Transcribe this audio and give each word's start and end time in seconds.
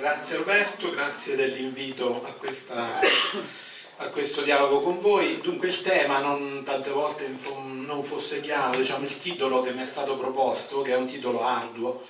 grazie 0.00 0.38
Roberto, 0.38 0.90
grazie 0.90 1.36
dell'invito 1.36 2.24
a, 2.24 2.34
a, 3.96 4.06
questo 4.08 4.40
dialogo 4.40 4.80
con 4.80 4.98
voi. 4.98 5.40
Dunque 5.42 5.68
il 5.68 5.82
tema 5.82 6.20
non 6.20 6.62
tante 6.64 6.88
volte 6.88 7.28
non 7.58 8.02
fosse 8.02 8.40
chiaro, 8.40 8.78
diciamo 8.78 9.04
il 9.04 9.18
titolo 9.18 9.62
che 9.62 9.72
mi 9.72 9.82
è 9.82 9.86
stato 9.86 10.16
proposto, 10.16 10.80
che 10.80 10.92
è 10.92 10.96
un 10.96 11.06
titolo 11.06 11.42
arduo, 11.42 12.06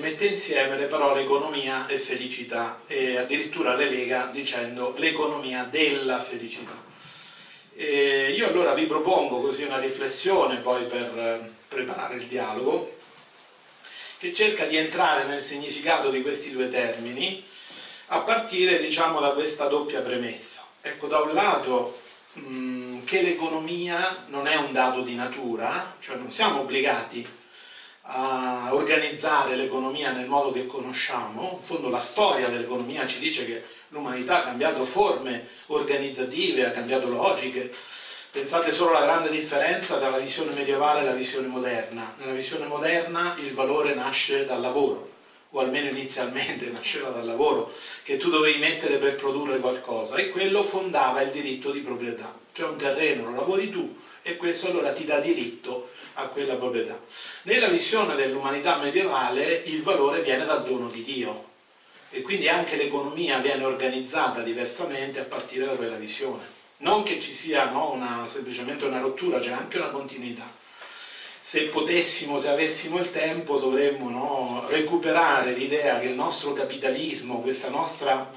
mette 0.00 0.26
insieme 0.26 0.76
le 0.76 0.86
parole 0.86 1.22
economia 1.22 1.86
e 1.86 1.98
felicità 1.98 2.80
e 2.88 3.18
addirittura 3.18 3.76
le 3.76 3.88
lega 3.88 4.28
dicendo 4.32 4.94
l'economia 4.96 5.62
della 5.70 6.20
felicità. 6.20 6.88
E 7.76 8.34
io 8.36 8.48
allora 8.48 8.74
vi 8.74 8.86
propongo 8.86 9.40
così 9.40 9.62
una 9.62 9.78
riflessione 9.78 10.56
poi 10.56 10.84
per 10.86 11.16
eh, 11.16 11.50
preparare 11.68 12.16
il 12.16 12.26
dialogo 12.26 12.98
che 14.20 14.34
cerca 14.34 14.66
di 14.66 14.76
entrare 14.76 15.24
nel 15.24 15.40
significato 15.40 16.10
di 16.10 16.20
questi 16.20 16.52
due 16.52 16.68
termini 16.68 17.42
a 18.08 18.18
partire 18.18 18.78
diciamo 18.78 19.18
da 19.18 19.30
questa 19.30 19.66
doppia 19.66 20.02
premessa. 20.02 20.62
Ecco, 20.82 21.06
da 21.06 21.20
un 21.20 21.32
lato 21.32 21.98
mh, 22.34 22.40
mm, 22.42 23.04
che 23.04 23.22
l'economia 23.22 24.24
non 24.26 24.46
è 24.46 24.56
un 24.56 24.72
dato 24.72 25.00
di 25.00 25.14
natura, 25.14 25.96
cioè 26.00 26.16
non 26.16 26.30
siamo 26.30 26.60
obbligati 26.60 27.26
a 28.02 28.68
organizzare 28.74 29.56
l'economia 29.56 30.12
nel 30.12 30.26
modo 30.26 30.52
che 30.52 30.66
conosciamo, 30.66 31.56
in 31.58 31.64
fondo 31.64 31.88
la 31.88 32.00
storia 32.00 32.48
dell'economia 32.48 33.06
ci 33.06 33.20
dice 33.20 33.46
che 33.46 33.64
l'umanità 33.88 34.40
ha 34.40 34.44
cambiato 34.44 34.84
forme 34.84 35.48
organizzative, 35.68 36.66
ha 36.66 36.72
cambiato 36.72 37.08
logiche, 37.08 37.72
Pensate 38.32 38.70
solo 38.70 38.94
alla 38.94 39.06
grande 39.06 39.28
differenza 39.28 39.98
tra 39.98 40.08
la 40.08 40.18
visione 40.18 40.54
medievale 40.54 41.00
e 41.00 41.04
la 41.04 41.14
visione 41.14 41.48
moderna. 41.48 42.14
Nella 42.16 42.30
visione 42.30 42.68
moderna 42.68 43.34
il 43.40 43.52
valore 43.52 43.92
nasce 43.92 44.44
dal 44.44 44.60
lavoro, 44.60 45.10
o 45.50 45.58
almeno 45.58 45.88
inizialmente 45.88 46.66
nasceva 46.70 47.08
dal 47.08 47.26
lavoro, 47.26 47.72
che 48.04 48.18
tu 48.18 48.30
dovevi 48.30 48.60
mettere 48.60 48.98
per 48.98 49.16
produrre 49.16 49.58
qualcosa 49.58 50.14
e 50.14 50.30
quello 50.30 50.62
fondava 50.62 51.22
il 51.22 51.32
diritto 51.32 51.72
di 51.72 51.80
proprietà. 51.80 52.32
Cioè 52.52 52.68
un 52.68 52.76
terreno 52.76 53.30
lo 53.30 53.34
lavori 53.34 53.68
tu 53.68 53.98
e 54.22 54.36
questo 54.36 54.68
allora 54.68 54.92
ti 54.92 55.04
dà 55.04 55.18
diritto 55.18 55.88
a 56.14 56.26
quella 56.26 56.54
proprietà. 56.54 57.00
Nella 57.42 57.66
visione 57.66 58.14
dell'umanità 58.14 58.76
medievale 58.76 59.62
il 59.64 59.82
valore 59.82 60.20
viene 60.20 60.44
dal 60.44 60.62
dono 60.62 60.86
di 60.86 61.02
Dio 61.02 61.48
e 62.10 62.22
quindi 62.22 62.48
anche 62.48 62.76
l'economia 62.76 63.38
viene 63.38 63.64
organizzata 63.64 64.42
diversamente 64.42 65.18
a 65.18 65.24
partire 65.24 65.66
da 65.66 65.72
quella 65.72 65.96
visione 65.96 66.58
non 66.80 67.02
che 67.02 67.20
ci 67.20 67.34
sia 67.34 67.70
no, 67.70 67.92
una, 67.92 68.26
semplicemente 68.26 68.84
una 68.84 69.00
rottura, 69.00 69.38
c'è 69.38 69.52
anche 69.52 69.78
una 69.78 69.90
continuità. 69.90 70.44
Se 71.42 71.68
potessimo, 71.68 72.38
se 72.38 72.48
avessimo 72.48 72.98
il 72.98 73.10
tempo, 73.10 73.58
dovremmo 73.58 74.10
no, 74.10 74.66
recuperare 74.68 75.52
l'idea 75.52 75.98
che 75.98 76.06
il 76.06 76.14
nostro 76.14 76.52
capitalismo, 76.52 77.40
questa 77.40 77.70
nostra 77.70 78.30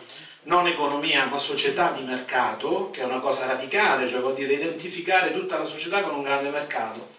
non 0.43 0.67
economia 0.67 1.25
ma 1.25 1.37
società 1.37 1.91
di 1.91 2.03
mercato, 2.03 2.89
che 2.91 3.01
è 3.01 3.05
una 3.05 3.19
cosa 3.19 3.45
radicale, 3.45 4.07
cioè 4.07 4.19
vuol 4.19 4.35
dire 4.35 4.53
identificare 4.53 5.33
tutta 5.33 5.57
la 5.57 5.65
società 5.65 6.01
con 6.01 6.15
un 6.15 6.23
grande 6.23 6.49
mercato. 6.49 7.11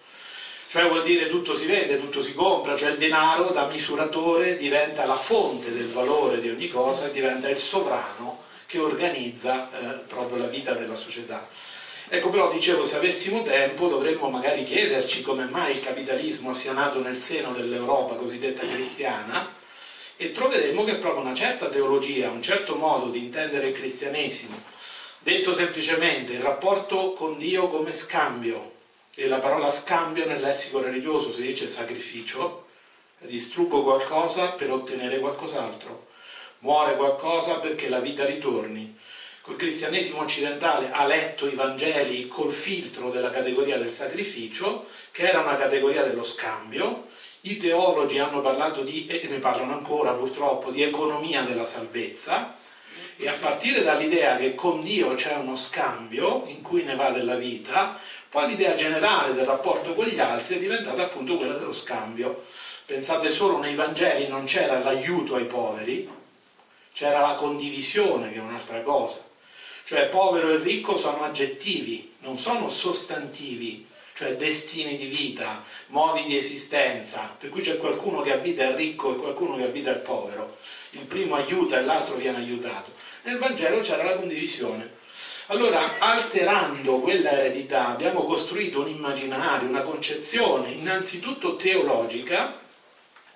Cioè 0.67 0.87
vuol 0.87 1.03
dire 1.03 1.29
tutto 1.29 1.55
si 1.55 1.65
vende, 1.65 1.99
tutto 1.99 2.21
si 2.21 2.33
compra, 2.33 2.75
cioè 2.75 2.89
il 2.89 2.97
denaro 2.97 3.49
da 3.49 3.65
misuratore 3.67 4.57
diventa 4.57 5.05
la 5.05 5.15
fonte 5.15 5.71
del 5.71 5.87
valore 5.87 6.41
di 6.41 6.49
ogni 6.49 6.67
cosa 6.67 7.07
e 7.07 7.11
diventa 7.11 7.49
il 7.49 7.57
sovrano 7.57 8.34
che 8.65 8.79
organizza 8.79 9.69
eh, 9.69 9.97
proprio 10.07 10.37
la 10.37 10.47
vita 10.47 10.73
della 10.73 10.95
società. 10.95 11.47
Ecco 12.07 12.29
però 12.29 12.51
dicevo 12.51 12.85
se 12.85 12.97
avessimo 12.97 13.41
tempo 13.41 13.87
dovremmo 13.87 14.29
magari 14.29 14.63
chiederci 14.63 15.23
come 15.23 15.45
mai 15.45 15.71
il 15.73 15.81
capitalismo 15.81 16.53
sia 16.53 16.71
nato 16.71 17.01
nel 17.01 17.17
seno 17.17 17.51
dell'Europa 17.51 18.15
cosiddetta 18.15 18.67
cristiana 18.67 19.51
e 20.15 20.31
troveremo 20.31 20.83
che 20.83 20.97
proprio 20.97 21.23
una 21.23 21.33
certa 21.33 21.67
teologia, 21.67 22.29
un 22.29 22.43
certo 22.43 22.75
modo 22.75 23.09
di 23.09 23.19
intendere 23.19 23.69
il 23.69 23.73
cristianesimo, 23.73 24.55
detto 25.19 25.53
semplicemente 25.53 26.33
il 26.33 26.41
rapporto 26.41 27.13
con 27.13 27.37
Dio 27.37 27.67
come 27.69 27.93
scambio, 27.93 28.73
e 29.15 29.27
la 29.27 29.39
parola 29.39 29.71
scambio 29.71 30.27
nel 30.27 30.41
lessico 30.41 30.81
religioso 30.81 31.31
si 31.31 31.41
dice 31.41 31.67
sacrificio, 31.67 32.67
distruggo 33.19 33.81
qualcosa 33.81 34.51
per 34.51 34.71
ottenere 34.71 35.19
qualcos'altro 35.19 36.13
muore 36.65 36.95
qualcosa 36.95 37.59
perché 37.59 37.89
la 37.89 37.99
vita 37.99 38.25
ritorni. 38.25 38.97
Col 39.41 39.55
cristianesimo 39.55 40.21
occidentale 40.21 40.89
ha 40.91 41.05
letto 41.05 41.45
i 41.45 41.53
Vangeli 41.53 42.27
col 42.27 42.51
filtro 42.51 43.11
della 43.11 43.29
categoria 43.29 43.77
del 43.77 43.91
sacrificio, 43.91 44.87
che 45.11 45.29
era 45.29 45.41
una 45.41 45.57
categoria 45.57 46.01
dello 46.01 46.23
scambio. 46.23 47.09
I 47.41 47.57
teologi 47.57 48.17
hanno 48.17 48.41
parlato 48.41 48.81
di, 48.81 49.05
e 49.05 49.27
ne 49.29 49.37
parlano 49.37 49.73
ancora 49.73 50.13
purtroppo, 50.13 50.71
di 50.71 50.81
economia 50.81 51.43
della 51.43 51.65
salvezza, 51.65 52.57
e 53.15 53.27
a 53.27 53.33
partire 53.39 53.83
dall'idea 53.83 54.35
che 54.37 54.55
con 54.55 54.81
Dio 54.81 55.13
c'è 55.13 55.35
uno 55.35 55.55
scambio 55.55 56.45
in 56.47 56.63
cui 56.63 56.81
ne 56.81 56.95
va 56.95 57.11
della 57.11 57.35
vita, 57.35 57.99
poi 58.27 58.47
l'idea 58.47 58.73
generale 58.73 59.35
del 59.35 59.45
rapporto 59.45 59.93
con 59.93 60.05
gli 60.05 60.19
altri 60.19 60.55
è 60.55 60.59
diventata 60.59 61.03
appunto 61.03 61.37
quella 61.37 61.53
dello 61.53 61.71
scambio. 61.71 62.45
Pensate 62.87 63.29
solo 63.29 63.59
nei 63.59 63.75
Vangeli 63.75 64.27
non 64.27 64.45
c'era 64.45 64.79
l'aiuto 64.79 65.35
ai 65.35 65.45
poveri, 65.45 66.14
c'era 66.95 67.19
la 67.19 67.35
condivisione 67.35 68.31
che 68.31 68.37
è 68.37 68.41
un'altra 68.41 68.81
cosa. 68.81 69.21
Cioè 69.83 70.07
povero 70.07 70.49
e 70.49 70.57
ricco 70.57 70.97
sono 70.97 71.23
aggettivi, 71.23 72.15
non 72.19 72.37
sono 72.37 72.69
sostantivi, 72.69 73.85
cioè 74.13 74.37
destini 74.37 74.95
di 74.95 75.07
vita, 75.07 75.63
modi 75.87 76.23
di 76.23 76.37
esistenza, 76.37 77.35
per 77.37 77.49
cui 77.49 77.61
c'è 77.61 77.75
qualcuno 77.75 78.21
che 78.21 78.31
a 78.31 78.37
vita 78.37 78.63
è 78.63 78.75
ricco 78.75 79.13
e 79.13 79.17
qualcuno 79.17 79.57
che 79.57 79.63
a 79.63 79.67
vita 79.67 79.91
è 79.91 79.97
povero. 79.97 80.57
Il 80.91 81.01
primo 81.01 81.35
aiuta 81.35 81.77
e 81.77 81.83
l'altro 81.83 82.15
viene 82.15 82.37
aiutato. 82.37 82.93
Nel 83.23 83.39
Vangelo 83.39 83.81
c'era 83.81 84.03
la 84.03 84.15
condivisione. 84.15 84.93
Allora, 85.47 85.99
alterando 85.99 86.99
quella 86.99 87.31
eredità, 87.31 87.89
abbiamo 87.89 88.23
costruito 88.23 88.79
un 88.79 88.87
immaginario, 88.87 89.67
una 89.67 89.81
concezione 89.81 90.71
innanzitutto 90.71 91.57
teologica, 91.57 92.57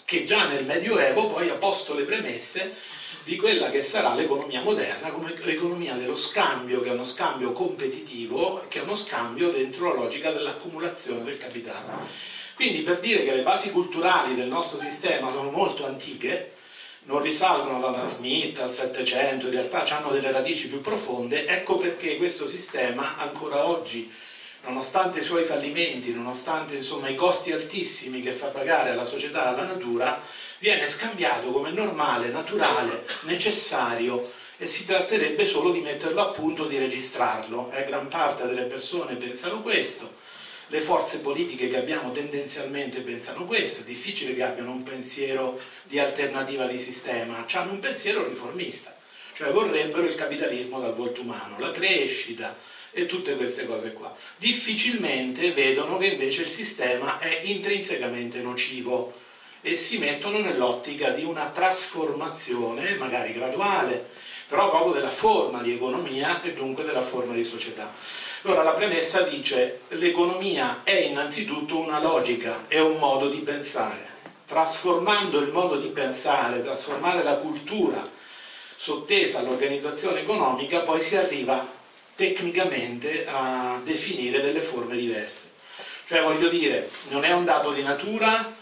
che 0.06 0.24
già 0.24 0.47
nel 0.47 0.66
Medioevo 0.66 1.28
poi 1.28 1.50
ha 1.50 1.56
posto 1.56 1.94
le 1.94 2.03
premesse 2.03 2.97
di 3.29 3.35
quella 3.35 3.69
che 3.69 3.84
sarà 3.84 4.16
l'economia 4.16 4.63
moderna 4.63 5.12
come 5.12 5.35
economia 5.44 5.94
dello 5.94 6.16
scambio, 6.16 6.81
che 6.81 6.90
è 6.90 6.94
uno 6.94 7.03
scambio 7.03 7.51
competitivo, 7.51 8.63
che 8.67 8.79
è 8.79 8.81
uno 8.81 8.95
scambio 8.95 9.51
dentro 9.51 9.94
la 9.94 10.01
logica 10.01 10.31
dell'accumulazione 10.31 11.23
del 11.23 11.38
capitale. 11.38 12.07
Quindi 12.56 12.81
per 12.81 12.97
dire 12.97 13.23
che 13.23 13.35
le 13.35 13.44
basi 13.44 13.69
culturali 13.69 14.34
del 14.34 14.47
nostro 14.47 14.79
sistema 14.79 15.29
sono 15.29 15.51
molto 15.51 15.85
antiche, 15.85 16.53
non 17.03 17.22
risalgono 17.22 17.78
ad 17.78 17.94
Adam 17.94 18.07
Smith, 18.07 18.59
al 18.62 18.73
Settecento, 18.73 19.46
in 19.46 19.51
realtà 19.51 19.84
hanno 19.96 20.09
delle 20.09 20.31
radici 20.31 20.67
più 20.67 20.81
profonde, 20.81 21.46
ecco 21.46 21.75
perché 21.75 22.17
questo 22.17 22.47
sistema 22.47 23.19
ancora 23.19 23.67
oggi, 23.67 24.11
nonostante 24.63 25.19
i 25.19 25.23
suoi 25.23 25.44
fallimenti, 25.44 26.11
nonostante 26.16 26.73
insomma, 26.73 27.09
i 27.09 27.16
costi 27.16 27.51
altissimi 27.51 28.23
che 28.23 28.31
fa 28.31 28.47
pagare 28.47 28.90
alla 28.90 29.06
società 29.06 29.46
e 29.46 29.47
alla 29.50 29.67
natura, 29.67 30.19
viene 30.59 30.88
scambiato 30.88 31.52
come 31.52 31.72
normale, 31.72 32.28
naturale, 32.28 33.06
necessario 33.22 34.31
e 34.58 34.68
si 34.68 34.86
tratterebbe 34.86 35.46
solo 35.46 35.72
di 35.72 35.80
metterlo 35.80 36.22
a 36.22 36.31
punto, 36.31 36.66
di 36.66 36.78
registrarlo. 36.78 37.72
E 37.72 37.86
gran 37.86 38.08
parte 38.08 38.46
delle 38.46 38.64
persone 38.64 39.16
pensano 39.16 39.62
questo, 39.62 40.18
le 40.68 40.81
forze 40.81 41.20
politiche 41.20 41.70
che 41.70 41.78
abbiamo 41.78 42.12
tendenzialmente 42.12 43.00
pensano 43.00 43.46
questo, 43.46 43.81
è 43.81 43.86
difficile 43.86 44.36
che 44.36 44.44
abbiano 44.44 44.72
un 44.72 44.84
pensiero 44.84 45.59
di 45.84 45.97
alternativa 45.97 46.68
di 46.68 46.80
sistema, 46.80 47.46
hanno 47.52 47.72
un 47.72 47.80
pensiero 47.80 48.28
riformista, 48.28 48.96
cioè 49.34 49.52
vorrebbero 49.52 50.06
il 50.06 50.16
capitalismo 50.16 50.80
dal 50.80 50.94
volto 50.94 51.22
umano, 51.22 51.58
la 51.58 51.72
crescita 51.72 52.56
e 52.91 53.06
tutte 53.06 53.36
queste 53.36 53.66
cose 53.66 53.94
qua. 53.94 54.16
Difficilmente 54.38 55.53
vedono 55.53 55.97
che 55.97 56.08
invece 56.08 56.44
il 56.44 56.50
sistema 56.50 57.18
è 57.18 57.40
intrinsecamente 57.44 58.41
nocivo 58.41 59.19
e 59.62 59.75
si 59.75 59.97
mettono 59.97 60.40
nell'ottica 60.40 61.09
di 61.09 61.24
una 61.24 61.47
trasformazione, 61.47 62.96
magari 62.96 63.34
graduale, 63.34 64.08
però 64.47 64.70
proprio 64.70 64.94
della 64.94 65.09
forma 65.09 65.61
di 65.61 65.73
economia 65.73 66.41
e 66.41 66.53
dunque 66.53 66.84
della 66.84 67.03
forma 67.03 67.34
di 67.34 67.44
società. 67.44 67.94
Allora 68.44 68.64
la 68.64 68.73
premessa 68.73 69.23
dice 69.23 69.82
l'economia 69.90 70.82
è 70.84 70.96
innanzitutto 70.96 71.78
una 71.78 72.00
logica, 72.00 72.66
è 72.67 72.79
un 72.79 72.97
modo 72.97 73.28
di 73.28 73.40
pensare. 73.40 74.08
Trasformando 74.46 75.40
il 75.40 75.52
modo 75.52 75.78
di 75.78 75.90
pensare, 75.90 76.64
trasformare 76.64 77.22
la 77.22 77.35
cultura 77.35 78.17
sottesa 78.76 79.40
all'organizzazione 79.40 80.22
economica, 80.22 80.79
poi 80.79 81.02
si 81.02 81.17
arriva 81.17 81.67
tecnicamente 82.16 83.28
a 83.28 83.79
definire 83.84 84.41
delle 84.41 84.61
forme 84.61 84.96
diverse. 84.96 85.52
Cioè 86.08 86.22
voglio 86.23 86.47
dire, 86.47 86.90
non 87.09 87.26
è 87.26 87.32
un 87.34 87.44
dato 87.46 87.72
di 87.72 87.84
natura, 87.84 88.56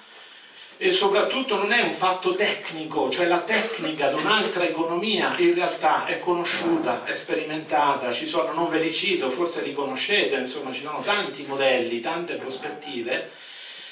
e 0.80 0.92
soprattutto 0.92 1.56
non 1.56 1.72
è 1.72 1.82
un 1.82 1.94
fatto 1.94 2.36
tecnico, 2.36 3.10
cioè 3.10 3.26
la 3.26 3.42
tecnica 3.42 4.10
di 4.10 4.14
un'altra 4.14 4.64
economia 4.64 5.34
in 5.38 5.56
realtà 5.56 6.06
è 6.06 6.20
conosciuta, 6.20 7.04
è 7.04 7.16
sperimentata, 7.16 8.12
ci 8.12 8.28
sono, 8.28 8.54
non 8.54 8.70
ve 8.70 8.80
li 8.80 8.94
cito, 8.94 9.32
forse 9.32 9.64
li 9.64 9.74
conoscete, 9.74 10.36
insomma 10.36 10.72
ci 10.72 10.82
sono 10.84 11.02
tanti 11.02 11.46
modelli, 11.48 12.00
tante 12.00 12.36
prospettive 12.36 13.32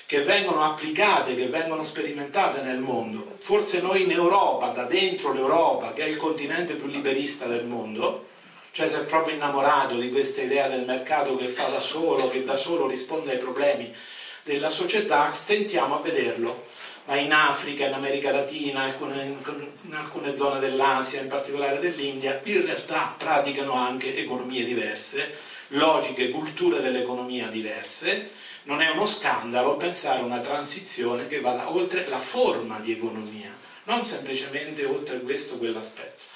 che 0.06 0.22
vengono 0.22 0.64
applicate, 0.64 1.36
che 1.36 1.48
vengono 1.48 1.84
sperimentate 1.84 2.62
nel 2.62 2.78
mondo. 2.78 3.38
Forse 3.40 3.82
noi 3.82 4.04
in 4.04 4.12
Europa, 4.12 4.68
da 4.68 4.84
dentro 4.84 5.34
l'Europa, 5.34 5.94
che 5.94 6.04
è 6.04 6.08
il 6.08 6.18
continente 6.18 6.76
più 6.76 6.86
liberista 6.86 7.48
del 7.48 7.66
mondo, 7.66 8.28
cioè 8.72 8.88
si 8.88 8.94
è 8.94 9.00
proprio 9.06 9.34
innamorato 9.34 9.96
di 9.96 10.12
questa 10.12 10.42
idea 10.42 10.68
del 10.68 10.86
mercato 10.86 11.36
che 11.36 11.48
fa 11.48 11.70
da 11.70 11.80
solo, 11.80 12.30
che 12.30 12.44
da 12.44 12.58
solo 12.58 12.86
risponde 12.86 13.32
ai 13.32 13.40
problemi 13.40 13.92
della 14.44 14.70
società, 14.70 15.34
stentiamo 15.34 15.96
a 15.96 16.02
vederlo. 16.02 16.74
Ma 17.06 17.18
in 17.18 17.32
Africa, 17.32 17.86
in 17.86 17.94
America 17.94 18.32
Latina, 18.32 18.88
in 18.88 19.94
alcune 19.94 20.36
zone 20.36 20.60
dell'Asia, 20.60 21.22
in 21.22 21.28
particolare 21.28 21.80
dell'India, 21.80 22.42
in 22.44 22.66
realtà 22.66 23.14
praticano 23.18 23.74
anche 23.74 24.18
economie 24.18 24.64
diverse, 24.64 25.38
logiche, 25.70 26.30
culture 26.30 26.82
dell'economia 26.82 27.48
diverse, 27.48 28.32
non 28.64 28.82
è 28.82 28.90
uno 28.90 29.06
scandalo 29.06 29.78
pensare 29.78 30.22
a 30.22 30.26
una 30.26 30.40
transizione 30.40 31.28
che 31.28 31.42
vada 31.42 31.72
oltre 31.72 32.08
la 32.08 32.18
forma 32.18 32.80
di 32.80 32.94
economia, 32.94 33.56
non 33.84 34.04
semplicemente 34.04 34.84
oltre 34.86 35.20
questo 35.22 35.54
o 35.54 35.58
quell'aspetto. 35.58 36.34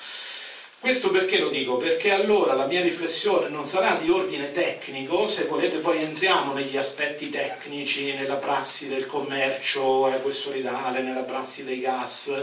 Questo 0.81 1.12
perché 1.12 1.40
lo 1.40 1.50
dico? 1.50 1.76
Perché 1.76 2.12
allora 2.12 2.54
la 2.54 2.66
mia 2.66 2.80
riflessione 2.81 3.50
non 3.50 3.66
sarà 3.66 3.96
di 3.96 4.10
ordine 4.10 4.54
tecnico, 4.54 5.28
se 5.28 5.44
volete 5.44 5.80
poi 5.80 6.02
entriamo 6.02 6.54
negli 6.54 6.78
aspetti 6.78 7.30
tecnici, 7.30 8.14
nella 8.14 8.38
prassi 8.38 8.88
del 8.88 9.06
commercio 9.06 10.08
equo 10.08 10.31
solidale, 10.31 11.02
nella 11.02 11.24
prassi 11.24 11.66
dei 11.66 11.81
gas, 11.81 12.34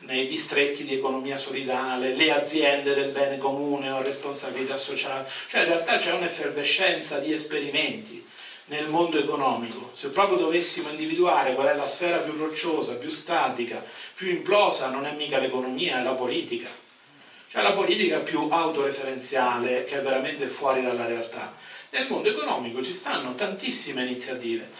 nei 0.00 0.26
distretti 0.26 0.82
di 0.82 0.94
economia 0.94 1.36
solidale, 1.36 2.16
le 2.16 2.32
aziende 2.32 2.94
del 2.94 3.12
bene 3.12 3.38
comune 3.38 3.88
o 3.90 4.02
responsabilità 4.02 4.76
sociale, 4.76 5.30
cioè 5.46 5.60
in 5.60 5.68
realtà 5.68 5.96
c'è 5.96 6.12
un'effervescenza 6.14 7.20
di 7.20 7.32
esperimenti 7.32 8.26
nel 8.66 8.88
mondo 8.88 9.20
economico. 9.20 9.92
Se 9.94 10.08
proprio 10.08 10.38
dovessimo 10.38 10.88
individuare 10.88 11.54
qual 11.54 11.68
è 11.68 11.76
la 11.76 11.86
sfera 11.86 12.16
più 12.16 12.36
rocciosa, 12.36 12.94
più 12.94 13.10
statica, 13.10 13.84
più 14.16 14.30
implosa, 14.30 14.88
non 14.88 15.06
è 15.06 15.12
mica 15.12 15.38
l'economia, 15.38 16.00
è 16.00 16.02
la 16.02 16.14
politica 16.14 16.82
cioè 17.54 17.62
la 17.62 17.70
politica 17.70 18.18
più 18.18 18.48
autoreferenziale 18.50 19.84
che 19.84 20.00
è 20.00 20.02
veramente 20.02 20.48
fuori 20.48 20.82
dalla 20.82 21.06
realtà. 21.06 21.54
Nel 21.90 22.08
mondo 22.08 22.28
economico 22.28 22.82
ci 22.82 22.92
stanno 22.92 23.36
tantissime 23.36 24.02
iniziative. 24.02 24.70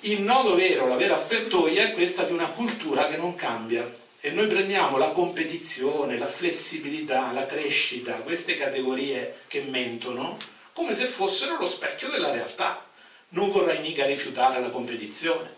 Il 0.00 0.22
nodo 0.22 0.56
vero, 0.56 0.88
la 0.88 0.96
vera 0.96 1.16
strettoia 1.16 1.84
è 1.84 1.92
questa 1.92 2.24
di 2.24 2.32
una 2.32 2.48
cultura 2.48 3.06
che 3.06 3.16
non 3.16 3.36
cambia. 3.36 3.88
E 4.18 4.32
noi 4.32 4.48
prendiamo 4.48 4.98
la 4.98 5.10
competizione, 5.10 6.18
la 6.18 6.26
flessibilità, 6.26 7.30
la 7.30 7.46
crescita, 7.46 8.14
queste 8.14 8.56
categorie 8.56 9.42
che 9.46 9.60
mentono, 9.60 10.36
come 10.72 10.96
se 10.96 11.04
fossero 11.04 11.58
lo 11.60 11.68
specchio 11.68 12.08
della 12.08 12.32
realtà. 12.32 12.88
Non 13.28 13.52
vorrei 13.52 13.78
mica 13.78 14.04
rifiutare 14.04 14.60
la 14.60 14.70
competizione. 14.70 15.48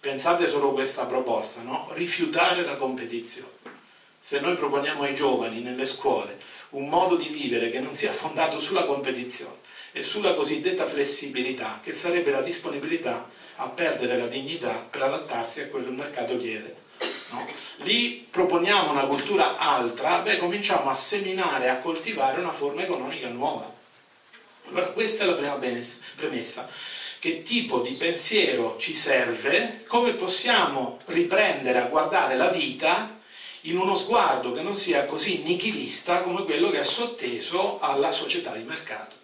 Pensate 0.00 0.48
solo 0.48 0.70
a 0.70 0.72
questa 0.72 1.04
proposta, 1.04 1.60
no? 1.60 1.90
Rifiutare 1.92 2.64
la 2.64 2.76
competizione 2.76 3.63
se 4.26 4.40
noi 4.40 4.56
proponiamo 4.56 5.02
ai 5.02 5.14
giovani 5.14 5.60
nelle 5.60 5.84
scuole 5.84 6.40
un 6.70 6.88
modo 6.88 7.14
di 7.14 7.28
vivere 7.28 7.70
che 7.70 7.78
non 7.78 7.94
sia 7.94 8.10
fondato 8.10 8.58
sulla 8.58 8.84
competizione 8.84 9.56
e 9.92 10.02
sulla 10.02 10.32
cosiddetta 10.32 10.86
flessibilità, 10.86 11.80
che 11.82 11.92
sarebbe 11.92 12.30
la 12.30 12.40
disponibilità 12.40 13.28
a 13.56 13.68
perdere 13.68 14.16
la 14.16 14.26
dignità 14.26 14.86
per 14.88 15.02
adattarsi 15.02 15.60
a 15.60 15.68
quello 15.68 15.84
che 15.84 15.90
il 15.90 15.96
mercato 15.98 16.38
chiede. 16.38 16.76
No? 17.32 17.46
Lì 17.84 18.26
proponiamo 18.30 18.92
una 18.92 19.04
cultura 19.04 19.58
altra, 19.58 20.20
beh, 20.20 20.38
cominciamo 20.38 20.88
a 20.88 20.94
seminare, 20.94 21.68
a 21.68 21.80
coltivare 21.80 22.40
una 22.40 22.52
forma 22.52 22.80
economica 22.80 23.28
nuova. 23.28 23.70
Allora, 24.68 24.86
questa 24.86 25.24
è 25.24 25.26
la 25.26 25.34
prima 25.34 25.58
premessa. 26.16 26.66
Che 27.18 27.42
tipo 27.42 27.80
di 27.80 27.92
pensiero 27.92 28.78
ci 28.78 28.94
serve? 28.94 29.84
Come 29.86 30.12
possiamo 30.12 30.98
riprendere 31.08 31.78
a 31.78 31.88
guardare 31.88 32.36
la 32.36 32.48
vita 32.48 33.20
in 33.66 33.78
uno 33.78 33.94
sguardo 33.94 34.52
che 34.52 34.62
non 34.62 34.76
sia 34.76 35.06
così 35.06 35.42
nichilista 35.42 36.22
come 36.22 36.44
quello 36.44 36.70
che 36.70 36.80
è 36.80 36.84
sotteso 36.84 37.78
alla 37.80 38.12
società 38.12 38.52
di 38.52 38.62
mercato, 38.62 39.14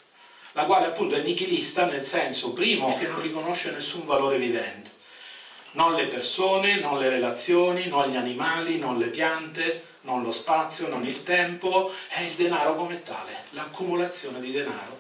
la 0.53 0.65
quale 0.65 0.87
appunto 0.87 1.15
è 1.15 1.21
nichilista 1.21 1.85
nel 1.85 2.03
senso, 2.03 2.53
primo, 2.53 2.97
che 2.99 3.07
non 3.07 3.21
riconosce 3.21 3.71
nessun 3.71 4.05
valore 4.07 4.39
vivente, 4.39 4.91
non 5.73 5.95
le 5.95 6.07
persone, 6.07 6.81
non 6.81 6.99
le 6.99 7.11
relazioni, 7.11 7.87
non 7.87 8.09
gli 8.09 8.17
animali, 8.17 8.79
non 8.79 8.99
le 8.99 9.09
piante, 9.09 9.85
non 10.03 10.23
lo 10.23 10.33
spazio, 10.33 10.89
non 10.89 11.07
il 11.07 11.23
tempo, 11.23 11.93
è 12.09 12.23
il 12.23 12.33
denaro 12.33 12.77
come 12.77 13.03
tale, 13.03 13.45
l'accumulazione 13.51 14.41
di 14.41 14.53
denaro. 14.53 14.99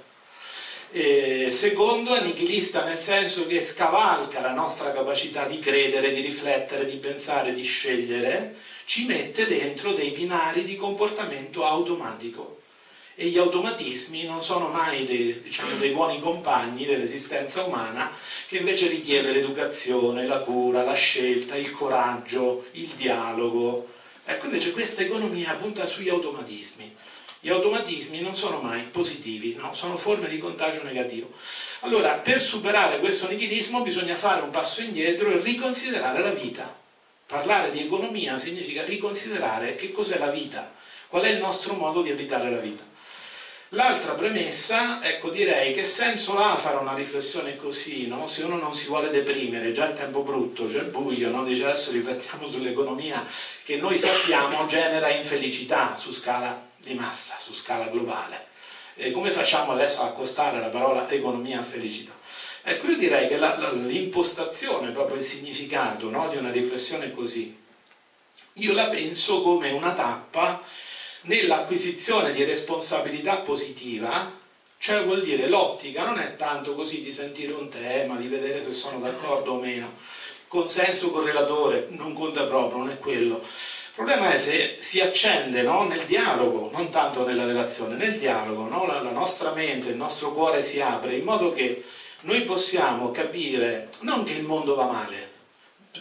E 0.93 1.51
secondo, 1.51 2.15
è 2.15 2.23
nichilista 2.23 2.85
nel 2.85 2.99
senso 2.99 3.47
che 3.47 3.63
scavalca 3.63 4.41
la 4.41 4.53
nostra 4.53 4.93
capacità 4.93 5.47
di 5.47 5.61
credere, 5.61 6.13
di 6.13 6.21
riflettere, 6.21 6.85
di 6.85 6.97
pensare, 6.97 7.55
di 7.55 7.65
scegliere, 7.65 8.57
ci 8.91 9.05
mette 9.05 9.47
dentro 9.47 9.93
dei 9.93 10.11
binari 10.11 10.65
di 10.65 10.75
comportamento 10.75 11.65
automatico 11.65 12.63
e 13.15 13.27
gli 13.27 13.39
automatismi 13.39 14.25
non 14.25 14.43
sono 14.43 14.67
mai 14.67 15.07
dei, 15.07 15.41
diciamo, 15.41 15.77
dei 15.77 15.93
buoni 15.93 16.19
compagni 16.19 16.87
dell'esistenza 16.87 17.63
umana 17.63 18.11
che 18.49 18.57
invece 18.57 18.89
richiede 18.89 19.31
l'educazione, 19.31 20.27
la 20.27 20.41
cura, 20.41 20.83
la 20.83 20.95
scelta, 20.95 21.55
il 21.55 21.71
coraggio, 21.71 22.67
il 22.73 22.89
dialogo. 22.89 23.91
Ecco 24.25 24.47
invece 24.47 24.73
questa 24.73 25.03
economia 25.03 25.55
punta 25.55 25.87
sugli 25.87 26.09
automatismi. 26.09 26.93
Gli 27.39 27.49
automatismi 27.49 28.21
non 28.21 28.35
sono 28.35 28.61
mai 28.61 28.83
positivi, 28.91 29.55
no? 29.55 29.73
sono 29.73 29.97
forme 29.99 30.29
di 30.29 30.39
contagio 30.39 30.83
negativo. 30.83 31.31
Allora, 31.83 32.15
per 32.15 32.43
superare 32.43 32.99
questo 32.99 33.29
nichilismo 33.29 33.83
bisogna 33.83 34.17
fare 34.17 34.43
un 34.43 34.51
passo 34.51 34.83
indietro 34.83 35.31
e 35.31 35.41
riconsiderare 35.41 36.21
la 36.23 36.33
vita. 36.33 36.80
Parlare 37.31 37.71
di 37.71 37.85
economia 37.85 38.38
significa 38.38 38.85
riconsiderare 38.85 39.77
che 39.77 39.93
cos'è 39.93 40.19
la 40.19 40.32
vita, 40.32 40.69
qual 41.06 41.23
è 41.23 41.29
il 41.29 41.38
nostro 41.38 41.75
modo 41.75 42.03
di 42.03 42.11
abitare 42.11 42.50
la 42.50 42.56
vita. 42.56 42.82
L'altra 43.69 44.15
premessa, 44.15 45.00
ecco 45.00 45.31
direi 45.31 45.73
che 45.73 45.85
senso 45.85 46.37
ha 46.38 46.56
fare 46.56 46.79
una 46.79 46.93
riflessione 46.93 47.55
così, 47.55 48.09
no? 48.09 48.27
se 48.27 48.43
uno 48.43 48.56
non 48.56 48.75
si 48.75 48.88
vuole 48.88 49.11
deprimere, 49.11 49.71
già 49.71 49.91
è 49.91 49.94
tempo 49.94 50.23
brutto, 50.23 50.67
c'è 50.67 50.81
buio, 50.81 51.31
no? 51.31 51.44
dice 51.44 51.67
adesso 51.67 51.93
riflettiamo 51.93 52.49
sull'economia 52.49 53.25
che 53.62 53.77
noi 53.77 53.97
sappiamo 53.97 54.67
genera 54.67 55.09
infelicità 55.09 55.97
su 55.97 56.11
scala 56.11 56.61
di 56.79 56.94
massa, 56.94 57.37
su 57.38 57.53
scala 57.53 57.87
globale. 57.87 58.49
E 58.97 59.12
come 59.12 59.31
facciamo 59.31 59.71
adesso 59.71 60.03
a 60.03 60.06
accostare 60.06 60.59
la 60.59 60.67
parola 60.67 61.09
economia 61.09 61.61
a 61.61 61.62
felicità? 61.62 62.19
Ecco, 62.62 62.89
io 62.89 62.99
direi 62.99 63.27
che 63.27 63.39
l'impostazione, 63.39 64.91
proprio 64.91 65.17
il 65.17 65.25
significato 65.25 66.11
no, 66.11 66.29
di 66.29 66.37
una 66.37 66.51
riflessione 66.51 67.12
così, 67.12 67.57
io 68.55 68.73
la 68.75 68.89
penso 68.89 69.43
come 69.43 69.71
una 69.71 69.95
tappa 69.95 70.62
nell'acquisizione 71.23 72.32
di 72.32 72.44
responsabilità 72.44 73.37
positiva, 73.39 74.39
cioè 74.77 75.05
vuol 75.05 75.23
dire 75.23 75.49
l'ottica 75.49 76.05
non 76.05 76.19
è 76.19 76.37
tanto 76.37 76.75
così 76.75 77.03
di 77.03 77.13
sentire 77.13 77.53
un 77.53 77.69
tema, 77.69 78.17
di 78.17 78.29
vedere 78.29 78.63
se 78.63 78.73
sono 78.73 78.99
d'accordo 78.99 79.53
o 79.53 79.61
meno, 79.61 79.94
consenso 80.49 81.11
correlatore 81.11 81.87
non 81.91 82.13
conta 82.13 82.44
proprio, 82.44 82.79
non 82.79 82.91
è 82.91 82.99
quello. 82.99 83.37
Il 83.37 84.06
problema 84.06 84.32
è 84.32 84.39
se 84.39 84.77
si 84.79 85.01
accende 85.01 85.63
no, 85.63 85.84
nel 85.87 86.05
dialogo, 86.05 86.70
non 86.73 86.91
tanto 86.91 87.27
nella 87.27 87.44
relazione, 87.44 87.96
nel 87.96 88.17
dialogo, 88.17 88.67
no, 88.69 88.87
la, 88.87 89.01
la 89.01 89.11
nostra 89.11 89.53
mente, 89.53 89.91
il 89.91 89.96
nostro 89.96 90.32
cuore 90.32 90.63
si 90.63 90.81
apre 90.81 91.17
in 91.17 91.25
modo 91.25 91.53
che 91.53 91.84
noi 92.22 92.43
possiamo 92.43 93.10
capire 93.10 93.89
non 94.00 94.24
che 94.24 94.34
il 94.34 94.44
mondo 94.44 94.74
va 94.74 94.86
male, 94.86 95.29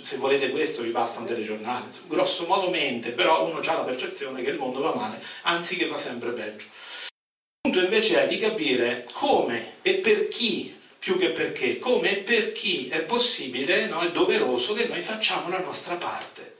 se 0.01 0.17
volete 0.17 0.49
questo 0.51 0.81
vi 0.81 0.91
basta 0.91 1.21
un 1.21 1.27
telegiornale, 1.27 1.87
grosso 2.07 2.45
modo 2.45 2.69
mente, 2.69 3.11
però 3.11 3.45
uno 3.45 3.59
ha 3.59 3.73
la 3.73 3.83
percezione 3.83 4.41
che 4.41 4.49
il 4.49 4.57
mondo 4.57 4.81
va 4.81 4.93
male, 4.93 5.21
anzi 5.43 5.77
che 5.77 5.87
va 5.87 5.97
sempre 5.97 6.31
peggio. 6.31 6.65
Il 6.65 7.71
punto 7.71 7.79
invece 7.79 8.23
è 8.23 8.27
di 8.27 8.39
capire 8.39 9.07
come 9.13 9.75
e 9.81 9.95
per 9.95 10.27
chi, 10.27 10.77
più 10.97 11.17
che 11.17 11.29
perché, 11.29 11.79
come 11.79 12.11
e 12.11 12.21
per 12.23 12.51
chi 12.51 12.89
è 12.89 13.01
possibile, 13.01 13.87
no, 13.87 14.01
è 14.01 14.11
doveroso 14.11 14.73
che 14.73 14.87
noi 14.87 15.01
facciamo 15.01 15.49
la 15.49 15.59
nostra 15.59 15.95
parte 15.95 16.58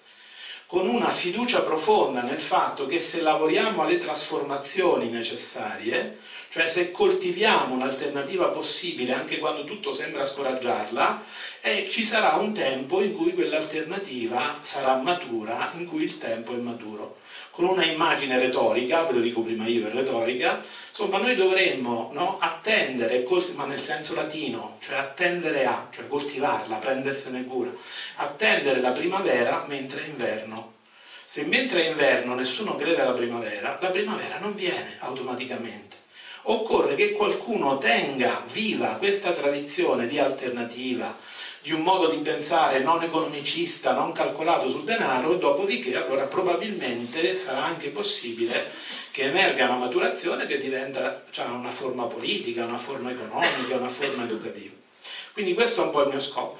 con 0.70 0.88
una 0.88 1.10
fiducia 1.10 1.64
profonda 1.64 2.22
nel 2.22 2.40
fatto 2.40 2.86
che 2.86 3.00
se 3.00 3.22
lavoriamo 3.22 3.82
alle 3.82 3.98
trasformazioni 3.98 5.10
necessarie, 5.10 6.20
cioè 6.50 6.68
se 6.68 6.92
coltiviamo 6.92 7.74
un'alternativa 7.74 8.50
possibile 8.50 9.14
anche 9.14 9.40
quando 9.40 9.64
tutto 9.64 9.96
sembra 9.96 10.28
scoraggiarla, 10.28 11.24
eh, 11.62 11.88
ci 11.90 12.06
sarà 12.06 12.36
un 12.36 12.54
tempo 12.54 13.02
in 13.02 13.16
cui 13.16 13.34
quell'alternativa 13.34 14.60
sarà 14.62 14.94
matura, 14.98 15.72
in 15.76 15.88
cui 15.88 16.04
il 16.04 16.20
tempo 16.20 16.54
è 16.54 16.58
maturo. 16.58 17.18
Con 17.60 17.68
una 17.68 17.84
immagine 17.84 18.40
retorica, 18.40 19.04
ve 19.04 19.12
lo 19.16 19.20
dico 19.20 19.42
prima 19.42 19.68
io, 19.68 19.86
è 19.86 19.92
retorica, 19.92 20.64
insomma 20.88 21.18
noi 21.18 21.36
dovremmo 21.36 22.10
no, 22.14 22.38
attendere, 22.40 23.28
ma 23.54 23.66
nel 23.66 23.82
senso 23.82 24.16
latino, 24.16 24.78
cioè 24.80 24.96
attendere 24.96 25.66
a, 25.66 25.90
cioè 25.94 26.08
coltivarla, 26.08 26.78
prendersene 26.78 27.44
cura, 27.44 27.70
attendere 28.16 28.80
la 28.80 28.92
primavera 28.92 29.66
mentre 29.68 30.06
è 30.06 30.08
inverno. 30.08 30.76
Se 31.26 31.44
mentre 31.48 31.84
è 31.84 31.90
inverno 31.90 32.34
nessuno 32.34 32.78
crede 32.78 33.02
alla 33.02 33.12
primavera, 33.12 33.78
la 33.82 33.90
primavera 33.90 34.38
non 34.40 34.56
viene 34.56 34.96
automaticamente 35.00 35.98
occorre 36.44 36.96
che 36.96 37.12
qualcuno 37.12 37.78
tenga 37.78 38.44
viva 38.52 38.96
questa 38.96 39.32
tradizione 39.34 40.08
di 40.08 40.18
alternativa, 40.18 41.16
di 41.70 41.76
un 41.76 41.82
modo 41.82 42.08
di 42.08 42.18
pensare 42.18 42.80
non 42.80 43.04
economicista, 43.04 43.94
non 43.94 44.12
calcolato 44.12 44.72
sul 44.72 44.86
denaro, 44.86 45.36
dopodiché 45.36 45.96
allora 45.96 46.26
probabilmente 46.26 47.36
sarà 47.36 47.64
anche 47.64 47.90
possibile 47.90 48.72
che 49.12 49.26
emerga 49.26 49.66
una 49.66 49.78
maturazione 49.78 50.48
che 50.48 50.58
diventa 50.58 51.24
cioè, 51.30 51.46
una 51.46 51.70
forma 51.70 52.06
politica, 52.06 52.66
una 52.66 52.80
forma 52.80 53.12
economica, 53.12 53.76
una 53.76 53.90
forma 53.90 54.24
educativa. 54.24 54.74
Quindi 55.32 55.54
questo 55.54 55.84
è 55.84 55.86
un 55.86 55.92
po' 55.92 56.02
il 56.02 56.10
mio 56.10 56.20
scopo. 56.20 56.58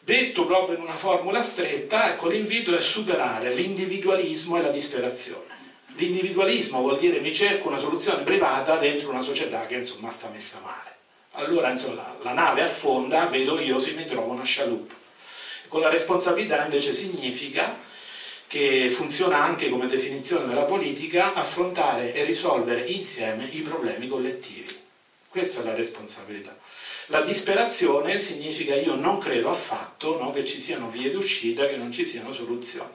Detto 0.00 0.46
proprio 0.46 0.78
in 0.78 0.82
una 0.82 0.96
formula 0.96 1.40
stretta, 1.40 2.10
ecco, 2.10 2.26
l'invito 2.26 2.76
è 2.76 2.80
superare 2.80 3.54
l'individualismo 3.54 4.58
e 4.58 4.62
la 4.62 4.70
disperazione. 4.70 5.52
L'individualismo 5.94 6.80
vuol 6.80 6.98
dire 6.98 7.20
mi 7.20 7.32
cerco 7.32 7.68
una 7.68 7.78
soluzione 7.78 8.24
privata 8.24 8.78
dentro 8.78 9.10
una 9.10 9.20
società 9.20 9.64
che 9.66 9.76
insomma 9.76 10.10
sta 10.10 10.28
messa 10.28 10.58
male. 10.64 10.93
Allora 11.36 11.70
insomma, 11.70 12.16
la 12.22 12.32
nave 12.32 12.62
affonda, 12.62 13.26
vedo 13.26 13.58
io 13.58 13.80
se 13.80 13.92
mi 13.92 14.06
trovo 14.06 14.32
una 14.32 14.44
scialuppa. 14.44 14.94
Con 15.66 15.80
la 15.80 15.88
responsabilità 15.88 16.64
invece 16.64 16.92
significa 16.92 17.76
che 18.46 18.88
funziona 18.90 19.42
anche 19.42 19.68
come 19.68 19.88
definizione 19.88 20.46
della 20.46 20.62
politica 20.62 21.34
affrontare 21.34 22.14
e 22.14 22.22
risolvere 22.24 22.82
insieme 22.82 23.48
i 23.50 23.62
problemi 23.62 24.06
collettivi. 24.06 24.82
Questa 25.28 25.62
è 25.62 25.64
la 25.64 25.74
responsabilità. 25.74 26.56
La 27.06 27.22
disperazione 27.22 28.20
significa 28.20 28.76
io 28.76 28.94
non 28.94 29.18
credo 29.18 29.50
affatto 29.50 30.16
no, 30.16 30.32
che 30.32 30.44
ci 30.44 30.60
siano 30.60 30.88
vie 30.88 31.10
d'uscita, 31.10 31.66
che 31.66 31.76
non 31.76 31.90
ci 31.90 32.04
siano 32.04 32.32
soluzioni. 32.32 32.90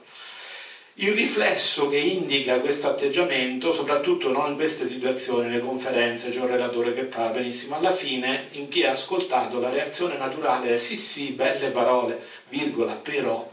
Il 1.02 1.14
riflesso 1.14 1.88
che 1.88 1.96
indica 1.96 2.60
questo 2.60 2.88
atteggiamento, 2.88 3.72
soprattutto 3.72 4.30
non 4.30 4.50
in 4.50 4.56
queste 4.56 4.86
situazioni, 4.86 5.48
nelle 5.48 5.60
conferenze, 5.60 6.28
c'è 6.28 6.40
un 6.40 6.48
relatore 6.48 6.92
che 6.92 7.04
parla 7.04 7.30
benissimo, 7.30 7.76
alla 7.76 7.90
fine 7.90 8.48
in 8.50 8.68
chi 8.68 8.84
ha 8.84 8.92
ascoltato 8.92 9.60
la 9.60 9.70
reazione 9.70 10.18
naturale 10.18 10.74
è 10.74 10.76
sì 10.76 10.98
sì, 10.98 11.30
belle 11.30 11.70
parole, 11.70 12.22
virgola, 12.50 12.92
però, 12.92 13.50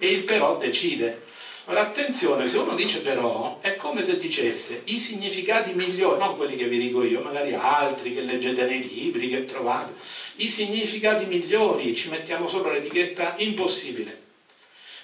e 0.00 0.06
il 0.08 0.24
però 0.24 0.56
decide. 0.56 1.22
Ora 1.66 1.82
attenzione, 1.82 2.48
se 2.48 2.58
uno 2.58 2.74
dice 2.74 2.98
però, 3.02 3.58
è 3.60 3.76
come 3.76 4.02
se 4.02 4.18
dicesse 4.18 4.82
i 4.86 4.98
significati 4.98 5.72
migliori, 5.74 6.18
non 6.18 6.36
quelli 6.36 6.56
che 6.56 6.66
vi 6.66 6.78
dico 6.78 7.04
io, 7.04 7.20
magari 7.20 7.54
altri 7.54 8.12
che 8.12 8.22
leggete 8.22 8.64
nei 8.64 8.88
libri, 8.92 9.28
che 9.28 9.44
trovate, 9.44 9.92
i 10.36 10.48
significati 10.48 11.26
migliori, 11.26 11.94
ci 11.94 12.08
mettiamo 12.08 12.48
sopra 12.48 12.72
l'etichetta 12.72 13.34
impossibile. 13.36 14.29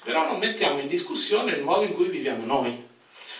Però 0.06 0.24
non 0.24 0.38
mettiamo 0.38 0.78
in 0.78 0.86
discussione 0.86 1.50
il 1.50 1.64
modo 1.64 1.82
in 1.82 1.92
cui 1.92 2.06
viviamo 2.06 2.46
noi. 2.46 2.80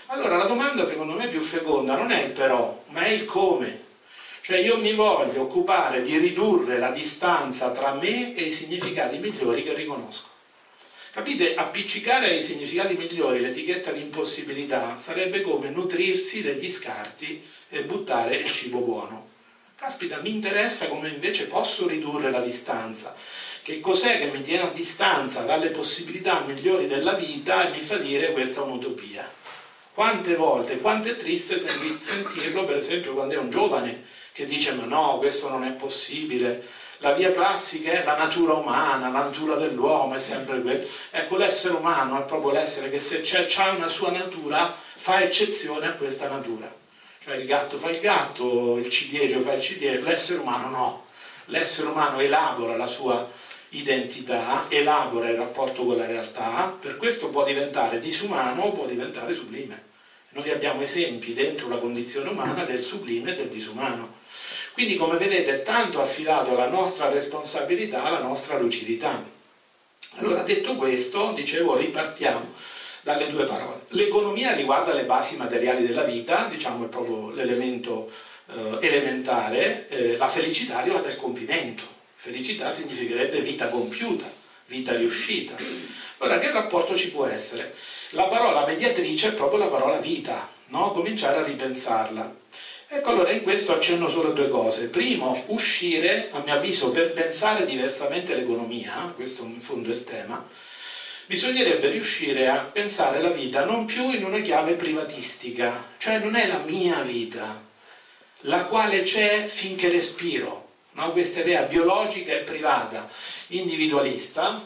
Allora 0.06 0.36
la 0.36 0.46
domanda 0.46 0.84
secondo 0.84 1.12
me 1.12 1.28
più 1.28 1.40
feconda 1.40 1.94
non 1.94 2.10
è 2.10 2.24
il 2.24 2.32
però, 2.32 2.82
ma 2.88 3.02
è 3.02 3.10
il 3.10 3.24
come. 3.24 3.84
Cioè 4.40 4.58
io 4.58 4.76
mi 4.78 4.92
voglio 4.92 5.42
occupare 5.42 6.02
di 6.02 6.18
ridurre 6.18 6.80
la 6.80 6.90
distanza 6.90 7.70
tra 7.70 7.94
me 7.94 8.34
e 8.34 8.42
i 8.42 8.50
significati 8.50 9.18
migliori 9.18 9.62
che 9.62 9.74
riconosco. 9.74 10.26
Capite? 11.12 11.54
Appiccicare 11.54 12.30
ai 12.30 12.42
significati 12.42 12.96
migliori 12.96 13.40
l'etichetta 13.40 13.92
di 13.92 14.00
impossibilità 14.00 14.96
sarebbe 14.96 15.42
come 15.42 15.70
nutrirsi 15.70 16.42
degli 16.42 16.68
scarti 16.68 17.46
e 17.68 17.84
buttare 17.84 18.34
il 18.34 18.50
cibo 18.50 18.80
buono. 18.80 19.28
Caspita, 19.76 20.20
mi 20.20 20.30
interessa 20.30 20.88
come 20.88 21.10
invece 21.10 21.46
posso 21.46 21.86
ridurre 21.86 22.32
la 22.32 22.40
distanza. 22.40 23.14
Che 23.66 23.80
cos'è 23.80 24.20
che 24.20 24.26
mi 24.26 24.42
tiene 24.42 24.62
a 24.62 24.70
distanza 24.72 25.40
dalle 25.40 25.70
possibilità 25.70 26.38
migliori 26.46 26.86
della 26.86 27.14
vita 27.14 27.66
e 27.66 27.70
mi 27.70 27.80
fa 27.80 27.96
dire 27.96 28.30
questa 28.30 28.60
è 28.60 28.62
un'utopia? 28.64 29.28
Quante 29.92 30.36
volte, 30.36 30.78
quanto 30.78 31.08
è 31.08 31.16
triste 31.16 31.58
sentirlo 31.58 32.64
per 32.64 32.76
esempio 32.76 33.12
quando 33.12 33.34
è 33.34 33.38
un 33.38 33.50
giovane 33.50 34.04
che 34.30 34.44
dice 34.44 34.70
ma 34.70 34.84
no, 34.84 35.18
questo 35.18 35.48
non 35.48 35.64
è 35.64 35.72
possibile, 35.72 36.64
la 36.98 37.12
via 37.14 37.32
classica 37.32 37.90
è 37.90 38.04
la 38.04 38.16
natura 38.16 38.52
umana, 38.52 39.08
la 39.08 39.24
natura 39.24 39.56
dell'uomo, 39.56 40.14
è 40.14 40.20
sempre 40.20 40.60
quello. 40.60 40.86
Ecco, 41.10 41.36
l'essere 41.36 41.74
umano 41.74 42.20
è 42.20 42.24
proprio 42.24 42.52
l'essere 42.52 42.88
che 42.88 43.00
se 43.00 43.24
ha 43.56 43.70
una 43.70 43.88
sua 43.88 44.12
natura, 44.12 44.76
fa 44.94 45.22
eccezione 45.22 45.88
a 45.88 45.94
questa 45.94 46.28
natura. 46.28 46.72
Cioè 47.20 47.34
il 47.34 47.46
gatto 47.48 47.78
fa 47.78 47.90
il 47.90 47.98
gatto, 47.98 48.76
il 48.76 48.88
ciliegio 48.90 49.40
fa 49.40 49.54
il 49.54 49.60
ciliegio, 49.60 50.04
l'essere 50.04 50.38
umano 50.38 50.68
no. 50.68 51.04
L'essere 51.46 51.88
umano 51.88 52.20
elabora 52.20 52.76
la 52.76 52.86
sua 52.86 53.44
identità, 53.70 54.66
elabora 54.68 55.28
il 55.28 55.36
rapporto 55.36 55.84
con 55.84 55.96
la 55.96 56.06
realtà, 56.06 56.76
per 56.80 56.96
questo 56.96 57.28
può 57.28 57.44
diventare 57.44 57.98
disumano 57.98 58.62
o 58.62 58.72
può 58.72 58.86
diventare 58.86 59.34
sublime. 59.34 59.94
Noi 60.30 60.50
abbiamo 60.50 60.82
esempi 60.82 61.34
dentro 61.34 61.68
la 61.68 61.78
condizione 61.78 62.30
umana 62.30 62.64
del 62.64 62.82
sublime 62.82 63.32
e 63.32 63.36
del 63.36 63.48
disumano. 63.48 64.14
Quindi 64.72 64.96
come 64.96 65.16
vedete 65.16 65.60
è 65.60 65.62
tanto 65.62 66.02
affidato 66.02 66.50
alla 66.50 66.68
nostra 66.68 67.08
responsabilità, 67.08 68.02
alla 68.02 68.20
nostra 68.20 68.58
lucidità. 68.58 69.24
Allora 70.16 70.42
detto 70.42 70.74
questo, 70.76 71.32
dicevo, 71.32 71.76
ripartiamo 71.76 72.52
dalle 73.02 73.30
due 73.30 73.44
parole. 73.44 73.84
L'economia 73.88 74.54
riguarda 74.54 74.92
le 74.92 75.04
basi 75.04 75.36
materiali 75.36 75.86
della 75.86 76.02
vita, 76.02 76.48
diciamo 76.50 76.84
è 76.84 76.88
proprio 76.88 77.30
l'elemento 77.30 78.10
eh, 78.48 78.86
elementare, 78.86 79.88
eh, 79.88 80.16
la 80.16 80.28
felicità 80.28 80.80
riguarda 80.80 81.08
il 81.08 81.16
compimento. 81.16 81.95
Felicità 82.16 82.72
significherebbe 82.72 83.40
vita 83.40 83.68
compiuta, 83.68 84.30
vita 84.66 84.96
riuscita. 84.96 85.54
Ora 86.18 86.38
che 86.38 86.50
rapporto 86.50 86.96
ci 86.96 87.10
può 87.10 87.26
essere? 87.26 87.74
La 88.10 88.24
parola 88.24 88.66
mediatrice 88.66 89.28
è 89.28 89.32
proprio 89.34 89.58
la 89.58 89.68
parola 89.68 89.98
vita, 89.98 90.48
no? 90.68 90.90
cominciare 90.92 91.38
a 91.38 91.44
ripensarla. 91.44 92.34
Ecco 92.88 93.10
allora 93.10 93.30
in 93.30 93.42
questo 93.42 93.74
accenno 93.74 94.08
solo 94.08 94.30
a 94.30 94.32
due 94.32 94.48
cose. 94.48 94.88
Primo, 94.88 95.44
uscire, 95.48 96.28
a 96.32 96.40
mio 96.40 96.54
avviso, 96.54 96.90
per 96.90 97.12
pensare 97.12 97.64
diversamente 97.64 98.34
l'economia, 98.34 99.12
questo 99.14 99.42
in 99.42 99.60
fondo 99.60 99.90
è 99.90 99.94
il 99.94 100.04
tema, 100.04 100.48
bisognerebbe 101.26 101.90
riuscire 101.90 102.48
a 102.48 102.58
pensare 102.58 103.20
la 103.20 103.30
vita 103.30 103.64
non 103.64 103.84
più 103.84 104.10
in 104.10 104.24
una 104.24 104.40
chiave 104.40 104.74
privatistica, 104.74 105.94
cioè 105.98 106.18
non 106.20 106.36
è 106.36 106.46
la 106.46 106.58
mia 106.64 107.00
vita, 107.00 107.62
la 108.42 108.64
quale 108.66 109.02
c'è 109.02 109.46
finché 109.46 109.88
respiro, 109.88 110.65
no? 110.96 111.12
questa 111.12 111.40
idea 111.40 111.62
biologica 111.62 112.32
e 112.32 112.38
privata, 112.38 113.08
individualista, 113.48 114.60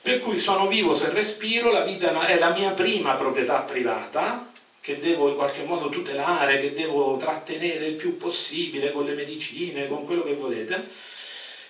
per 0.00 0.18
cui 0.20 0.38
sono 0.38 0.66
vivo 0.66 0.96
se 0.96 1.10
respiro, 1.10 1.70
la 1.70 1.84
vita 1.84 2.26
è 2.26 2.38
la 2.38 2.50
mia 2.50 2.72
prima 2.72 3.14
proprietà 3.14 3.60
privata, 3.60 4.50
che 4.80 4.98
devo 4.98 5.28
in 5.28 5.36
qualche 5.36 5.62
modo 5.62 5.88
tutelare, 5.88 6.60
che 6.60 6.72
devo 6.72 7.16
trattenere 7.16 7.86
il 7.86 7.94
più 7.94 8.16
possibile 8.16 8.90
con 8.90 9.04
le 9.04 9.14
medicine, 9.14 9.86
con 9.86 10.04
quello 10.04 10.24
che 10.24 10.34
volete, 10.34 10.88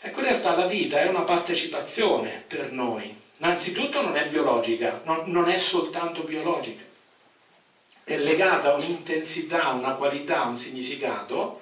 ecco 0.01 0.21
in 0.21 0.27
realtà 0.27 0.57
la 0.57 0.67
vita 0.67 1.01
è 1.01 1.09
una 1.09 1.23
partecipazione 1.23 2.45
per 2.47 2.73
noi. 2.73 3.15
Innanzitutto 3.39 4.01
non 4.01 4.17
è 4.17 4.29
biologica, 4.29 5.03
non, 5.05 5.25
non 5.27 5.51
è 5.51 5.59
soltanto 5.59 6.23
biologica, 6.23 6.83
è 8.05 8.17
legata 8.17 8.73
a 8.73 8.75
un'intensità, 8.77 9.69
una 9.71 9.93
qualità, 9.93 10.43
un 10.43 10.57
significato 10.57 11.61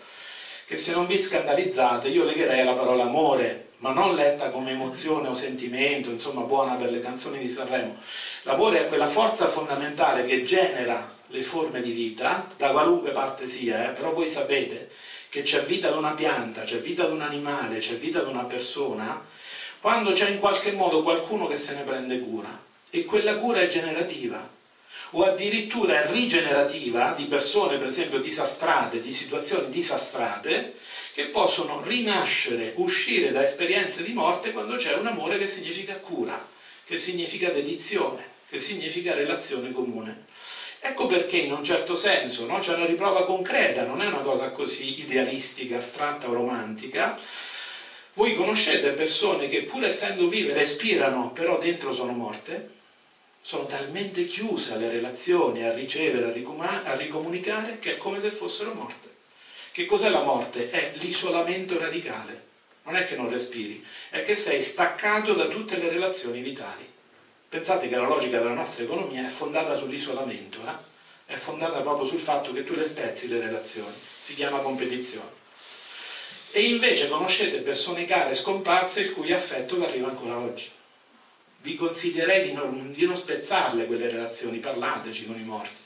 che 0.71 0.77
se 0.77 0.93
non 0.93 1.09
vi 1.09 1.21
scandalizzate 1.21 2.07
io 2.07 2.23
legherei 2.23 2.61
alla 2.61 2.75
parola 2.75 3.03
amore, 3.03 3.71
ma 3.79 3.91
non 3.91 4.15
letta 4.15 4.51
come 4.51 4.71
emozione 4.71 5.27
o 5.27 5.35
sentimento, 5.35 6.11
insomma 6.11 6.43
buona 6.43 6.75
per 6.75 6.93
le 6.93 7.01
canzoni 7.01 7.41
di 7.41 7.51
Sanremo. 7.51 7.97
L'amore 8.43 8.83
è 8.83 8.87
quella 8.87 9.09
forza 9.09 9.49
fondamentale 9.49 10.25
che 10.25 10.45
genera 10.45 11.13
le 11.27 11.43
forme 11.43 11.83
di 11.83 11.91
vita, 11.91 12.47
da 12.57 12.71
qualunque 12.71 13.11
parte 13.11 13.49
sia, 13.49 13.89
eh, 13.89 13.95
però 13.95 14.13
voi 14.13 14.29
sapete 14.29 14.91
che 15.29 15.43
c'è 15.43 15.65
vita 15.65 15.89
ad 15.89 15.97
una 15.97 16.13
pianta, 16.13 16.63
c'è 16.63 16.79
vita 16.79 17.03
ad 17.03 17.11
un 17.11 17.23
animale, 17.23 17.79
c'è 17.79 17.95
vita 17.95 18.21
ad 18.21 18.29
una 18.29 18.45
persona, 18.45 19.27
quando 19.81 20.13
c'è 20.13 20.29
in 20.29 20.39
qualche 20.39 20.71
modo 20.71 21.03
qualcuno 21.03 21.49
che 21.49 21.57
se 21.57 21.75
ne 21.75 21.83
prende 21.83 22.21
cura 22.21 22.57
e 22.91 23.05
quella 23.05 23.39
cura 23.39 23.59
è 23.59 23.67
generativa 23.67 24.49
o 25.11 25.25
addirittura 25.25 26.07
rigenerativa 26.07 27.13
di 27.17 27.25
persone 27.25 27.79
per 27.79 27.89
esempio 27.89 28.19
disastrate, 28.19 29.03
di 29.03 29.13
situazioni 29.13 29.71
disastrate 29.71 30.75
che 31.13 31.27
possono 31.27 31.83
rinascere, 31.83 32.75
uscire 32.77 33.33
da 33.33 33.45
esperienze 33.45 34.03
di 34.03 34.13
morte 34.13 34.53
quando 34.53 34.77
c'è 34.77 34.95
un 34.95 35.07
amore 35.07 35.39
che 35.39 35.47
significa 35.47 35.97
cura, 35.97 36.49
che 36.85 36.99
significa 36.99 37.51
dedizione, 37.51 38.23
che 38.49 38.59
significa 38.59 39.15
relazione 39.15 39.73
comune. 39.73 40.25
Ecco 40.83 41.07
perché 41.07 41.37
in 41.37 41.53
un 41.53 41.63
certo 41.63 41.95
senso 41.95 42.47
no? 42.47 42.59
c'è 42.61 42.75
una 42.75 42.87
riprova 42.87 43.27
concreta, 43.27 43.85
non 43.85 44.01
è 44.01 44.07
una 44.07 44.21
cosa 44.21 44.51
così 44.51 45.01
idealistica, 45.01 45.77
astratta 45.77 46.31
o 46.31 46.33
romantica. 46.33 47.19
Voi 48.15 48.35
conoscete 48.35 48.93
persone 48.93 49.49
che 49.49 49.65
pur 49.65 49.85
essendo 49.85 50.29
vive 50.29 50.55
respirano, 50.55 51.33
però 51.33 51.59
dentro 51.59 51.93
sono 51.93 52.13
morte? 52.13 52.79
Sono 53.43 53.67
talmente 53.67 54.27
chiuse 54.27 54.75
alle 54.75 54.91
relazioni, 54.91 55.65
a 55.65 55.73
ricevere, 55.73 56.27
a, 56.27 56.97
ricomunicare, 56.97 57.79
che 57.79 57.95
è 57.95 57.97
come 57.97 58.21
se 58.21 58.31
fossero 58.31 58.75
morte. 58.75 59.09
Che 59.73 59.87
cos'è 59.87 60.09
la 60.09 60.23
morte? 60.23 60.71
È 60.71 60.93
l'isolamento 60.97 61.79
radicale. 61.79 62.49
Non 62.85 62.97
è 62.97 63.07
che 63.07 63.17
non 63.17 63.31
respiri, 63.31 63.85
è 64.11 64.25
che 64.25 64.37
sei 64.37 64.63
staccato 64.63 65.35
da 65.35 65.47
tutte 65.47 65.77
le 65.77 65.89
relazioni 65.91 66.41
vitali. 66.41 66.89
Pensate 67.49 67.89
che 67.89 67.97
la 67.97 68.07
logica 68.07 68.39
della 68.39 68.55
nostra 68.55 68.85
economia 68.85 69.27
è 69.27 69.31
fondata 69.31 69.77
sull'isolamento, 69.77 70.59
eh? 70.67 70.89
è 71.33 71.37
fondata 71.37 71.81
proprio 71.81 72.07
sul 72.07 72.21
fatto 72.21 72.53
che 72.53 72.65
tu 72.65 72.75
le 72.75 72.85
spezzi 72.85 73.29
le 73.29 73.41
relazioni, 73.41 73.95
si 74.21 74.35
chiama 74.35 74.59
competizione. 74.59 75.39
E 76.53 76.63
invece 76.63 77.09
conoscete 77.09 77.59
persone 77.59 78.07
care 78.07 78.35
scomparse 78.35 79.03
il 79.03 79.13
cui 79.13 79.33
affetto 79.33 79.77
vi 79.77 79.85
arriva 79.85 80.09
ancora 80.09 80.39
oggi. 80.39 80.69
Vi 81.63 81.75
consiglierei 81.77 82.49
di 82.49 82.53
non, 82.53 82.93
di 82.95 83.05
non 83.05 83.17
spezzarle 83.17 83.87
quelle 83.87 84.09
relazioni, 84.09 84.59
parlateci 84.59 85.27
con 85.27 85.39
i 85.39 85.45
morti. 85.45 85.81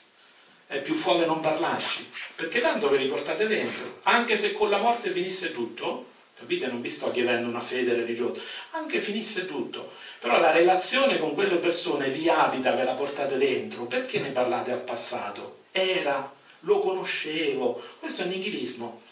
È 0.66 0.81
più 0.81 0.95
folle 0.95 1.26
non 1.26 1.40
parlarci, 1.40 2.09
perché 2.37 2.61
tanto 2.61 2.88
ve 2.88 2.99
li 2.99 3.09
portate 3.09 3.47
dentro. 3.49 3.99
Anche 4.04 4.37
se 4.37 4.52
con 4.52 4.71
la 4.71 4.78
morte 4.78 5.11
finisse 5.11 5.52
tutto, 5.52 6.07
capite? 6.38 6.69
Non 6.69 6.81
vi 6.81 6.90
sto 6.90 7.11
chiedendo 7.11 7.49
una 7.49 7.61
fede 7.61 7.95
religiosa, 7.95 8.40
anche 8.71 9.00
finisse 9.00 9.47
tutto. 9.47 9.93
Però 10.21 10.38
la 10.40 10.52
relazione 10.52 11.19
con 11.19 11.35
quelle 11.35 11.57
persone 11.57 12.09
vi 12.09 12.28
abita, 12.28 12.75
ve 12.75 12.85
la 12.85 12.95
portate 12.95 13.37
dentro. 13.37 13.87
Perché 13.87 14.21
ne 14.21 14.31
parlate 14.31 14.71
al 14.71 14.83
passato? 14.83 15.64
Era, 15.73 16.33
lo 16.61 16.81
conoscevo. 16.81 17.83
Questo 17.99 18.23
è 18.23 18.26
nichilismo. 18.26 19.02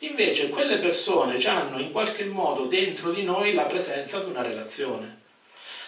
Invece 0.00 0.48
quelle 0.48 0.78
persone 0.78 1.42
hanno 1.44 1.78
in 1.78 1.92
qualche 1.92 2.24
modo 2.24 2.64
dentro 2.64 3.10
di 3.10 3.24
noi 3.24 3.52
la 3.52 3.64
presenza 3.64 4.20
di 4.20 4.30
una 4.30 4.42
relazione. 4.42 5.19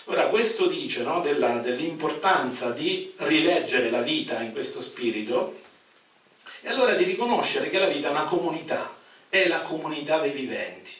Ora 0.06 0.26
questo 0.26 0.66
dice 0.66 1.02
no, 1.02 1.20
della, 1.20 1.58
dell'importanza 1.58 2.70
di 2.70 3.12
rileggere 3.18 3.88
la 3.88 4.02
vita 4.02 4.40
in 4.40 4.52
questo 4.52 4.80
spirito 4.80 5.60
e 6.60 6.68
allora 6.68 6.94
di 6.94 7.04
riconoscere 7.04 7.70
che 7.70 7.78
la 7.78 7.86
vita 7.86 8.08
è 8.08 8.10
una 8.10 8.24
comunità, 8.24 8.94
è 9.28 9.46
la 9.46 9.60
comunità 9.62 10.18
dei 10.18 10.32
viventi. 10.32 10.90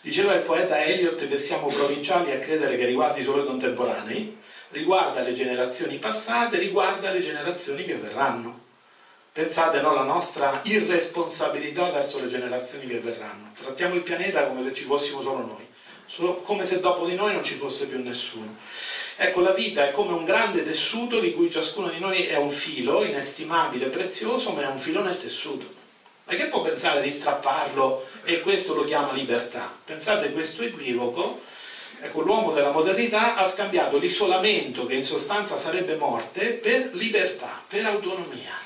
Diceva 0.00 0.34
il 0.34 0.42
poeta 0.42 0.82
Eliot 0.82 1.28
che 1.28 1.38
siamo 1.38 1.68
provinciali 1.68 2.32
a 2.32 2.40
credere 2.40 2.76
che 2.76 2.86
riguardi 2.86 3.22
solo 3.22 3.44
i 3.44 3.46
contemporanei, 3.46 4.36
riguarda 4.70 5.22
le 5.22 5.32
generazioni 5.32 5.98
passate, 5.98 6.58
riguarda 6.58 7.12
le 7.12 7.20
generazioni 7.20 7.84
che 7.84 7.94
verranno. 7.94 8.60
Pensate 9.32 9.78
alla 9.78 10.02
nostra 10.02 10.60
irresponsabilità 10.64 11.90
verso 11.90 12.20
le 12.20 12.28
generazioni 12.28 12.86
che 12.88 12.98
verranno. 12.98 13.52
Trattiamo 13.54 13.94
il 13.94 14.02
pianeta 14.02 14.46
come 14.46 14.64
se 14.64 14.74
ci 14.74 14.84
fossimo 14.84 15.22
solo 15.22 15.46
noi, 15.46 15.66
come 16.42 16.64
se 16.64 16.80
dopo 16.80 17.06
di 17.06 17.14
noi 17.14 17.32
non 17.32 17.44
ci 17.44 17.54
fosse 17.54 17.86
più 17.86 18.02
nessuno. 18.02 18.56
Ecco, 19.16 19.40
la 19.40 19.52
vita 19.52 19.86
è 19.86 19.92
come 19.92 20.12
un 20.12 20.24
grande 20.24 20.64
tessuto 20.64 21.20
di 21.20 21.32
cui 21.32 21.50
ciascuno 21.50 21.88
di 21.88 21.98
noi 21.98 22.26
è 22.26 22.36
un 22.36 22.50
filo 22.50 23.04
inestimabile, 23.04 23.86
prezioso, 23.86 24.50
ma 24.50 24.62
è 24.62 24.66
un 24.66 24.78
filo 24.78 25.02
nel 25.02 25.18
tessuto. 25.18 25.80
Che 26.24 26.46
può 26.46 26.62
pensare 26.62 27.02
di 27.02 27.12
strapparlo 27.12 28.06
e 28.24 28.40
questo 28.40 28.74
lo 28.74 28.84
chiama 28.84 29.12
libertà? 29.12 29.74
Pensate 29.84 30.32
questo 30.32 30.62
equivoco. 30.62 31.42
Ecco, 32.00 32.22
l'uomo 32.22 32.52
della 32.52 32.70
modernità 32.70 33.36
ha 33.36 33.46
scambiato 33.46 33.98
l'isolamento, 33.98 34.86
che 34.86 34.94
in 34.94 35.04
sostanza 35.04 35.58
sarebbe 35.58 35.96
morte, 35.96 36.52
per 36.52 36.90
libertà, 36.94 37.62
per 37.68 37.84
autonomia. 37.84 38.58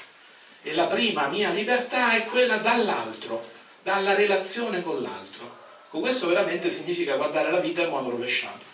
E 0.62 0.74
la 0.74 0.86
prima 0.86 1.26
mia 1.26 1.50
libertà 1.50 2.12
è 2.12 2.24
quella 2.26 2.58
dall'altro, 2.58 3.44
dalla 3.82 4.14
relazione 4.14 4.82
con 4.82 5.02
l'altro. 5.02 5.55
Con 5.88 6.00
questo 6.00 6.26
veramente 6.28 6.70
significa 6.70 7.16
guardare 7.16 7.50
la 7.50 7.60
vita 7.60 7.82
in 7.82 7.90
modo 7.90 8.10
rovesciato. 8.10 8.64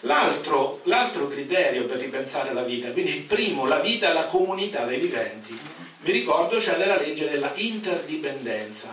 L'altro, 0.00 0.80
criterio 1.28 1.86
per 1.86 1.98
ripensare 1.98 2.52
la 2.52 2.62
vita, 2.62 2.90
quindi 2.90 3.14
il 3.14 3.22
primo, 3.22 3.66
la 3.66 3.78
vita 3.78 4.10
è 4.10 4.12
la 4.12 4.26
comunità 4.26 4.84
dei 4.84 4.98
viventi. 4.98 5.56
Vi 6.00 6.10
ricordo 6.10 6.58
c'è 6.58 6.76
della 6.76 6.96
legge 6.98 7.30
della 7.30 7.52
interdipendenza. 7.54 8.92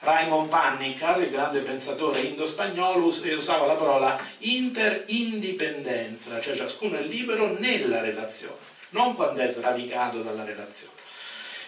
Raymond 0.00 0.48
Pannicar, 0.50 1.22
il 1.22 1.30
grande 1.30 1.60
pensatore 1.60 2.20
indo-spagnolo, 2.20 3.06
usava 3.06 3.64
la 3.64 3.76
parola 3.76 4.22
interindipendenza, 4.40 6.38
cioè 6.42 6.54
ciascuno 6.54 6.98
è 6.98 7.02
libero 7.02 7.58
nella 7.58 8.02
relazione, 8.02 8.58
non 8.90 9.14
quando 9.14 9.40
è 9.40 9.48
sradicato 9.48 10.20
dalla 10.20 10.44
relazione. 10.44 10.93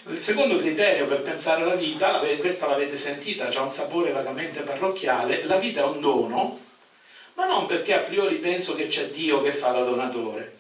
Il 0.09 0.23
secondo 0.23 0.57
criterio 0.57 1.07
per 1.07 1.23
pensare 1.23 1.63
alla 1.63 1.75
vita, 1.75 2.21
questa 2.39 2.69
l'avete 2.69 2.97
sentita, 2.97 3.49
ha 3.49 3.63
un 3.63 3.73
sapore 3.73 4.13
vagamente 4.13 4.61
parrocchiale, 4.61 5.45
la 5.47 5.57
vita 5.57 5.81
è 5.81 5.85
un 5.85 6.01
dono, 6.01 6.61
ma 7.35 7.47
non 7.47 7.67
perché 7.67 7.93
a 7.93 7.99
priori 7.99 8.37
penso 8.37 8.77
che 8.77 8.87
c'è 8.87 9.09
Dio 9.09 9.43
che 9.43 9.51
fa 9.51 9.73
da 9.73 9.83
donatore. 9.83 10.59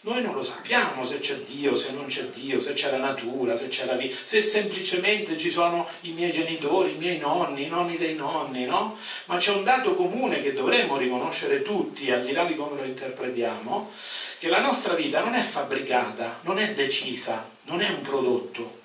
Noi 0.00 0.20
non 0.20 0.34
lo 0.34 0.42
sappiamo 0.42 1.04
se 1.04 1.20
c'è 1.20 1.36
Dio, 1.36 1.76
se 1.76 1.92
non 1.92 2.06
c'è 2.06 2.24
Dio, 2.24 2.60
se 2.60 2.72
c'è 2.72 2.90
la 2.90 2.98
natura, 2.98 3.54
se 3.54 3.68
c'è 3.68 3.84
la 3.84 3.92
vita, 3.92 4.16
se 4.24 4.42
semplicemente 4.42 5.38
ci 5.38 5.52
sono 5.52 5.88
i 6.00 6.10
miei 6.10 6.32
genitori, 6.32 6.94
i 6.94 6.98
miei 6.98 7.18
nonni, 7.18 7.66
i 7.66 7.68
nonni 7.68 7.96
dei 7.98 8.16
nonni, 8.16 8.64
no? 8.64 8.98
Ma 9.26 9.36
c'è 9.36 9.52
un 9.52 9.62
dato 9.62 9.94
comune 9.94 10.42
che 10.42 10.52
dovremmo 10.54 10.96
riconoscere 10.96 11.62
tutti, 11.62 12.10
al 12.10 12.24
di 12.24 12.32
là 12.32 12.42
di 12.44 12.56
come 12.56 12.80
lo 12.80 12.84
interpretiamo, 12.84 13.92
che 14.40 14.48
la 14.48 14.60
nostra 14.60 14.94
vita 14.94 15.20
non 15.20 15.34
è 15.34 15.42
fabbricata, 15.42 16.40
non 16.42 16.58
è 16.58 16.72
decisa, 16.72 17.48
non 17.62 17.80
è 17.80 17.88
un 17.88 18.02
prodotto, 18.02 18.77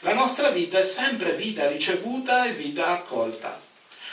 la 0.00 0.12
nostra 0.12 0.50
vita 0.50 0.78
è 0.78 0.84
sempre 0.84 1.32
vita 1.32 1.68
ricevuta 1.68 2.44
e 2.46 2.52
vita 2.52 2.88
accolta. 2.88 3.60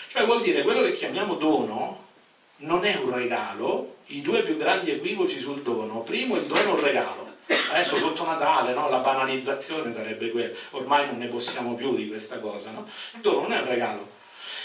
Cioè 0.08 0.26
vuol 0.26 0.42
dire 0.42 0.64
quello 0.64 0.82
che 0.82 0.94
chiamiamo 0.94 1.36
dono 1.36 2.04
non 2.58 2.86
è 2.86 2.96
un 2.96 3.14
regalo, 3.14 3.98
i 4.08 4.22
due 4.22 4.42
più 4.44 4.58
grandi 4.58 4.92
equivoci 4.92 5.40
sul 5.40 5.62
dono, 5.62 6.02
primo 6.02 6.38
il 6.38 6.46
dono 6.46 6.62
è 6.62 6.72
un 6.72 6.82
regalo, 6.82 7.34
adesso 7.72 7.98
sotto 7.98 8.26
Natale 8.26 8.74
no? 8.74 8.90
la 8.90 9.00
banalizzazione 9.00 9.92
sarebbe 9.92 10.32
quella, 10.32 10.54
ormai 10.72 11.06
non 11.08 11.18
ne 11.18 11.28
possiamo 11.28 11.76
più 11.76 11.94
di 11.96 12.08
questa 12.08 12.40
cosa, 12.40 12.72
no? 12.72 12.88
il 13.14 13.22
dono 13.22 13.42
non 13.42 13.54
è 13.54 13.60
un 13.60 13.68
regalo 13.68 14.14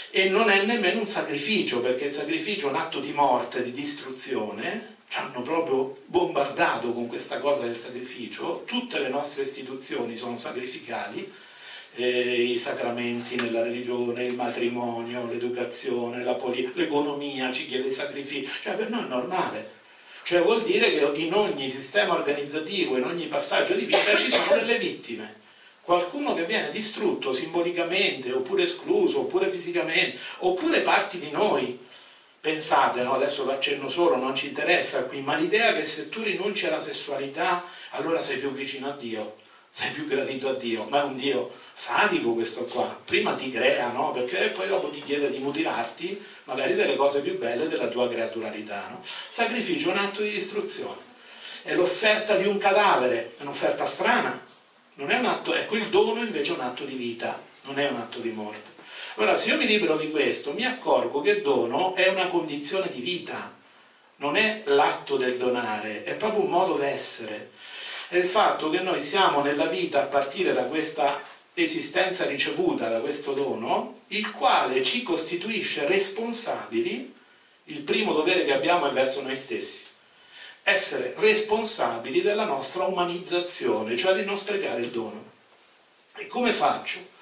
e 0.09 0.29
non 0.29 0.49
è 0.49 0.63
nemmeno 0.63 0.99
un 0.99 1.05
sacrificio, 1.05 1.79
perché 1.79 2.05
il 2.05 2.13
sacrificio 2.13 2.67
è 2.67 2.69
un 2.69 2.75
atto 2.75 2.99
di 2.99 3.11
morte, 3.13 3.63
di 3.63 3.71
distruzione, 3.71 4.97
ci 5.11 5.17
hanno 5.17 5.41
proprio 5.41 5.97
bombardato 6.05 6.93
con 6.93 7.07
questa 7.07 7.39
cosa 7.39 7.63
del 7.63 7.75
sacrificio, 7.75 8.63
tutte 8.65 8.97
le 8.97 9.09
nostre 9.09 9.43
istituzioni 9.43 10.15
sono 10.15 10.37
sacrificali, 10.37 11.29
eh, 11.95 12.43
i 12.43 12.57
sacramenti 12.57 13.35
nella 13.35 13.61
religione, 13.61 14.23
il 14.23 14.35
matrimonio, 14.35 15.27
l'educazione, 15.27 16.23
l'economia 16.23 17.51
ci 17.51 17.67
chiede 17.67 17.91
sacrifici, 17.91 18.49
cioè 18.61 18.75
per 18.75 18.89
noi 18.89 19.03
è 19.03 19.07
normale. 19.07 19.71
Cioè 20.23 20.41
vuol 20.43 20.63
dire 20.63 20.89
che 20.93 21.05
in 21.19 21.33
ogni 21.33 21.69
sistema 21.69 22.13
organizzativo, 22.13 22.95
in 22.95 23.03
ogni 23.03 23.25
passaggio 23.25 23.73
di 23.73 23.83
vita 23.83 24.15
ci 24.15 24.31
sono 24.31 24.55
delle 24.55 24.77
vittime. 24.77 25.39
Qualcuno 25.81 26.33
che 26.35 26.45
viene 26.45 26.71
distrutto 26.71 27.33
simbolicamente, 27.33 28.31
oppure 28.31 28.63
escluso, 28.63 29.21
oppure 29.21 29.49
fisicamente, 29.49 30.17
oppure 30.37 30.79
parti 30.79 31.19
di 31.19 31.31
noi 31.31 31.89
Pensate, 32.41 33.03
no? 33.03 33.13
adesso 33.13 33.45
lo 33.45 33.51
accenno 33.51 33.87
solo, 33.87 34.15
non 34.15 34.33
ci 34.33 34.47
interessa 34.47 35.05
qui, 35.05 35.21
ma 35.21 35.35
l'idea 35.35 35.75
che 35.75 35.85
se 35.85 36.09
tu 36.09 36.23
rinunci 36.23 36.65
alla 36.65 36.79
sessualità, 36.79 37.63
allora 37.91 38.19
sei 38.19 38.39
più 38.39 38.49
vicino 38.49 38.87
a 38.87 38.93
Dio, 38.93 39.37
sei 39.69 39.91
più 39.91 40.07
gradito 40.07 40.49
a 40.49 40.53
Dio, 40.53 40.85
ma 40.89 41.01
è 41.01 41.03
un 41.03 41.15
Dio 41.15 41.51
sadico 41.71 42.33
questo 42.33 42.63
qua, 42.63 42.99
prima 43.05 43.35
ti 43.35 43.51
crea, 43.51 43.91
no? 43.91 44.11
Perché 44.11 44.47
poi 44.55 44.67
dopo 44.67 44.89
ti 44.89 45.03
chiede 45.03 45.29
di 45.29 45.37
mutilarti 45.37 46.19
magari 46.45 46.73
delle 46.73 46.95
cose 46.95 47.21
più 47.21 47.37
belle 47.37 47.67
della 47.67 47.89
tua 47.89 48.09
creaturalità, 48.09 48.87
no? 48.89 49.03
Sacrificio 49.29 49.89
è 49.89 49.91
un 49.91 49.99
atto 49.99 50.23
di 50.23 50.31
distruzione, 50.31 50.99
è 51.61 51.75
l'offerta 51.75 52.35
di 52.37 52.47
un 52.47 52.57
cadavere, 52.57 53.35
è 53.37 53.41
un'offerta 53.43 53.85
strana, 53.85 54.43
non 54.95 55.11
è 55.11 55.19
un 55.19 55.25
atto, 55.25 55.53
ecco 55.53 55.75
il 55.75 55.89
dono 55.89 56.23
invece 56.23 56.53
è 56.53 56.55
un 56.55 56.61
atto 56.61 56.85
di 56.85 56.95
vita, 56.95 57.39
non 57.65 57.77
è 57.77 57.87
un 57.87 57.97
atto 57.97 58.17
di 58.17 58.31
morte. 58.31 58.70
Ora, 59.15 59.35
se 59.35 59.49
io 59.49 59.57
mi 59.57 59.65
libero 59.65 59.97
di 59.97 60.09
questo, 60.09 60.53
mi 60.53 60.65
accorgo 60.65 61.21
che 61.21 61.41
dono 61.41 61.95
è 61.95 62.07
una 62.07 62.27
condizione 62.27 62.89
di 62.89 63.01
vita, 63.01 63.53
non 64.17 64.37
è 64.37 64.61
l'atto 64.65 65.17
del 65.17 65.37
donare, 65.37 66.03
è 66.03 66.15
proprio 66.15 66.43
un 66.43 66.49
modo 66.49 66.75
d'essere. 66.75 67.51
È 68.07 68.15
il 68.15 68.25
fatto 68.25 68.69
che 68.69 68.79
noi 68.79 69.03
siamo 69.03 69.41
nella 69.41 69.65
vita 69.65 70.03
a 70.03 70.05
partire 70.05 70.53
da 70.53 70.63
questa 70.63 71.21
esistenza 71.53 72.25
ricevuta, 72.25 72.87
da 72.87 73.01
questo 73.01 73.33
dono, 73.33 73.99
il 74.07 74.31
quale 74.31 74.81
ci 74.81 75.03
costituisce 75.03 75.85
responsabili, 75.85 77.13
il 77.65 77.81
primo 77.81 78.13
dovere 78.13 78.45
che 78.45 78.53
abbiamo 78.53 78.87
è 78.87 78.93
verso 78.93 79.21
noi 79.21 79.35
stessi, 79.35 79.83
essere 80.63 81.15
responsabili 81.17 82.21
della 82.21 82.45
nostra 82.45 82.85
umanizzazione, 82.85 83.97
cioè 83.97 84.13
di 84.13 84.23
non 84.23 84.37
sprecare 84.37 84.79
il 84.81 84.89
dono. 84.89 85.29
E 86.15 86.27
come 86.27 86.53
faccio? 86.53 87.19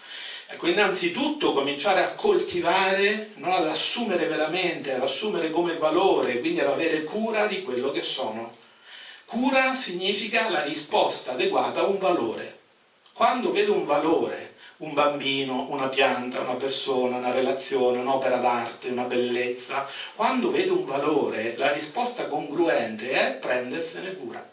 Ecco, 0.51 0.65
innanzitutto 0.65 1.53
cominciare 1.53 2.03
a 2.03 2.13
coltivare, 2.15 3.29
no, 3.35 3.53
ad 3.53 3.67
assumere 3.67 4.25
veramente, 4.25 4.95
ad 4.95 5.03
assumere 5.03 5.51
come 5.51 5.75
valore, 5.75 6.39
quindi 6.39 6.59
ad 6.59 6.69
avere 6.69 7.03
cura 7.03 7.45
di 7.45 7.61
quello 7.61 7.91
che 7.91 8.01
sono. 8.01 8.51
Cura 9.25 9.75
significa 9.75 10.49
la 10.49 10.63
risposta 10.63 11.33
adeguata 11.33 11.81
a 11.81 11.85
un 11.85 11.99
valore. 11.99 12.57
Quando 13.13 13.51
vedo 13.51 13.73
un 13.73 13.85
valore, 13.85 14.55
un 14.77 14.95
bambino, 14.95 15.67
una 15.69 15.87
pianta, 15.87 16.39
una 16.39 16.55
persona, 16.55 17.17
una 17.17 17.31
relazione, 17.31 17.99
un'opera 17.99 18.37
d'arte, 18.37 18.89
una 18.89 19.03
bellezza, 19.03 19.87
quando 20.15 20.49
vedo 20.49 20.73
un 20.73 20.85
valore, 20.85 21.55
la 21.57 21.71
risposta 21.71 22.25
congruente 22.25 23.11
è 23.11 23.33
prendersene 23.33 24.15
cura. 24.15 24.49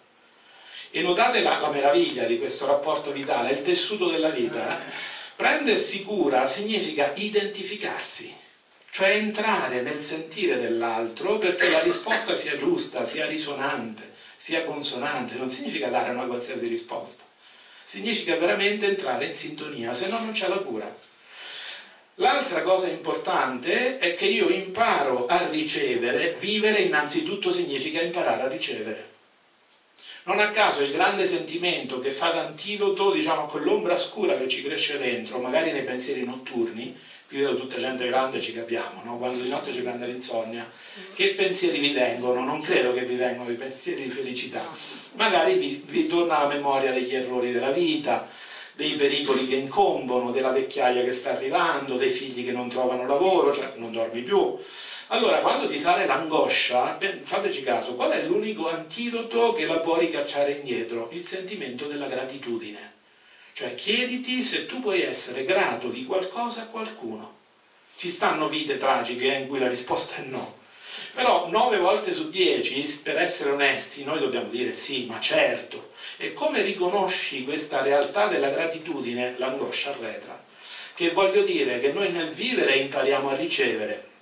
E 0.90 1.00
notate 1.00 1.40
la, 1.40 1.59
la 1.59 1.70
meraviglia 1.70 2.24
di 2.24 2.38
questo 2.38 2.66
rapporto 2.66 3.12
vitale, 3.12 3.52
il 3.52 3.62
tessuto 3.62 4.11
della 4.11 4.28
vita. 4.28 4.78
Eh? 4.78 5.14
Prendersi 5.37 6.03
cura 6.03 6.46
significa 6.46 7.12
identificarsi, 7.14 8.35
cioè 8.90 9.11
entrare 9.11 9.83
nel 9.83 10.03
sentire 10.03 10.59
dell'altro 10.59 11.37
perché 11.37 11.68
la 11.68 11.83
risposta 11.83 12.35
sia 12.37 12.57
giusta, 12.57 13.05
sia 13.05 13.27
risonante, 13.27 14.14
sia 14.35 14.64
consonante, 14.64 15.35
non 15.35 15.51
significa 15.51 15.88
dare 15.88 16.11
una 16.11 16.25
qualsiasi 16.25 16.66
risposta, 16.68 17.25
significa 17.85 18.35
veramente 18.37 18.87
entrare 18.87 19.27
in 19.27 19.35
sintonia, 19.35 19.92
se 19.92 20.09
no 20.09 20.18
non 20.20 20.33
c'è 20.33 20.49
la 20.49 20.57
cura. 20.57 20.96
L'altra 22.14 22.62
cosa 22.62 22.88
importante 22.88 23.99
è 23.99 24.14
che 24.14 24.25
io 24.25 24.49
imparo 24.49 25.27
a 25.27 25.49
ricevere, 25.49 26.37
vivere 26.40 26.79
innanzitutto 26.79 27.53
significa 27.53 28.01
imparare 28.01 28.44
a 28.44 28.49
ricevere. 28.49 29.15
Non 30.26 30.40
a 30.40 30.50
caso 30.50 30.82
il 30.82 30.90
grande 30.90 31.24
sentimento 31.24 32.00
che 32.00 32.10
fa 32.10 32.30
d'antidoto 32.30 33.12
diciamo, 33.12 33.42
a 33.42 33.46
quell'ombra 33.46 33.96
scura 33.96 34.36
che 34.36 34.48
ci 34.48 34.60
cresce 34.60 34.98
dentro, 34.98 35.38
magari 35.38 35.70
nei 35.70 35.84
pensieri 35.84 36.24
notturni, 36.24 36.98
qui 37.28 37.38
vedo 37.38 37.54
tutta 37.54 37.76
gente 37.76 38.08
grande 38.08 38.40
ci 38.40 38.52
capiamo, 38.52 39.02
no? 39.04 39.18
quando 39.18 39.40
di 39.40 39.48
notte 39.48 39.70
ci 39.70 39.82
prende 39.82 40.04
l'insonnia, 40.08 40.68
che 41.14 41.34
pensieri 41.34 41.78
vi 41.78 41.92
vengono? 41.92 42.44
Non 42.44 42.60
credo 42.60 42.92
che 42.92 43.04
vi 43.04 43.14
vengano 43.14 43.50
i 43.50 43.54
pensieri 43.54 44.02
di 44.02 44.10
felicità, 44.10 44.68
magari 45.12 45.54
vi, 45.58 45.84
vi 45.86 46.08
torna 46.08 46.40
la 46.40 46.48
memoria 46.48 46.90
degli 46.90 47.14
errori 47.14 47.52
della 47.52 47.70
vita, 47.70 48.28
dei 48.74 48.96
pericoli 48.96 49.46
che 49.46 49.54
incombono, 49.54 50.32
della 50.32 50.50
vecchiaia 50.50 51.04
che 51.04 51.12
sta 51.12 51.34
arrivando, 51.34 51.96
dei 51.96 52.10
figli 52.10 52.44
che 52.44 52.50
non 52.50 52.68
trovano 52.68 53.06
lavoro, 53.06 53.54
cioè 53.54 53.74
non 53.76 53.92
dormi 53.92 54.22
più. 54.22 54.58
Allora, 55.08 55.38
quando 55.38 55.68
ti 55.68 55.78
sale 55.78 56.04
l'angoscia, 56.04 56.98
fateci 57.22 57.62
caso, 57.62 57.94
qual 57.94 58.10
è 58.10 58.24
l'unico 58.24 58.68
antidoto 58.68 59.52
che 59.52 59.64
la 59.64 59.78
può 59.78 59.96
ricacciare 59.96 60.50
indietro? 60.52 61.10
Il 61.12 61.24
sentimento 61.24 61.86
della 61.86 62.08
gratitudine. 62.08 62.94
Cioè 63.52 63.76
chiediti 63.76 64.42
se 64.42 64.66
tu 64.66 64.80
puoi 64.80 65.02
essere 65.02 65.44
grato 65.44 65.88
di 65.90 66.04
qualcosa 66.04 66.62
a 66.62 66.66
qualcuno. 66.66 67.34
Ci 67.96 68.10
stanno 68.10 68.48
vite 68.48 68.78
tragiche 68.78 69.28
in 69.28 69.46
cui 69.46 69.60
la 69.60 69.68
risposta 69.68 70.16
è 70.16 70.24
no. 70.24 70.58
Però 71.14 71.48
nove 71.50 71.78
volte 71.78 72.12
su 72.12 72.28
dieci, 72.28 72.84
per 73.04 73.16
essere 73.16 73.50
onesti, 73.50 74.02
noi 74.02 74.18
dobbiamo 74.18 74.48
dire 74.48 74.74
sì, 74.74 75.06
ma 75.06 75.20
certo. 75.20 75.92
E 76.16 76.32
come 76.32 76.62
riconosci 76.62 77.44
questa 77.44 77.80
realtà 77.80 78.26
della 78.26 78.50
gratitudine, 78.50 79.34
l'angoscia 79.38 79.90
arretra. 79.90 80.42
Che 80.94 81.10
voglio 81.10 81.42
dire 81.42 81.78
che 81.78 81.92
noi 81.92 82.10
nel 82.10 82.28
vivere 82.28 82.74
impariamo 82.74 83.30
a 83.30 83.36
ricevere. 83.36 84.14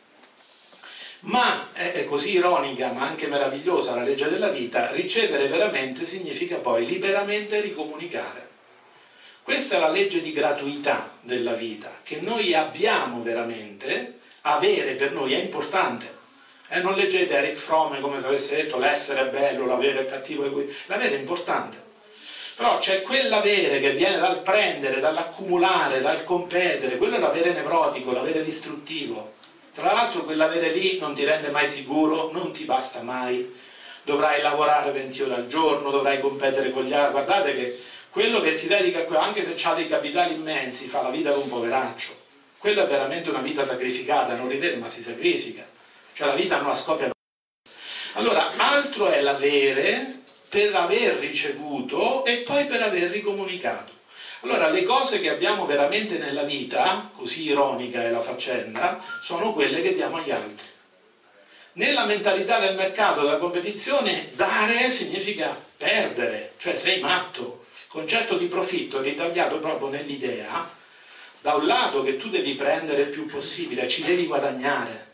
Ma 1.24 1.72
è 1.72 2.04
così 2.04 2.32
ironica, 2.32 2.92
ma 2.92 3.06
anche 3.06 3.28
meravigliosa 3.28 3.94
la 3.94 4.02
legge 4.02 4.28
della 4.28 4.50
vita, 4.50 4.90
ricevere 4.90 5.46
veramente 5.46 6.04
significa 6.04 6.56
poi 6.56 6.84
liberamente 6.84 7.60
ricomunicare. 7.60 8.48
Questa 9.42 9.76
è 9.76 9.80
la 9.80 9.90
legge 9.90 10.20
di 10.20 10.32
gratuità 10.32 11.12
della 11.22 11.52
vita, 11.52 11.90
che 12.02 12.20
noi 12.20 12.54
abbiamo 12.54 13.22
veramente, 13.22 14.20
avere 14.42 14.94
per 14.94 15.12
noi 15.12 15.32
è 15.32 15.38
importante. 15.38 16.22
Eh, 16.68 16.80
non 16.80 16.94
leggete 16.94 17.34
Eric 17.34 17.56
Fromm 17.56 18.00
come 18.00 18.20
se 18.20 18.26
avesse 18.26 18.56
detto 18.56 18.78
l'essere 18.78 19.22
è 19.22 19.30
bello, 19.30 19.66
l'avere 19.66 20.00
è 20.00 20.06
cattivo, 20.06 20.44
l'avere 20.86 21.16
è 21.16 21.18
importante. 21.18 21.82
Però 22.56 22.78
c'è 22.78 23.02
quell'avere 23.02 23.80
che 23.80 23.92
viene 23.92 24.18
dal 24.18 24.42
prendere, 24.42 25.00
dall'accumulare, 25.00 26.00
dal 26.00 26.22
competere, 26.24 26.96
quello 26.96 27.16
è 27.16 27.18
l'avere 27.18 27.52
nevrotico, 27.52 28.12
l'avere 28.12 28.42
distruttivo. 28.42 29.33
Tra 29.74 29.92
l'altro 29.92 30.22
quell'avere 30.22 30.70
lì 30.70 30.98
non 31.00 31.14
ti 31.14 31.24
rende 31.24 31.50
mai 31.50 31.68
sicuro, 31.68 32.30
non 32.30 32.52
ti 32.52 32.62
basta 32.62 33.02
mai. 33.02 33.52
Dovrai 34.04 34.40
lavorare 34.40 34.92
20 34.92 35.22
ore 35.22 35.34
al 35.34 35.46
giorno, 35.48 35.90
dovrai 35.90 36.20
competere 36.20 36.70
con 36.70 36.84
gli 36.84 36.92
altri. 36.92 37.10
Guardate 37.10 37.54
che 37.56 37.82
quello 38.10 38.40
che 38.40 38.52
si 38.52 38.68
dedica 38.68 39.00
a 39.00 39.02
quello, 39.02 39.20
anche 39.20 39.42
se 39.44 39.56
ha 39.66 39.74
dei 39.74 39.88
capitali 39.88 40.34
immensi, 40.34 40.86
fa 40.86 41.02
la 41.02 41.10
vita 41.10 41.32
di 41.32 41.40
un 41.40 41.48
poveraccio. 41.48 42.16
Quella 42.56 42.84
è 42.84 42.86
veramente 42.86 43.30
una 43.30 43.40
vita 43.40 43.64
sacrificata, 43.64 44.36
non 44.36 44.48
ridere, 44.48 44.76
ma 44.76 44.86
si 44.86 45.02
sacrifica. 45.02 45.66
Cioè 46.12 46.28
la 46.28 46.34
vita 46.34 46.58
non 46.58 46.68
la 46.68 46.76
scoppia. 46.76 47.10
Allora, 48.12 48.52
altro 48.56 49.06
è 49.06 49.20
l'avere 49.22 50.20
per 50.48 50.72
aver 50.76 51.16
ricevuto 51.16 52.24
e 52.24 52.36
poi 52.38 52.64
per 52.66 52.80
aver 52.80 53.10
ricomunicato. 53.10 53.93
Allora, 54.44 54.68
le 54.68 54.82
cose 54.82 55.20
che 55.20 55.30
abbiamo 55.30 55.64
veramente 55.64 56.18
nella 56.18 56.42
vita, 56.42 57.10
così 57.16 57.44
ironica 57.44 58.02
è 58.02 58.10
la 58.10 58.20
faccenda, 58.20 59.02
sono 59.22 59.54
quelle 59.54 59.80
che 59.80 59.94
diamo 59.94 60.18
agli 60.18 60.30
altri. 60.30 60.66
Nella 61.72 62.04
mentalità 62.04 62.58
del 62.58 62.76
mercato, 62.76 63.22
della 63.22 63.38
competizione, 63.38 64.28
dare 64.34 64.90
significa 64.90 65.48
perdere, 65.78 66.52
cioè 66.58 66.76
sei 66.76 67.00
matto 67.00 67.64
concetto 67.88 68.36
di 68.36 68.46
profitto 68.46 68.98
è 68.98 69.02
ritagliato 69.02 69.60
proprio 69.60 69.88
nell'idea, 69.88 70.68
da 71.40 71.54
un 71.54 71.64
lato 71.64 72.02
che 72.02 72.16
tu 72.16 72.28
devi 72.28 72.54
prendere 72.54 73.02
il 73.02 73.08
più 73.08 73.26
possibile, 73.26 73.88
ci 73.88 74.02
devi 74.02 74.26
guadagnare. 74.26 75.12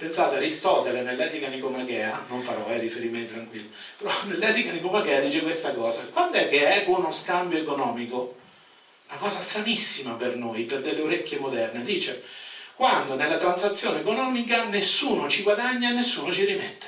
Pensate, 0.00 0.36
Aristotele 0.36 1.02
nell'Etica 1.02 1.48
Nicomachea, 1.48 2.24
non 2.28 2.42
farò 2.42 2.66
eh, 2.70 2.78
riferimenti 2.78 3.34
tranquilli, 3.34 3.70
però 3.98 4.10
nell'Etica 4.24 4.72
Nicomachea 4.72 5.20
dice 5.20 5.42
questa 5.42 5.74
cosa, 5.74 6.08
quando 6.10 6.38
è 6.38 6.48
che 6.48 6.64
è 6.64 6.84
uno 6.86 7.10
scambio 7.10 7.58
economico? 7.58 8.36
Una 9.10 9.18
cosa 9.18 9.40
stranissima 9.40 10.14
per 10.14 10.36
noi, 10.36 10.62
per 10.62 10.80
delle 10.80 11.02
orecchie 11.02 11.38
moderne, 11.38 11.82
dice 11.82 12.22
quando 12.76 13.14
nella 13.14 13.36
transazione 13.36 14.00
economica 14.00 14.64
nessuno 14.64 15.28
ci 15.28 15.42
guadagna 15.42 15.90
e 15.90 15.92
nessuno 15.92 16.32
ci 16.32 16.46
rimette. 16.46 16.86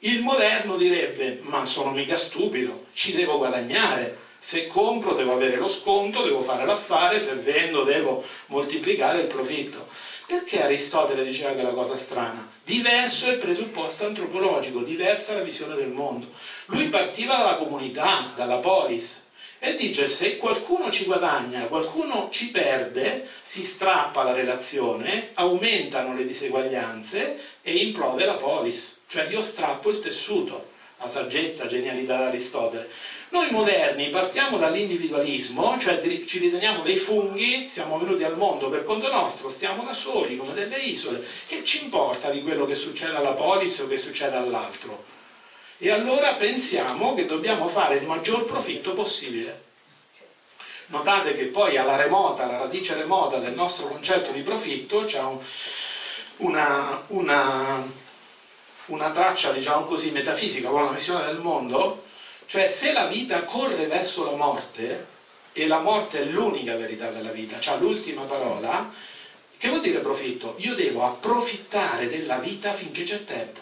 Il 0.00 0.22
moderno 0.22 0.76
direbbe, 0.76 1.40
ma 1.42 1.64
sono 1.64 1.90
mica 1.90 2.16
stupido, 2.16 2.86
ci 2.92 3.14
devo 3.14 3.36
guadagnare, 3.36 4.16
se 4.38 4.68
compro 4.68 5.14
devo 5.14 5.32
avere 5.32 5.56
lo 5.56 5.66
sconto, 5.66 6.22
devo 6.22 6.42
fare 6.42 6.64
l'affare, 6.64 7.18
se 7.18 7.34
vendo 7.34 7.82
devo 7.82 8.24
moltiplicare 8.46 9.22
il 9.22 9.26
profitto. 9.26 9.88
Perché 10.26 10.62
Aristotele 10.62 11.24
diceva 11.24 11.52
che 11.52 11.60
è 11.60 11.62
la 11.62 11.72
cosa 11.72 11.96
strana? 11.96 12.48
Diverso 12.64 13.26
è 13.26 13.32
il 13.32 13.38
presupposto 13.38 14.06
antropologico, 14.06 14.80
diversa 14.80 15.34
la 15.34 15.42
visione 15.42 15.74
del 15.74 15.88
mondo. 15.88 16.30
Lui 16.66 16.88
partiva 16.88 17.36
dalla 17.36 17.56
comunità, 17.56 18.32
dalla 18.34 18.56
polis, 18.56 19.22
e 19.58 19.74
dice 19.74 20.06
se 20.08 20.36
qualcuno 20.36 20.90
ci 20.90 21.04
guadagna, 21.04 21.66
qualcuno 21.66 22.28
ci 22.30 22.50
perde, 22.50 23.26
si 23.40 23.64
strappa 23.64 24.22
la 24.22 24.32
relazione, 24.32 25.30
aumentano 25.34 26.14
le 26.14 26.26
diseguaglianze 26.26 27.38
e 27.62 27.74
implode 27.76 28.24
la 28.24 28.34
polis. 28.34 29.00
Cioè 29.06 29.26
io 29.28 29.40
strappo 29.40 29.90
il 29.90 30.00
tessuto, 30.00 30.72
la 30.98 31.08
saggezza, 31.08 31.66
genialità 31.66 32.16
di 32.16 32.22
Aristotele. 32.24 32.90
Noi 33.30 33.50
moderni 33.50 34.10
partiamo 34.10 34.58
dall'individualismo, 34.58 35.76
cioè 35.78 36.00
ci 36.26 36.38
riteniamo 36.38 36.82
dei 36.82 36.96
funghi, 36.96 37.68
siamo 37.68 37.98
venuti 37.98 38.22
al 38.22 38.36
mondo 38.36 38.68
per 38.70 38.84
conto 38.84 39.10
nostro, 39.10 39.48
stiamo 39.48 39.82
da 39.82 39.92
soli 39.92 40.36
come 40.36 40.52
delle 40.52 40.76
isole, 40.76 41.24
che 41.46 41.64
ci 41.64 41.84
importa 41.84 42.30
di 42.30 42.42
quello 42.42 42.66
che 42.66 42.74
succede 42.74 43.16
alla 43.16 43.32
polis 43.32 43.78
o 43.80 43.88
che 43.88 43.96
succede 43.96 44.36
all'altro? 44.36 45.04
E 45.78 45.90
allora 45.90 46.34
pensiamo 46.34 47.14
che 47.14 47.26
dobbiamo 47.26 47.68
fare 47.68 47.96
il 47.96 48.06
maggior 48.06 48.44
profitto 48.44 48.94
possibile. 48.94 49.62
Notate 50.86 51.34
che 51.34 51.46
poi 51.46 51.76
alla 51.76 51.96
remota, 51.96 52.44
alla 52.44 52.58
radice 52.58 52.94
remota 52.94 53.38
del 53.38 53.54
nostro 53.54 53.88
concetto 53.88 54.30
di 54.30 54.42
profitto 54.42 55.04
c'è 55.06 55.20
un, 55.20 55.38
una, 56.36 57.02
una, 57.08 57.84
una 58.86 59.10
traccia, 59.10 59.50
diciamo 59.50 59.86
così, 59.86 60.10
metafisica, 60.10 60.68
con 60.68 60.84
la 60.84 60.90
missione 60.90 61.24
del 61.24 61.38
mondo, 61.38 62.03
cioè 62.46 62.68
se 62.68 62.92
la 62.92 63.06
vita 63.06 63.44
corre 63.44 63.86
verso 63.86 64.24
la 64.24 64.36
morte, 64.36 65.12
e 65.56 65.66
la 65.68 65.78
morte 65.78 66.20
è 66.20 66.24
l'unica 66.24 66.76
verità 66.76 67.10
della 67.10 67.30
vita, 67.30 67.60
cioè 67.60 67.78
l'ultima 67.78 68.22
parola, 68.22 68.92
che 69.56 69.68
vuol 69.68 69.80
dire 69.80 70.00
profitto? 70.00 70.56
Io 70.58 70.74
devo 70.74 71.04
approfittare 71.04 72.08
della 72.08 72.38
vita 72.38 72.72
finché 72.72 73.04
c'è 73.04 73.24
tempo. 73.24 73.60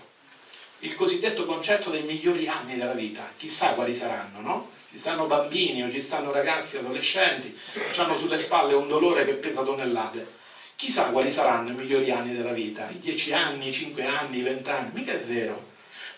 Il 0.81 0.97
cosiddetto 0.97 1.45
concetto 1.45 1.91
dei 1.91 2.03
migliori 2.03 2.49
anni 2.49 2.77
della 2.77 2.95
vita, 2.95 3.31
chissà 3.37 3.75
quali 3.75 3.95
saranno, 3.95 4.41
no? 4.41 4.71
Ci 4.91 4.99
stanno 4.99 5.27
bambini 5.27 5.83
o 5.83 5.91
ci 5.91 6.01
stanno 6.01 6.33
ragazzi, 6.33 6.79
adolescenti, 6.79 7.57
che 7.73 8.01
hanno 8.01 8.17
sulle 8.17 8.39
spalle 8.39 8.75
un 8.75 8.89
dolore 8.89 9.25
che 9.25 9.35
pesa 9.35 9.63
tonnellate. 9.63 10.41
Chissà 10.75 11.11
quali 11.11 11.31
saranno 11.31 11.71
i 11.71 11.75
migliori 11.75 12.11
anni 12.11 12.35
della 12.35 12.53
vita, 12.53 12.89
i 12.91 12.99
10 12.99 13.33
anni, 13.35 13.69
i 13.69 13.73
5 13.73 14.05
anni, 14.05 14.39
i 14.39 14.43
20 14.43 14.71
anni, 14.71 14.91
mica 14.93 15.13
è 15.13 15.21
vero. 15.21 15.72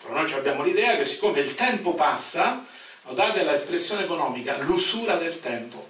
Però 0.05 0.21
noi 0.21 0.31
abbiamo 0.33 0.63
l'idea 0.63 0.95
che 0.97 1.03
siccome 1.03 1.39
il 1.39 1.55
tempo 1.55 1.95
passa, 1.95 2.63
notate 3.03 3.43
l'espressione 3.43 4.03
economica, 4.03 4.57
l'usura 4.59 5.15
del 5.15 5.41
tempo. 5.41 5.89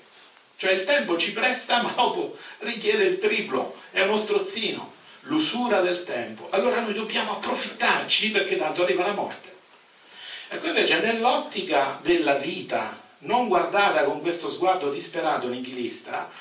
Cioè 0.56 0.72
il 0.72 0.86
tempo 0.86 1.18
ci 1.18 1.34
presta 1.34 1.82
ma 1.84 1.92
dopo 1.92 2.38
richiede 2.60 3.04
il 3.04 3.18
triplo, 3.18 3.76
è 3.92 4.02
uno 4.02 4.16
strozzino, 4.16 4.94
l'usura 5.22 5.82
del 5.82 6.06
tempo. 6.06 6.48
Allora 6.52 6.80
noi 6.80 6.94
dobbiamo 6.94 7.34
approfittarci 7.34 8.32
perché 8.32 8.58
tanto 8.58 8.84
arriva 8.84 9.06
la 9.06 9.14
morte. 9.14 9.54
Ecco 10.48 10.68
invece 10.68 11.02
nell'ottica 11.02 12.00
della 12.02 12.36
vita, 12.36 12.98
non 13.20 13.50
guardata 13.50 14.06
con 14.06 14.22
questo 14.22 14.50
sguardo 14.50 14.90
disperato 14.90 15.50
nichilista, 15.50 16.32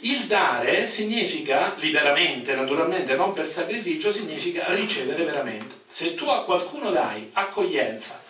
il 0.00 0.26
dare 0.26 0.86
significa, 0.86 1.74
liberamente, 1.78 2.54
naturalmente, 2.54 3.14
non 3.14 3.32
per 3.32 3.48
sacrificio, 3.48 4.12
significa 4.12 4.64
ricevere 4.74 5.24
veramente. 5.24 5.82
Se 5.86 6.14
tu 6.14 6.26
a 6.26 6.44
qualcuno 6.44 6.90
dai 6.90 7.30
accoglienza, 7.32 8.22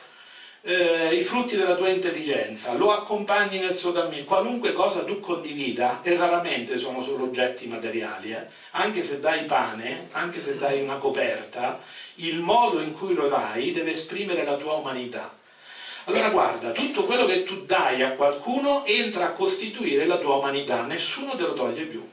eh, 0.66 1.14
i 1.14 1.22
frutti 1.22 1.56
della 1.56 1.74
tua 1.74 1.90
intelligenza, 1.90 2.72
lo 2.72 2.92
accompagni 2.92 3.58
nel 3.58 3.76
suo 3.76 3.92
cammino, 3.92 4.24
qualunque 4.24 4.72
cosa 4.72 5.04
tu 5.04 5.20
condivida, 5.20 6.00
e 6.02 6.16
raramente 6.16 6.78
sono 6.78 7.02
solo 7.02 7.24
oggetti 7.24 7.66
materiali, 7.66 8.32
eh, 8.32 8.46
anche 8.72 9.02
se 9.02 9.20
dai 9.20 9.44
pane, 9.44 10.08
anche 10.12 10.40
se 10.40 10.56
dai 10.56 10.80
una 10.80 10.96
coperta, 10.96 11.80
il 12.16 12.40
modo 12.40 12.80
in 12.80 12.92
cui 12.92 13.14
lo 13.14 13.28
dai 13.28 13.72
deve 13.72 13.92
esprimere 13.92 14.44
la 14.44 14.56
tua 14.56 14.74
umanità. 14.74 15.42
Allora 16.04 16.28
guarda, 16.28 16.72
tutto 16.72 17.04
quello 17.04 17.24
che 17.24 17.44
tu 17.44 17.64
dai 17.64 18.02
a 18.02 18.12
qualcuno 18.12 18.84
entra 18.84 19.26
a 19.26 19.32
costituire 19.32 20.04
la 20.04 20.18
tua 20.18 20.36
umanità, 20.36 20.82
nessuno 20.82 21.34
te 21.34 21.42
lo 21.42 21.54
toglie 21.54 21.84
più. 21.84 22.06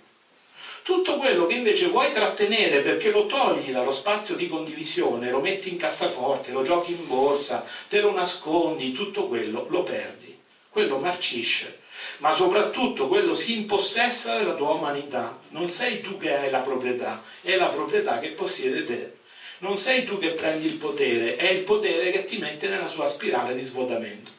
Tutto 0.83 1.17
quello 1.17 1.45
che 1.45 1.55
invece 1.55 1.87
vuoi 1.87 2.11
trattenere 2.11 2.79
perché 2.79 3.11
lo 3.11 3.25
togli 3.25 3.71
dallo 3.71 3.91
spazio 3.91 4.35
di 4.35 4.47
condivisione, 4.47 5.29
lo 5.29 5.41
metti 5.41 5.69
in 5.69 5.77
cassaforte, 5.77 6.51
lo 6.51 6.63
giochi 6.63 6.93
in 6.93 7.05
borsa, 7.05 7.65
te 7.87 7.99
lo 7.99 8.13
nascondi, 8.13 8.93
tutto 8.93 9.27
quello 9.27 9.67
lo 9.69 9.83
perdi. 9.83 10.39
Quello 10.69 10.97
marcisce 10.97 11.79
ma 12.17 12.31
soprattutto 12.31 13.07
quello 13.07 13.35
si 13.35 13.57
impossessa 13.57 14.37
della 14.37 14.53
tua 14.53 14.73
umanità. 14.73 15.39
Non 15.49 15.69
sei 15.69 16.01
tu 16.01 16.17
che 16.17 16.35
hai 16.35 16.49
la 16.49 16.59
proprietà, 16.59 17.21
è 17.41 17.55
la 17.55 17.67
proprietà 17.67 18.19
che 18.19 18.29
possiede 18.29 18.85
te. 18.85 19.13
Non 19.61 19.77
sei 19.77 20.05
tu 20.05 20.17
che 20.17 20.31
prendi 20.31 20.65
il 20.65 20.77
potere, 20.77 21.35
è 21.35 21.51
il 21.51 21.61
potere 21.61 22.09
che 22.09 22.23
ti 22.23 22.39
mette 22.39 22.67
nella 22.67 22.87
sua 22.87 23.07
spirale 23.07 23.53
di 23.53 23.61
svuotamento. 23.61 24.31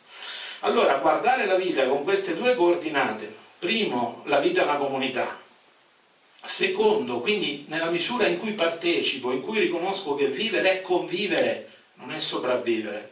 Allora, 0.60 0.96
guardare 0.96 1.46
la 1.46 1.54
vita 1.54 1.86
con 1.86 2.02
queste 2.02 2.36
due 2.36 2.56
coordinate, 2.56 3.32
primo, 3.60 4.22
la 4.26 4.40
vita 4.40 4.62
è 4.62 4.64
una 4.64 4.78
comunità, 4.78 5.40
secondo, 6.44 7.20
quindi 7.20 7.64
nella 7.68 7.90
misura 7.90 8.26
in 8.26 8.36
cui 8.36 8.54
partecipo, 8.54 9.30
in 9.30 9.42
cui 9.42 9.60
riconosco 9.60 10.16
che 10.16 10.26
vivere 10.26 10.72
è 10.72 10.80
convivere, 10.80 11.70
non 11.94 12.10
è 12.10 12.18
sopravvivere. 12.18 13.10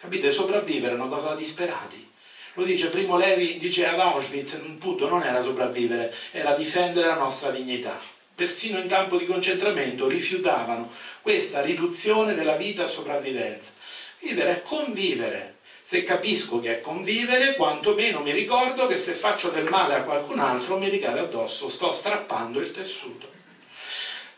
Capite? 0.00 0.30
Sopravvivere 0.30 0.92
è 0.92 0.96
una 0.96 1.08
cosa 1.08 1.28
da 1.28 1.34
disperati. 1.34 2.10
Lo 2.54 2.64
dice 2.64 2.88
Primo 2.88 3.18
Levi, 3.18 3.58
dice 3.58 3.86
ad 3.86 4.00
Auschwitz, 4.00 4.54
il 4.54 4.72
punto 4.72 5.06
non 5.06 5.22
era 5.22 5.42
sopravvivere, 5.42 6.14
era 6.30 6.54
difendere 6.54 7.08
la 7.08 7.16
nostra 7.16 7.50
dignità. 7.50 8.20
Persino 8.34 8.78
in 8.78 8.88
campo 8.88 9.16
di 9.16 9.26
concentramento 9.26 10.08
rifiutavano 10.08 10.90
questa 11.20 11.60
riduzione 11.60 12.34
della 12.34 12.56
vita 12.56 12.84
a 12.84 12.86
sopravvivenza. 12.86 13.72
Vivere 14.20 14.50
è 14.50 14.62
convivere. 14.62 15.56
Se 15.82 16.04
capisco 16.04 16.60
che 16.60 16.78
è 16.78 16.80
convivere, 16.80 17.54
quantomeno 17.54 18.20
mi 18.20 18.30
ricordo 18.30 18.86
che 18.86 18.96
se 18.96 19.12
faccio 19.12 19.50
del 19.50 19.68
male 19.68 19.96
a 19.96 20.02
qualcun 20.02 20.38
altro 20.38 20.78
mi 20.78 20.88
ricade 20.88 21.18
addosso, 21.18 21.68
sto 21.68 21.90
strappando 21.92 22.60
il 22.60 22.70
tessuto. 22.70 23.28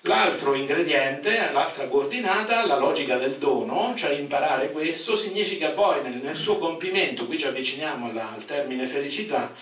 L'altro 0.07 0.55
ingrediente, 0.55 1.51
l'altra 1.53 1.87
coordinata, 1.87 2.67
la 2.67 2.79
logica 2.79 3.17
del 3.17 3.37
dono, 3.37 3.95
cioè 3.97 4.13
imparare 4.13 4.71
questo, 4.71 5.17
significa 5.17 5.71
poi 5.71 6.03
nel, 6.03 6.17
nel 6.17 6.37
suo 6.37 6.59
compimento, 6.59 7.27
qui 7.27 7.39
ci 7.39 7.47
avviciniamo 7.47 8.11
alla, 8.11 8.33
al 8.35 8.45
termine 8.45 8.87
felicità, 8.87 9.53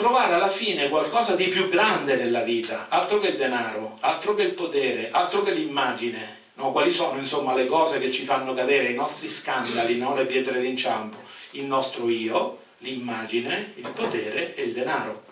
trovare 0.00 0.32
alla 0.32 0.48
fine 0.48 0.88
qualcosa 0.88 1.36
di 1.36 1.48
più 1.48 1.68
grande 1.68 2.16
della 2.16 2.40
vita, 2.40 2.86
altro 2.88 3.18
che 3.18 3.28
il 3.28 3.36
denaro, 3.36 3.98
altro 4.00 4.34
che 4.34 4.44
il 4.44 4.54
potere, 4.54 5.10
altro 5.10 5.42
che 5.42 5.52
l'immagine. 5.52 6.38
No, 6.54 6.72
quali 6.72 6.90
sono 6.90 7.18
insomma 7.18 7.54
le 7.54 7.66
cose 7.66 8.00
che 8.00 8.10
ci 8.10 8.24
fanno 8.24 8.54
cadere, 8.54 8.88
i 8.88 8.94
nostri 8.94 9.28
scandali, 9.28 9.98
no? 9.98 10.14
le 10.14 10.24
pietre 10.24 10.58
d'inciampo? 10.62 11.18
Il 11.50 11.66
nostro 11.66 12.08
io, 12.08 12.60
l'immagine, 12.78 13.74
il 13.76 13.90
potere 13.90 14.54
e 14.54 14.62
il 14.62 14.72
denaro. 14.72 15.24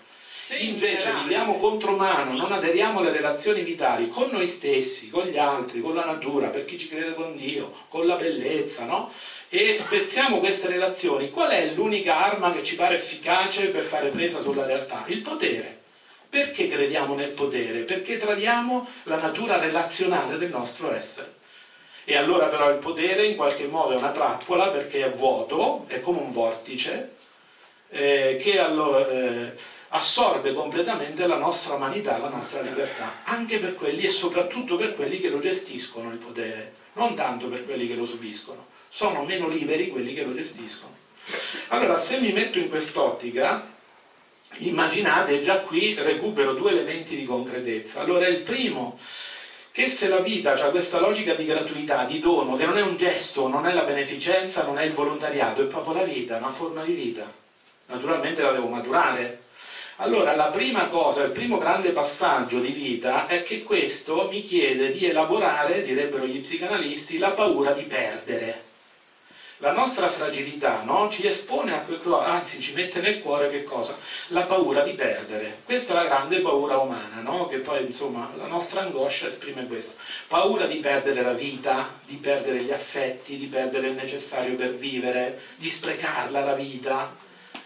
Se 0.48 0.56
invece 0.56 1.12
viviamo 1.12 1.58
contro 1.58 1.94
mano, 1.94 2.34
non 2.34 2.52
aderiamo 2.52 3.00
alle 3.00 3.12
relazioni 3.12 3.60
vitali 3.60 4.08
con 4.08 4.30
noi 4.30 4.48
stessi, 4.48 5.10
con 5.10 5.26
gli 5.26 5.36
altri, 5.36 5.82
con 5.82 5.94
la 5.94 6.06
natura, 6.06 6.48
per 6.48 6.64
chi 6.64 6.78
ci 6.78 6.88
crede 6.88 7.12
con 7.12 7.36
Dio, 7.36 7.70
con 7.88 8.06
la 8.06 8.16
bellezza, 8.16 8.86
no? 8.86 9.12
E 9.50 9.76
spezziamo 9.76 10.38
queste 10.38 10.68
relazioni, 10.68 11.28
qual 11.28 11.50
è 11.50 11.74
l'unica 11.74 12.24
arma 12.24 12.50
che 12.50 12.64
ci 12.64 12.76
pare 12.76 12.94
efficace 12.94 13.66
per 13.66 13.82
fare 13.82 14.08
presa 14.08 14.40
sulla 14.40 14.64
realtà? 14.64 15.04
Il 15.08 15.20
potere. 15.20 15.80
Perché 16.30 16.66
crediamo 16.66 17.14
nel 17.14 17.32
potere? 17.32 17.80
Perché 17.80 18.16
tradiamo 18.16 18.88
la 19.02 19.16
natura 19.16 19.58
relazionale 19.58 20.38
del 20.38 20.48
nostro 20.48 20.90
essere. 20.94 21.34
E 22.04 22.16
allora 22.16 22.46
però 22.46 22.70
il 22.70 22.78
potere 22.78 23.26
in 23.26 23.36
qualche 23.36 23.66
modo 23.66 23.92
è 23.92 23.98
una 23.98 24.12
trappola 24.12 24.68
perché 24.70 25.04
è 25.04 25.10
vuoto, 25.10 25.84
è 25.88 26.00
come 26.00 26.20
un 26.20 26.32
vortice, 26.32 27.16
eh, 27.90 28.38
che 28.40 28.58
allora... 28.58 29.06
Eh, 29.10 29.76
assorbe 29.88 30.52
completamente 30.52 31.26
la 31.26 31.36
nostra 31.36 31.74
umanità, 31.74 32.18
la 32.18 32.28
nostra 32.28 32.60
libertà, 32.60 33.20
anche 33.24 33.58
per 33.58 33.74
quelli 33.74 34.02
e 34.02 34.10
soprattutto 34.10 34.76
per 34.76 34.94
quelli 34.94 35.20
che 35.20 35.28
lo 35.28 35.38
gestiscono 35.38 36.10
il 36.10 36.18
potere, 36.18 36.74
non 36.94 37.14
tanto 37.14 37.48
per 37.48 37.64
quelli 37.64 37.86
che 37.86 37.94
lo 37.94 38.04
subiscono. 38.04 38.66
Sono 38.88 39.24
meno 39.24 39.48
liberi 39.48 39.88
quelli 39.88 40.14
che 40.14 40.24
lo 40.24 40.34
gestiscono. 40.34 40.94
Allora, 41.68 41.96
se 41.96 42.20
mi 42.20 42.32
metto 42.32 42.58
in 42.58 42.68
quest'ottica, 42.68 43.66
immaginate 44.58 45.42
già 45.42 45.60
qui 45.60 45.94
recupero 45.94 46.52
due 46.52 46.70
elementi 46.70 47.16
di 47.16 47.24
concretezza. 47.24 48.00
Allora, 48.00 48.26
il 48.26 48.42
primo 48.42 48.98
che 49.70 49.88
se 49.88 50.08
la 50.08 50.18
vita 50.18 50.54
ha 50.54 50.70
questa 50.70 50.98
logica 50.98 51.34
di 51.34 51.44
gratuità, 51.44 52.04
di 52.04 52.18
dono, 52.18 52.56
che 52.56 52.66
non 52.66 52.78
è 52.78 52.82
un 52.82 52.96
gesto, 52.96 53.46
non 53.46 53.66
è 53.66 53.72
la 53.72 53.82
beneficenza, 53.82 54.64
non 54.64 54.78
è 54.78 54.82
il 54.82 54.92
volontariato, 54.92 55.62
è 55.62 55.66
proprio 55.66 55.94
la 55.94 56.02
vita, 56.02 56.36
una 56.36 56.50
forma 56.50 56.82
di 56.82 56.94
vita. 56.94 57.30
Naturalmente 57.86 58.42
la 58.42 58.52
devo 58.52 58.66
maturare, 58.66 59.42
allora, 60.00 60.36
la 60.36 60.46
prima 60.46 60.86
cosa, 60.86 61.24
il 61.24 61.32
primo 61.32 61.58
grande 61.58 61.90
passaggio 61.90 62.60
di 62.60 62.70
vita 62.70 63.26
è 63.26 63.42
che 63.42 63.64
questo 63.64 64.28
mi 64.30 64.44
chiede 64.44 64.92
di 64.92 65.06
elaborare, 65.06 65.82
direbbero 65.82 66.24
gli 66.24 66.40
psicanalisti, 66.40 67.18
la 67.18 67.32
paura 67.32 67.72
di 67.72 67.82
perdere. 67.82 68.66
La 69.56 69.72
nostra 69.72 70.08
fragilità 70.08 70.82
no? 70.84 71.10
ci 71.10 71.26
espone 71.26 71.74
a 71.74 71.80
quel 71.80 72.00
anzi 72.24 72.60
ci 72.60 72.74
mette 72.74 73.00
nel 73.00 73.20
cuore 73.20 73.50
che 73.50 73.64
cosa? 73.64 73.98
La 74.28 74.42
paura 74.42 74.82
di 74.82 74.92
perdere. 74.92 75.62
Questa 75.64 75.94
è 75.94 75.96
la 75.96 76.04
grande 76.04 76.38
paura 76.42 76.78
umana, 76.78 77.20
no? 77.20 77.48
che 77.48 77.58
poi 77.58 77.84
insomma 77.84 78.30
la 78.36 78.46
nostra 78.46 78.82
angoscia 78.82 79.26
esprime 79.26 79.66
questo. 79.66 79.96
Paura 80.28 80.66
di 80.66 80.76
perdere 80.76 81.22
la 81.22 81.32
vita, 81.32 81.98
di 82.04 82.18
perdere 82.18 82.62
gli 82.62 82.70
affetti, 82.70 83.36
di 83.36 83.46
perdere 83.46 83.88
il 83.88 83.94
necessario 83.94 84.54
per 84.54 84.76
vivere, 84.76 85.40
di 85.56 85.68
sprecarla 85.68 86.44
la 86.44 86.54
vita. 86.54 87.16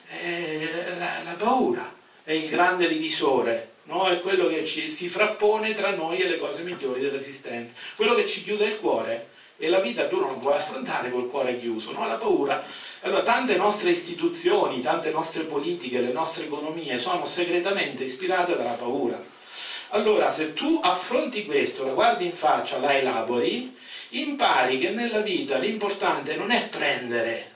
È 0.07 0.95
la, 0.97 1.25
la 1.25 1.35
paura 1.37 2.01
è 2.25 2.33
il 2.33 2.49
grande 2.49 2.89
divisore, 2.89 3.73
no? 3.85 4.07
è 4.07 4.21
quello 4.21 4.49
che 4.49 4.65
ci, 4.65 4.91
si 4.91 5.09
frappone 5.09 5.75
tra 5.75 5.91
noi 5.91 6.19
e 6.19 6.29
le 6.29 6.39
cose 6.39 6.63
migliori 6.63 7.01
dell'esistenza, 7.01 7.75
quello 7.97 8.15
che 8.15 8.27
ci 8.27 8.43
chiude 8.43 8.67
il 8.67 8.79
cuore. 8.79 9.31
E 9.59 9.69
la 9.69 9.79
vita 9.79 10.09
tu 10.09 10.19
non 10.19 10.41
puoi 10.41 10.55
affrontare 10.55 11.11
col 11.11 11.31
cuore 11.31 11.57
chiuso, 11.57 11.93
no? 11.93 12.05
la 12.07 12.17
paura. 12.17 12.65
Allora, 13.03 13.23
tante 13.23 13.55
nostre 13.55 13.91
istituzioni, 13.91 14.81
tante 14.81 15.11
nostre 15.13 15.45
politiche, 15.45 16.01
le 16.01 16.11
nostre 16.11 16.47
economie 16.47 16.99
sono 16.99 17.25
segretamente 17.27 18.03
ispirate 18.03 18.57
dalla 18.57 18.73
paura. 18.73 19.23
Allora, 19.91 20.31
se 20.31 20.55
tu 20.55 20.81
affronti 20.83 21.45
questo, 21.45 21.85
la 21.85 21.93
guardi 21.93 22.25
in 22.25 22.33
faccia, 22.33 22.79
la 22.79 22.97
elabori, 22.97 23.77
impari 24.11 24.79
che 24.79 24.91
nella 24.91 25.21
vita 25.21 25.59
l'importante 25.59 26.35
non 26.35 26.51
è 26.51 26.69
prendere, 26.69 27.51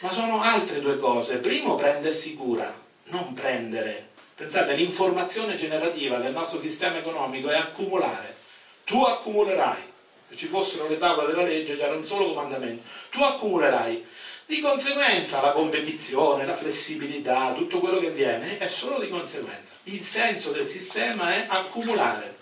ma 0.00 0.10
sono 0.10 0.40
altre 0.40 0.80
due 0.80 0.96
cose. 0.96 1.38
Primo, 1.38 1.74
prendersi 1.74 2.36
cura, 2.36 2.72
non 3.06 3.34
prendere. 3.34 4.09
Pensate, 4.40 4.72
l'informazione 4.72 5.54
generativa 5.54 6.16
del 6.16 6.32
nostro 6.32 6.58
sistema 6.58 6.96
economico 6.96 7.50
è 7.50 7.56
accumulare. 7.56 8.36
Tu 8.84 8.98
accumulerai. 9.02 9.82
Se 10.30 10.34
ci 10.34 10.46
fossero 10.46 10.88
le 10.88 10.96
tavole 10.96 11.26
della 11.26 11.42
legge 11.42 11.76
c'era 11.76 11.94
un 11.94 12.06
solo 12.06 12.28
comandamento. 12.28 12.88
Tu 13.10 13.20
accumulerai. 13.20 14.02
Di 14.46 14.62
conseguenza 14.62 15.42
la 15.42 15.52
competizione, 15.52 16.46
la 16.46 16.56
flessibilità, 16.56 17.52
tutto 17.52 17.80
quello 17.80 17.98
che 17.98 18.12
viene 18.12 18.56
è 18.56 18.68
solo 18.68 18.98
di 18.98 19.10
conseguenza. 19.10 19.74
Il 19.84 20.00
senso 20.00 20.52
del 20.52 20.66
sistema 20.66 21.34
è 21.34 21.44
accumulare. 21.46 22.38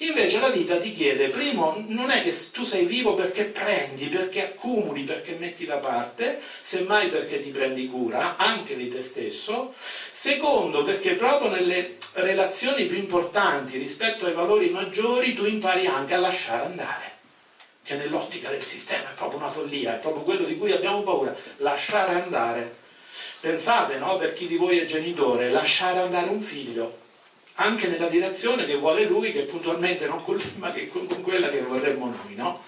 Invece 0.00 0.38
la 0.38 0.50
vita 0.50 0.78
ti 0.78 0.94
chiede, 0.94 1.28
primo, 1.28 1.84
non 1.88 2.10
è 2.10 2.22
che 2.22 2.32
tu 2.52 2.62
sei 2.62 2.84
vivo 2.84 3.14
perché 3.14 3.44
prendi, 3.44 4.06
perché 4.06 4.44
accumuli, 4.44 5.02
perché 5.02 5.32
metti 5.32 5.66
da 5.66 5.78
parte, 5.78 6.40
semmai 6.60 7.08
perché 7.08 7.40
ti 7.40 7.50
prendi 7.50 7.88
cura 7.88 8.36
anche 8.36 8.76
di 8.76 8.88
te 8.88 9.02
stesso. 9.02 9.74
Secondo, 10.10 10.84
perché 10.84 11.14
proprio 11.14 11.50
nelle 11.50 11.96
relazioni 12.12 12.84
più 12.84 12.96
importanti 12.96 13.76
rispetto 13.76 14.26
ai 14.26 14.34
valori 14.34 14.70
maggiori 14.70 15.34
tu 15.34 15.44
impari 15.44 15.86
anche 15.86 16.14
a 16.14 16.18
lasciare 16.18 16.66
andare 16.66 17.16
che 17.82 17.94
nell'ottica 17.94 18.50
del 18.50 18.62
sistema 18.62 19.10
è 19.10 19.14
proprio 19.14 19.40
una 19.40 19.48
follia, 19.48 19.94
è 19.94 19.98
proprio 19.98 20.22
quello 20.22 20.44
di 20.44 20.58
cui 20.58 20.72
abbiamo 20.72 21.02
paura, 21.02 21.34
lasciare 21.56 22.20
andare. 22.20 22.76
Pensate, 23.40 23.98
no, 23.98 24.16
per 24.18 24.34
chi 24.34 24.46
di 24.46 24.56
voi 24.56 24.78
è 24.78 24.84
genitore, 24.84 25.48
lasciare 25.48 26.00
andare 26.00 26.28
un 26.28 26.40
figlio 26.40 27.06
anche 27.60 27.88
nella 27.88 28.06
direzione 28.06 28.66
che 28.66 28.76
vuole 28.76 29.04
lui, 29.04 29.32
che 29.32 29.42
puntualmente 29.42 30.06
non 30.06 30.22
con 30.22 30.36
lui, 30.36 30.52
ma 30.56 30.72
che 30.72 30.88
con, 30.88 31.06
quella 31.22 31.48
che 31.50 31.60
vorremmo 31.62 32.06
noi, 32.06 32.34
no? 32.34 32.62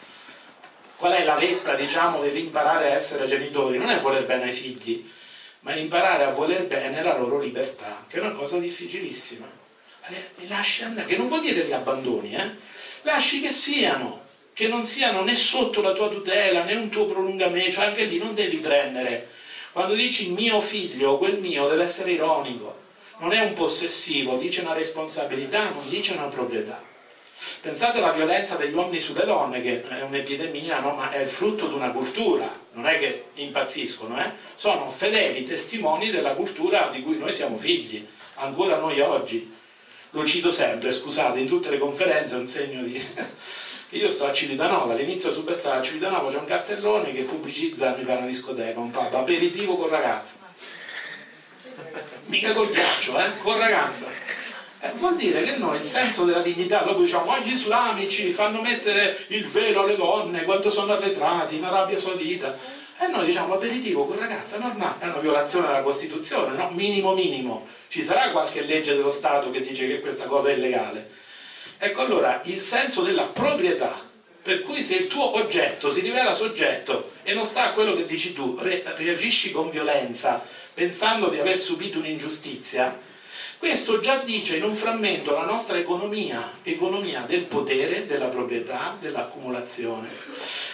Qual 0.96 1.12
è 1.12 1.24
la 1.24 1.36
vetta, 1.36 1.74
diciamo, 1.74 2.20
dell'imparare 2.20 2.90
a 2.90 2.94
essere 2.94 3.26
genitori? 3.26 3.78
Non 3.78 3.90
è 3.90 4.00
voler 4.00 4.26
bene 4.26 4.44
ai 4.44 4.52
figli, 4.52 5.08
ma 5.60 5.74
imparare 5.76 6.24
a 6.24 6.30
voler 6.30 6.66
bene 6.66 7.02
la 7.02 7.16
loro 7.16 7.38
libertà, 7.38 8.04
che 8.08 8.16
è 8.16 8.20
una 8.20 8.32
cosa 8.32 8.58
difficilissima. 8.58 9.48
Li 10.36 10.48
lasci 10.48 10.82
andare, 10.82 11.06
che 11.06 11.16
non 11.16 11.28
vuol 11.28 11.42
dire 11.42 11.62
li 11.62 11.72
abbandoni, 11.72 12.34
eh? 12.34 12.50
Lasci 13.02 13.40
che 13.40 13.52
siano, 13.52 14.24
che 14.52 14.66
non 14.66 14.82
siano 14.82 15.22
né 15.22 15.36
sotto 15.36 15.80
la 15.82 15.92
tua 15.92 16.08
tutela 16.08 16.64
né 16.64 16.74
un 16.74 16.88
tuo 16.88 17.06
prolungamento, 17.06 17.70
cioè 17.70 17.86
anche 17.86 18.04
lì 18.04 18.18
non 18.18 18.34
devi 18.34 18.56
prendere. 18.56 19.28
Quando 19.70 19.94
dici 19.94 20.30
mio 20.30 20.60
figlio, 20.60 21.16
quel 21.16 21.38
mio 21.38 21.68
deve 21.68 21.84
essere 21.84 22.10
ironico 22.10 22.80
non 23.20 23.32
è 23.32 23.40
un 23.40 23.52
possessivo, 23.52 24.36
dice 24.36 24.62
una 24.62 24.72
responsabilità, 24.72 25.70
non 25.70 25.88
dice 25.88 26.12
una 26.14 26.26
proprietà. 26.26 26.82
Pensate 27.60 27.98
alla 27.98 28.12
violenza 28.12 28.56
degli 28.56 28.74
uomini 28.74 29.00
sulle 29.00 29.24
donne, 29.24 29.62
che 29.62 29.86
è 29.86 30.02
un'epidemia, 30.02 30.80
no? 30.80 30.94
ma 30.94 31.10
è 31.10 31.20
il 31.20 31.28
frutto 31.28 31.68
di 31.68 31.74
una 31.74 31.90
cultura, 31.90 32.50
non 32.72 32.86
è 32.86 32.98
che 32.98 33.26
impazziscono, 33.34 34.20
eh? 34.20 34.32
sono 34.54 34.90
fedeli 34.90 35.44
testimoni 35.44 36.10
della 36.10 36.34
cultura 36.34 36.88
di 36.92 37.02
cui 37.02 37.16
noi 37.16 37.32
siamo 37.32 37.56
figli, 37.56 38.06
ancora 38.34 38.76
noi 38.76 39.00
oggi. 39.00 39.54
lo 40.10 40.24
cito 40.26 40.50
sempre, 40.50 40.90
scusate, 40.90 41.38
in 41.38 41.46
tutte 41.46 41.70
le 41.70 41.78
conferenze 41.78 42.34
è 42.34 42.38
un 42.38 42.46
segno 42.46 42.82
di... 42.82 43.02
Io 43.92 44.08
sto 44.08 44.26
a 44.26 44.32
Civitanova, 44.32 44.92
all'inizio 44.92 45.32
super 45.32 45.56
stare 45.56 45.78
a 45.78 45.82
Civitanova 45.82 46.30
c'è 46.30 46.38
un 46.38 46.44
cartellone 46.44 47.12
che 47.12 47.22
pubblicizza, 47.22 47.94
mi 47.96 48.04
pare 48.04 48.18
una 48.18 48.28
discoteca, 48.28 48.78
un 48.78 48.90
pub, 48.90 49.12
aperitivo 49.14 49.76
con 49.76 49.88
ragazza. 49.88 50.49
Mica 52.26 52.52
col 52.52 52.70
ghiaccio, 52.70 53.18
eh? 53.18 53.36
Con 53.42 53.58
ragazza. 53.58 54.06
Eh, 54.80 54.92
vuol 54.94 55.16
dire 55.16 55.42
che 55.42 55.56
noi 55.56 55.78
il 55.78 55.84
senso 55.84 56.24
della 56.24 56.40
dignità, 56.40 56.82
dopo 56.82 57.00
diciamo, 57.00 57.32
ah, 57.32 57.38
gli 57.38 57.52
islamici 57.52 58.30
fanno 58.30 58.62
mettere 58.62 59.24
il 59.28 59.46
velo 59.46 59.82
alle 59.82 59.96
donne 59.96 60.44
quando 60.44 60.70
sono 60.70 60.92
arretrati 60.92 61.56
in 61.56 61.64
Arabia 61.64 61.98
Saudita. 61.98 62.56
E 62.98 63.06
noi 63.06 63.24
diciamo 63.24 63.54
aperitivo 63.54 64.06
con 64.06 64.18
ragazza 64.18 64.58
normale, 64.58 64.96
è 65.00 65.06
una 65.06 65.18
violazione 65.18 65.66
della 65.66 65.82
Costituzione, 65.82 66.56
no? 66.56 66.70
Minimo 66.72 67.14
minimo. 67.14 67.66
Ci 67.88 68.02
sarà 68.02 68.30
qualche 68.30 68.62
legge 68.62 68.94
dello 68.94 69.10
Stato 69.10 69.50
che 69.50 69.60
dice 69.60 69.86
che 69.86 70.00
questa 70.00 70.26
cosa 70.26 70.50
è 70.50 70.52
illegale 70.52 71.18
Ecco 71.82 72.02
allora 72.02 72.42
il 72.44 72.60
senso 72.60 73.00
della 73.00 73.22
proprietà, 73.22 73.98
per 74.42 74.60
cui 74.60 74.82
se 74.82 74.96
il 74.96 75.06
tuo 75.06 75.34
oggetto 75.36 75.90
si 75.90 76.00
rivela 76.00 76.34
soggetto 76.34 77.12
e 77.22 77.32
non 77.32 77.46
sta 77.46 77.68
a 77.68 77.72
quello 77.72 77.96
che 77.96 78.04
dici 78.04 78.34
tu, 78.34 78.54
re 78.60 78.84
reagisci 78.98 79.50
con 79.50 79.70
violenza 79.70 80.44
pensando 80.80 81.28
di 81.28 81.38
aver 81.38 81.58
subito 81.58 81.98
un'ingiustizia, 81.98 82.98
questo 83.58 84.00
già 84.00 84.16
dice 84.24 84.56
in 84.56 84.62
un 84.62 84.74
frammento 84.74 85.34
la 85.34 85.44
nostra 85.44 85.76
economia, 85.76 86.52
economia 86.62 87.22
del 87.26 87.42
potere, 87.42 88.06
della 88.06 88.28
proprietà, 88.28 88.96
dell'accumulazione. 88.98 90.08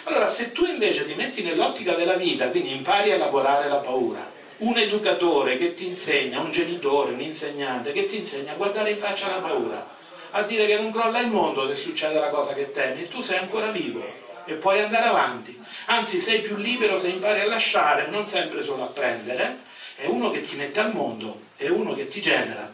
Allora, 0.05 0.29
se 0.29 0.53
tu 0.53 0.65
invece 0.65 1.05
ti 1.05 1.15
metti 1.15 1.43
nell'ottica 1.43 1.95
della 1.95 2.15
vita, 2.15 2.51
quindi 2.51 2.71
impari 2.71 3.11
a 3.11 3.15
elaborare 3.17 3.69
la 3.69 3.79
paura, 3.79 4.31
un 4.59 4.79
educatore 4.79 5.59
che 5.59 5.75
ti 5.75 5.89
insegna, 5.89 6.39
un 6.39 6.53
genitore, 6.53 7.11
un 7.11 7.21
insegnante 7.21 7.91
che 7.91 8.07
ti 8.07 8.19
insegna 8.19 8.53
a 8.53 8.57
guardare 8.57 8.91
in 8.91 8.99
faccia 8.99 9.27
la 9.27 9.39
paura, 9.39 9.91
a 10.31 10.43
dire 10.43 10.67
che 10.67 10.77
non 10.77 10.93
crolla 10.93 11.19
il 11.19 11.31
mondo 11.31 11.67
se 11.67 11.75
succede 11.75 12.21
la 12.21 12.31
cosa 12.31 12.53
che 12.53 12.71
temi 12.71 13.03
e 13.03 13.09
tu 13.09 13.23
sei 13.23 13.39
ancora 13.39 13.73
vivo 13.73 14.05
e 14.45 14.55
puoi 14.55 14.81
andare 14.81 15.07
avanti. 15.07 15.61
Anzi, 15.87 16.21
sei 16.21 16.43
più 16.43 16.55
libero 16.55 16.97
se 16.97 17.09
impari 17.09 17.41
a 17.41 17.47
lasciare, 17.47 18.07
non 18.07 18.25
sempre 18.25 18.63
solo 18.63 18.85
a 18.85 18.87
prendere. 18.87 19.65
È 19.97 20.07
uno 20.07 20.31
che 20.31 20.43
ti 20.43 20.57
mette 20.57 20.81
al 20.81 20.95
mondo, 20.95 21.41
è 21.57 21.69
uno 21.69 21.95
che 21.95 22.07
ti 22.07 22.21
genera. 22.21 22.73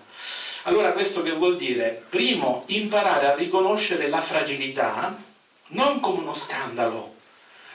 Allora 0.64 0.92
questo 0.92 1.22
che 1.22 1.32
vuol 1.32 1.56
dire? 1.56 2.04
Primo, 2.08 2.64
imparare 2.66 3.26
a 3.26 3.34
riconoscere 3.34 4.08
la 4.08 4.20
fragilità 4.20 5.16
non 5.68 6.00
come 6.00 6.18
uno 6.18 6.34
scandalo, 6.34 7.12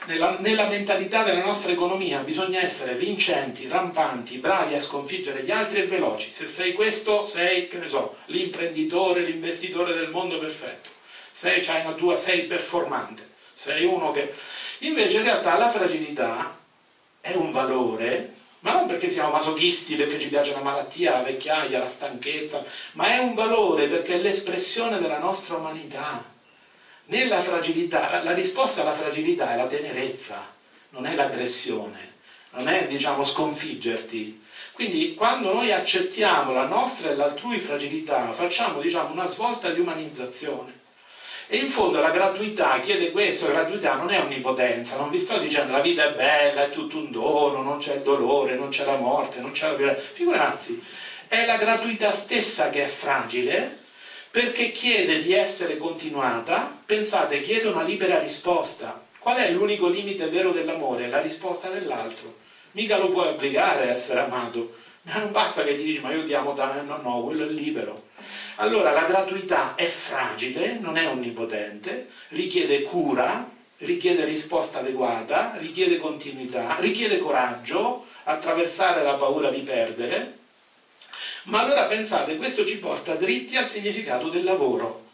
nella, 0.06 0.38
nella, 0.38 0.68
mentalità 0.68 1.22
della 1.22 1.44
nostra 1.44 1.70
economia 1.70 2.20
bisogna 2.20 2.60
essere 2.60 2.94
vincenti, 2.94 3.68
rampanti, 3.68 4.38
bravi 4.38 4.74
a 4.74 4.80
sconfiggere 4.80 5.42
gli 5.42 5.50
altri 5.50 5.80
e 5.80 5.86
veloci. 5.86 6.30
Se 6.32 6.46
sei 6.46 6.72
questo, 6.72 7.26
sei, 7.26 7.68
che 7.68 7.76
ne 7.76 7.88
so, 7.88 8.16
l'imprenditore, 8.26 9.20
l'investitore 9.20 9.92
del 9.92 10.08
mondo 10.08 10.38
perfetto. 10.38 10.88
Sei, 11.30 11.60
c'hai 11.60 11.84
una 11.84 11.94
tua, 11.94 12.16
sei 12.16 12.42
performante. 12.42 13.28
Sei 13.52 13.84
uno 13.84 14.10
che... 14.12 14.32
Invece 14.78 15.18
in 15.18 15.24
realtà 15.24 15.58
la 15.58 15.70
fragilità 15.70 16.56
è 17.20 17.34
un 17.34 17.50
valore, 17.50 18.34
ma 18.60 18.72
non 18.72 18.86
perché 18.86 19.08
siamo 19.08 19.30
masochisti, 19.30 19.96
perché 19.96 20.18
ci 20.18 20.28
piace 20.28 20.52
la 20.52 20.60
malattia, 20.60 21.12
la 21.12 21.22
vecchiaia, 21.22 21.78
la 21.78 21.88
stanchezza, 21.88 22.64
ma 22.92 23.06
è 23.14 23.18
un 23.18 23.34
valore 23.34 23.86
perché 23.86 24.14
è 24.14 24.18
l'espressione 24.18 24.98
della 24.98 25.18
nostra 25.18 25.56
umanità 25.56 26.36
nella 27.08 27.40
fragilità, 27.40 28.22
la 28.22 28.34
risposta 28.34 28.82
alla 28.82 28.92
fragilità 28.92 29.52
è 29.52 29.56
la 29.56 29.66
tenerezza, 29.66 30.46
non 30.90 31.06
è 31.06 31.14
l'aggressione, 31.14 32.16
non 32.50 32.68
è 32.68 32.86
diciamo 32.86 33.24
sconfiggerti. 33.24 34.44
Quindi 34.72 35.14
quando 35.14 35.52
noi 35.52 35.72
accettiamo 35.72 36.52
la 36.52 36.66
nostra 36.66 37.10
e 37.10 37.16
l'altrui 37.16 37.58
fragilità, 37.58 38.30
facciamo 38.32 38.80
diciamo 38.80 39.12
una 39.12 39.26
svolta 39.26 39.70
di 39.70 39.80
umanizzazione. 39.80 40.77
E 41.50 41.56
in 41.56 41.70
fondo 41.70 41.98
la 42.00 42.10
gratuità 42.10 42.78
chiede 42.80 43.10
questo, 43.10 43.46
la 43.46 43.60
gratuità 43.60 43.94
non 43.94 44.10
è 44.10 44.20
onnipotenza, 44.20 44.98
non 44.98 45.08
vi 45.08 45.18
sto 45.18 45.38
dicendo 45.38 45.72
la 45.72 45.80
vita 45.80 46.04
è 46.04 46.12
bella, 46.12 46.64
è 46.64 46.70
tutto 46.70 46.98
un 46.98 47.10
dono, 47.10 47.62
non 47.62 47.78
c'è 47.78 47.94
il 47.94 48.02
dolore, 48.02 48.54
non 48.54 48.68
c'è 48.68 48.84
la 48.84 48.98
morte, 48.98 49.40
non 49.40 49.52
c'è 49.52 49.68
la 49.68 49.74
violenza. 49.74 50.02
Figurarsi, 50.12 50.84
è 51.26 51.46
la 51.46 51.56
gratuità 51.56 52.12
stessa 52.12 52.68
che 52.68 52.84
è 52.84 52.86
fragile, 52.86 53.78
perché 54.30 54.72
chiede 54.72 55.22
di 55.22 55.32
essere 55.32 55.78
continuata, 55.78 56.82
pensate, 56.84 57.40
chiede 57.40 57.68
una 57.68 57.82
libera 57.82 58.18
risposta. 58.18 59.06
Qual 59.18 59.36
è 59.36 59.50
l'unico 59.50 59.88
limite 59.88 60.28
vero 60.28 60.50
dell'amore? 60.50 61.08
La 61.08 61.22
risposta 61.22 61.70
dell'altro. 61.70 62.36
Mica 62.72 62.98
lo 62.98 63.10
puoi 63.10 63.28
obbligare 63.28 63.88
a 63.88 63.92
essere 63.92 64.20
amato, 64.20 64.76
ma 65.04 65.16
non 65.16 65.32
basta 65.32 65.64
che 65.64 65.76
ti 65.76 65.82
dici 65.82 66.00
ma 66.00 66.12
io 66.12 66.24
ti 66.24 66.34
amo 66.34 66.52
tanto, 66.52 66.82
no, 66.82 67.00
no, 67.02 67.22
quello 67.22 67.44
è 67.44 67.48
libero. 67.48 68.07
Allora 68.60 68.90
la 68.90 69.04
gratuità 69.04 69.76
è 69.76 69.86
fragile, 69.86 70.78
non 70.80 70.96
è 70.96 71.06
onnipotente, 71.06 72.08
richiede 72.30 72.82
cura, 72.82 73.48
richiede 73.78 74.24
risposta 74.24 74.80
adeguata, 74.80 75.54
richiede 75.58 75.98
continuità, 75.98 76.74
richiede 76.80 77.18
coraggio, 77.18 78.06
attraversare 78.24 79.04
la 79.04 79.14
paura 79.14 79.50
di 79.50 79.60
perdere, 79.60 80.38
ma 81.44 81.60
allora 81.60 81.84
pensate, 81.84 82.36
questo 82.36 82.66
ci 82.66 82.80
porta 82.80 83.14
dritti 83.14 83.56
al 83.56 83.68
significato 83.68 84.28
del 84.28 84.42
lavoro, 84.42 85.06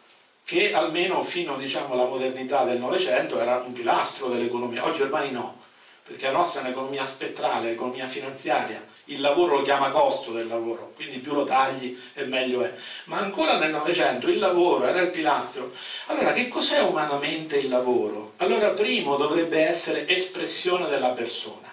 che 0.45 0.73
almeno 0.73 1.23
fino 1.23 1.57
diciamo, 1.57 1.93
alla 1.93 2.07
modernità 2.07 2.65
del 2.65 2.79
Novecento 2.79 3.39
era 3.39 3.59
un 3.59 3.75
pilastro 3.75 4.29
dell'economia, 4.29 4.87
oggi 4.87 5.03
ormai 5.03 5.31
no, 5.31 5.64
perché 6.07 6.27
la 6.27 6.33
nostra 6.33 6.61
è 6.61 6.65
un'economia 6.65 7.07
spettrale, 7.07 7.71
l'economia 7.71 8.07
finanziaria, 8.07 8.87
il 9.07 9.21
lavoro 9.21 9.57
lo 9.57 9.63
chiama 9.63 9.91
costo 9.91 10.33
del 10.33 10.49
lavoro, 10.49 10.93
quindi 10.95 11.19
più 11.19 11.33
lo 11.33 11.45
tagli 11.45 11.99
e 12.13 12.25
meglio 12.25 12.63
è. 12.63 12.75
Ma 13.05 13.19
ancora 13.19 13.59
nel 13.59 13.71
Novecento 13.71 14.29
il 14.29 14.39
lavoro 14.39 14.85
era 14.85 15.01
il 15.01 15.11
pilastro. 15.11 15.73
Allora 16.07 16.33
che 16.33 16.49
cos'è 16.49 16.81
umanamente 16.81 17.57
il 17.57 17.69
lavoro? 17.69 18.33
Allora 18.39 18.71
primo 18.71 19.17
dovrebbe 19.17 19.61
essere 19.61 20.07
espressione 20.07 20.89
della 20.89 21.11
persona. 21.11 21.73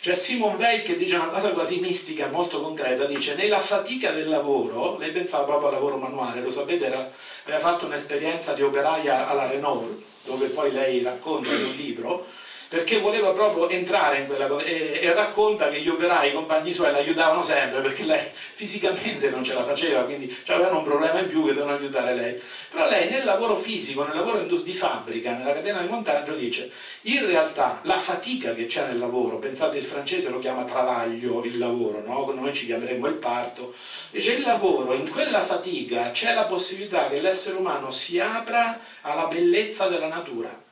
Cioè 0.00 0.14
Simon 0.14 0.56
Weil 0.56 0.82
che 0.82 0.96
dice 0.96 1.16
una 1.16 1.26
cosa 1.26 1.50
quasi 1.50 1.80
mistica, 1.80 2.28
molto 2.28 2.60
concreta, 2.60 3.04
dice 3.04 3.34
nella 3.34 3.58
fatica 3.58 4.12
del 4.12 4.28
lavoro, 4.28 4.96
lei 4.98 5.10
pensava 5.10 5.44
proprio 5.44 5.68
al 5.68 5.74
lavoro 5.74 5.96
manuale, 5.96 6.40
lo 6.40 6.50
sapete, 6.50 6.86
era, 6.86 7.10
aveva 7.44 7.60
fatto 7.60 7.86
un'esperienza 7.86 8.52
di 8.52 8.62
operaia 8.62 9.26
alla 9.26 9.48
Renault, 9.48 10.02
dove 10.24 10.48
poi 10.48 10.70
lei 10.70 11.02
racconta 11.02 11.52
in 11.52 11.64
un 11.64 11.74
libro, 11.74 12.26
perché 12.68 12.98
voleva 13.00 13.30
proprio 13.30 13.68
entrare 13.70 14.18
in 14.18 14.26
quella 14.26 14.46
cosa 14.46 14.64
e, 14.64 15.00
e, 15.00 15.12
racconta 15.14 15.70
che 15.70 15.80
gli 15.80 15.88
operai, 15.88 16.28
i 16.28 16.32
compagni 16.34 16.74
suoi 16.74 16.92
l'aiutavano 16.92 17.42
sempre 17.42 17.80
perché 17.80 18.04
lei 18.04 18.20
fisicamente 18.32 19.30
non 19.30 19.42
ce 19.42 19.54
la 19.54 19.64
faceva, 19.64 20.02
quindi 20.02 20.36
avevano 20.48 20.78
un 20.78 20.84
problema 20.84 21.18
in 21.18 21.28
più 21.28 21.46
che 21.46 21.54
dovevano 21.54 21.78
aiutare 21.78 22.14
lei. 22.14 22.40
Però 22.70 22.86
lei 22.86 23.08
nel 23.08 23.24
lavoro 23.24 23.56
fisico, 23.56 24.04
nel 24.04 24.14
lavoro 24.14 24.42
di 24.42 24.74
fabbrica, 24.74 25.32
nella 25.32 25.54
catena 25.54 25.80
di 25.80 25.88
montaggio 25.88 26.34
dice 26.34 26.70
in 27.02 27.26
realtà 27.26 27.80
la 27.84 27.96
fatica 27.96 28.52
che 28.52 28.66
c'è 28.66 28.86
nel 28.86 28.98
lavoro, 28.98 29.38
pensate 29.38 29.78
il 29.78 29.84
francese 29.84 30.28
lo 30.28 30.38
chiama 30.38 30.64
travaglio 30.64 31.44
il 31.44 31.56
lavoro, 31.56 32.02
no? 32.04 32.30
noi 32.34 32.52
ci 32.52 32.66
chiameremmo 32.66 33.06
il 33.06 33.14
parto, 33.14 33.72
dice 34.10 34.32
il 34.32 34.42
lavoro, 34.42 34.92
in 34.92 35.10
quella 35.10 35.40
fatica 35.40 36.10
c'è 36.10 36.34
la 36.34 36.44
possibilità 36.44 37.08
che 37.08 37.20
l'essere 37.20 37.56
umano 37.56 37.90
si 37.90 38.20
apra 38.20 38.78
alla 39.00 39.26
bellezza 39.26 39.88
della 39.88 40.08
natura 40.08 40.66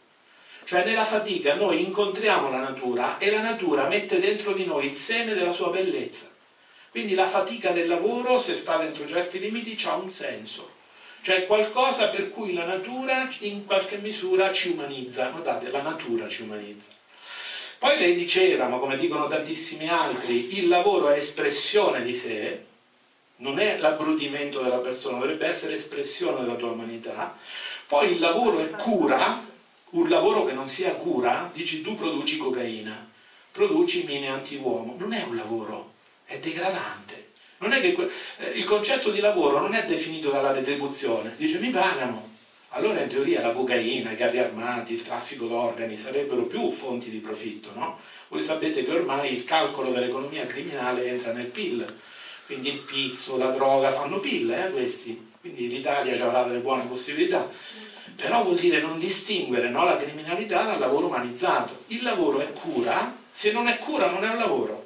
cioè 0.66 0.84
nella 0.84 1.04
fatica 1.04 1.54
noi 1.54 1.84
incontriamo 1.84 2.50
la 2.50 2.58
natura 2.58 3.18
e 3.18 3.30
la 3.30 3.40
natura 3.40 3.86
mette 3.86 4.18
dentro 4.18 4.52
di 4.52 4.64
noi 4.64 4.86
il 4.86 4.94
seme 4.94 5.32
della 5.32 5.52
sua 5.52 5.70
bellezza. 5.70 6.28
Quindi 6.90 7.14
la 7.14 7.28
fatica 7.28 7.70
del 7.70 7.86
lavoro, 7.86 8.40
se 8.40 8.54
sta 8.56 8.76
dentro 8.76 9.06
certi 9.06 9.38
limiti, 9.38 9.80
ha 9.86 9.94
un 9.94 10.10
senso. 10.10 10.72
Cioè 11.22 11.46
qualcosa 11.46 12.08
per 12.08 12.30
cui 12.30 12.52
la 12.52 12.64
natura 12.64 13.28
in 13.40 13.64
qualche 13.64 13.98
misura 13.98 14.50
ci 14.50 14.70
umanizza. 14.70 15.30
Notate, 15.30 15.70
la 15.70 15.82
natura 15.82 16.26
ci 16.28 16.42
umanizza. 16.42 16.88
Poi 17.78 17.98
lei 17.98 18.16
diceva, 18.16 18.66
ma 18.66 18.78
come 18.78 18.96
dicono 18.96 19.28
tantissimi 19.28 19.88
altri, 19.88 20.58
il 20.58 20.66
lavoro 20.66 21.10
è 21.10 21.16
espressione 21.18 22.02
di 22.02 22.14
sé, 22.14 22.64
non 23.36 23.60
è 23.60 23.78
l'abbrutimento 23.78 24.62
della 24.62 24.78
persona, 24.78 25.18
dovrebbe 25.18 25.46
essere 25.46 25.74
espressione 25.74 26.40
della 26.40 26.56
tua 26.56 26.70
umanità. 26.70 27.38
Poi 27.86 28.12
il 28.12 28.18
lavoro 28.18 28.58
è 28.58 28.70
cura, 28.70 29.38
un 29.90 30.08
lavoro 30.08 30.44
che 30.44 30.52
non 30.52 30.68
sia 30.68 30.94
cura, 30.94 31.50
dici 31.52 31.80
tu 31.80 31.94
produci 31.94 32.38
cocaina, 32.38 33.08
produci 33.52 34.04
mine 34.04 34.28
anti-uomo, 34.28 34.96
non 34.98 35.12
è 35.12 35.22
un 35.22 35.36
lavoro, 35.36 35.94
è 36.24 36.38
degradante. 36.38 37.24
Non 37.58 37.72
è 37.72 37.80
che 37.80 37.96
eh, 38.38 38.50
il 38.50 38.64
concetto 38.64 39.10
di 39.10 39.20
lavoro 39.20 39.60
non 39.60 39.74
è 39.74 39.84
definito 39.84 40.30
dalla 40.30 40.52
retribuzione, 40.52 41.34
dice 41.36 41.58
mi 41.58 41.70
pagano. 41.70 42.34
Allora 42.70 43.00
in 43.00 43.08
teoria 43.08 43.40
la 43.40 43.52
cocaina, 43.52 44.10
i 44.10 44.16
carri 44.16 44.38
armati, 44.38 44.92
il 44.92 45.02
traffico 45.02 45.46
d'organi 45.46 45.96
sarebbero 45.96 46.42
più 46.42 46.68
fonti 46.68 47.08
di 47.08 47.18
profitto, 47.18 47.70
no? 47.74 47.98
Voi 48.28 48.42
sapete 48.42 48.84
che 48.84 48.90
ormai 48.90 49.32
il 49.32 49.44
calcolo 49.44 49.90
dell'economia 49.92 50.46
criminale 50.46 51.06
entra 51.06 51.32
nel 51.32 51.46
PIL, 51.46 52.00
quindi 52.44 52.68
il 52.68 52.80
pizzo, 52.80 53.38
la 53.38 53.50
droga 53.50 53.90
fanno 53.92 54.20
PIL, 54.20 54.50
eh, 54.50 54.70
questi. 54.70 55.32
Quindi 55.40 55.68
l'Italia 55.68 56.14
ci 56.14 56.22
avrà 56.22 56.42
delle 56.42 56.58
buone 56.58 56.84
possibilità 56.84 57.48
però 58.16 58.42
vuol 58.42 58.56
dire 58.56 58.80
non 58.80 58.98
distinguere 58.98 59.68
no, 59.68 59.84
la 59.84 59.96
criminalità 59.96 60.62
dal 60.62 60.78
lavoro 60.78 61.06
umanizzato. 61.06 61.84
Il 61.88 62.02
lavoro 62.02 62.40
è 62.40 62.50
cura, 62.52 63.14
se 63.28 63.52
non 63.52 63.68
è 63.68 63.78
cura 63.78 64.10
non 64.10 64.24
è 64.24 64.28
un 64.28 64.38
lavoro. 64.38 64.84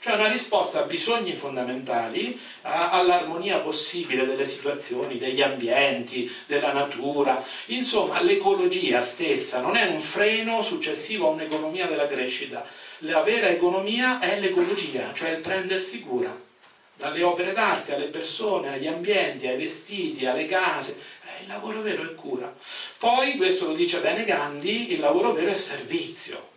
cioè 0.00 0.14
una 0.14 0.28
risposta 0.28 0.80
a 0.80 0.86
bisogni 0.86 1.34
fondamentali, 1.34 2.38
all'armonia 2.62 3.58
possibile 3.58 4.24
delle 4.24 4.46
situazioni, 4.46 5.18
degli 5.18 5.42
ambienti, 5.42 6.30
della 6.46 6.72
natura, 6.72 7.44
insomma 7.66 8.22
l'ecologia 8.22 9.02
stessa 9.02 9.60
non 9.60 9.76
è 9.76 9.86
un 9.88 10.00
freno 10.00 10.62
successivo 10.62 11.28
a 11.28 11.32
un'economia 11.32 11.86
della 11.86 12.06
crescita, 12.06 12.64
la 13.00 13.20
vera 13.20 13.48
economia 13.48 14.20
è 14.20 14.40
l'ecologia, 14.40 15.10
cioè 15.12 15.30
il 15.30 15.40
prendersi 15.40 16.00
cura 16.00 16.48
dalle 16.96 17.22
opere 17.22 17.52
d'arte 17.52 17.94
alle 17.94 18.06
persone, 18.06 18.74
agli 18.74 18.86
ambienti, 18.86 19.46
ai 19.46 19.56
vestiti, 19.56 20.26
alle 20.26 20.44
case. 20.44 20.98
Il 21.42 21.48
lavoro 21.48 21.80
vero 21.82 22.02
è 22.02 22.14
cura. 22.14 22.54
Poi, 22.98 23.36
questo 23.36 23.66
lo 23.66 23.74
dice 23.74 24.00
bene 24.00 24.24
Gandhi, 24.24 24.92
il 24.92 25.00
lavoro 25.00 25.32
vero 25.32 25.50
è 25.50 25.54
servizio. 25.54 26.48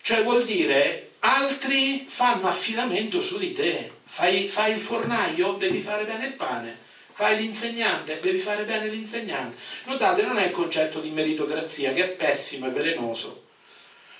Cioè 0.00 0.22
vuol 0.22 0.44
dire 0.44 1.12
altri 1.20 2.06
fanno 2.08 2.48
affidamento 2.48 3.20
su 3.20 3.38
di 3.38 3.52
te. 3.52 3.92
Fai, 4.04 4.48
fai 4.48 4.72
il 4.72 4.80
fornaio, 4.80 5.52
devi 5.52 5.80
fare 5.80 6.04
bene 6.04 6.26
il 6.26 6.34
pane. 6.34 6.84
Fai 7.12 7.36
l'insegnante, 7.36 8.20
devi 8.20 8.38
fare 8.38 8.64
bene 8.64 8.88
l'insegnante. 8.88 9.56
Notate, 9.84 10.22
non 10.22 10.38
è 10.38 10.46
il 10.46 10.52
concetto 10.52 11.00
di 11.00 11.10
meritocrazia, 11.10 11.92
che 11.92 12.04
è 12.04 12.08
pessimo 12.08 12.66
e 12.66 12.70
velenoso. 12.70 13.44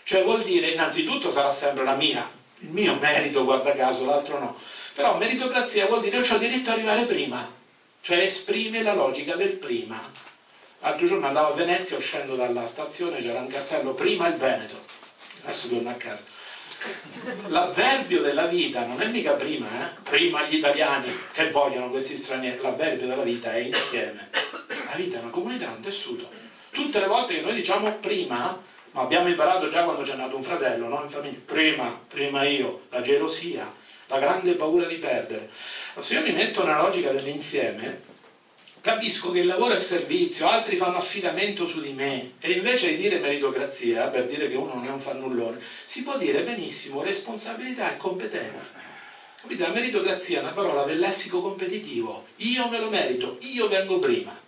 Cioè 0.02 0.22
vuol 0.22 0.42
dire, 0.42 0.70
innanzitutto 0.70 1.30
sarà 1.30 1.52
sempre 1.52 1.84
la 1.84 1.94
mia, 1.94 2.28
il 2.60 2.70
mio 2.70 2.96
merito, 2.98 3.44
guarda 3.44 3.72
caso, 3.72 4.04
l'altro 4.04 4.38
no 4.38 4.56
però 4.96 5.18
meritocrazia 5.18 5.86
vuol 5.86 6.00
dire 6.00 6.22
che 6.22 6.32
ho 6.32 6.38
diritto 6.38 6.70
ad 6.70 6.78
arrivare 6.78 7.04
prima, 7.04 7.46
cioè 8.07 8.18
esprime 8.18 8.84
la 8.84 8.94
logica 8.94 9.34
del 9.34 9.54
prima. 9.54 10.00
L'altro 10.78 11.09
giorno 11.09 11.26
andavo 11.26 11.52
a 11.52 11.57
Venezia, 11.57 11.96
uscendo 11.96 12.36
dalla 12.36 12.64
stazione, 12.64 13.18
c'era 13.18 13.40
un 13.40 13.48
cartello 13.48 13.94
prima 13.94 14.28
il 14.28 14.36
Veneto, 14.36 14.78
adesso 15.42 15.66
torno 15.66 15.90
a 15.90 15.94
casa. 15.94 16.26
L'avverbio 17.48 18.22
della 18.22 18.46
vita 18.46 18.86
non 18.86 19.02
è 19.02 19.07
mica 19.07 19.32
prima, 19.32 19.66
eh? 19.66 20.00
prima 20.04 20.44
gli 20.44 20.54
italiani 20.54 21.12
che 21.32 21.50
vogliono 21.50 21.90
questi 21.90 22.16
stranieri, 22.16 22.61
l'avverbio 22.62 23.09
della 23.09 23.24
vita 23.24 23.52
è 23.52 23.59
insieme. 23.59 24.28
La 24.88 24.94
vita 24.94 25.16
è 25.16 25.20
una 25.22 25.30
comunità, 25.30 25.70
un 25.70 25.80
tessuto. 25.80 26.30
Tutte 26.70 27.00
le 27.00 27.09
volte 27.09 27.34
che 27.34 27.40
noi 27.40 27.57
diciamo 27.57 27.92
prima, 27.94 28.62
ma 28.92 29.00
abbiamo 29.00 29.26
imparato 29.26 29.68
già 29.68 29.82
quando 29.82 30.02
c'è 30.02 30.14
nato 30.14 30.36
un 30.36 30.42
fratello, 30.42 30.86
no? 30.86 31.02
in 31.02 31.09
famiglia, 31.09 31.40
prima, 31.44 32.00
prima 32.07 32.44
io, 32.44 32.82
la 32.90 33.02
gelosia, 33.02 33.68
la 34.07 34.18
grande 34.18 34.52
paura 34.54 34.86
di 34.86 34.96
perdere. 34.96 35.50
Se 35.98 36.14
io 36.14 36.22
mi 36.22 36.32
metto 36.32 36.64
nella 36.64 36.82
logica 36.82 37.11
dell'insieme, 37.11 38.02
capisco 38.80 39.32
che 39.32 39.40
il 39.40 39.46
lavoro 39.46 39.74
è 39.74 39.80
servizio, 39.80 40.48
altri 40.48 40.76
fanno 40.76 40.98
affidamento 40.98 41.66
su 41.66 41.80
di 41.80 41.92
me 41.92 42.34
e 42.40 42.52
invece 42.52 42.90
di 42.90 42.96
dire 42.96 43.18
meritocrazia, 43.18 44.09
per 44.09 44.26
dire 44.26 44.48
che 44.48 44.54
uno 44.54 44.74
non 44.74 44.86
è 44.86 44.90
un 44.90 45.00
fannullone, 45.00 45.61
si 45.84 46.02
può 46.02 46.16
dire 46.16 46.42
benissimo 46.42 47.02
responsabilità 47.02 47.92
e 47.92 47.96
competenza. 47.96 48.84
Capite? 49.40 49.62
La 49.62 49.72
meritocrazia 49.72 50.38
è 50.38 50.42
una 50.42 50.52
parola 50.52 50.84
del 50.84 50.98
lessico 50.98 51.40
competitivo. 51.40 52.26
Io 52.36 52.68
me 52.68 52.78
lo 52.78 52.88
merito, 52.88 53.38
io 53.40 53.68
vengo 53.68 53.98
prima. 53.98 54.38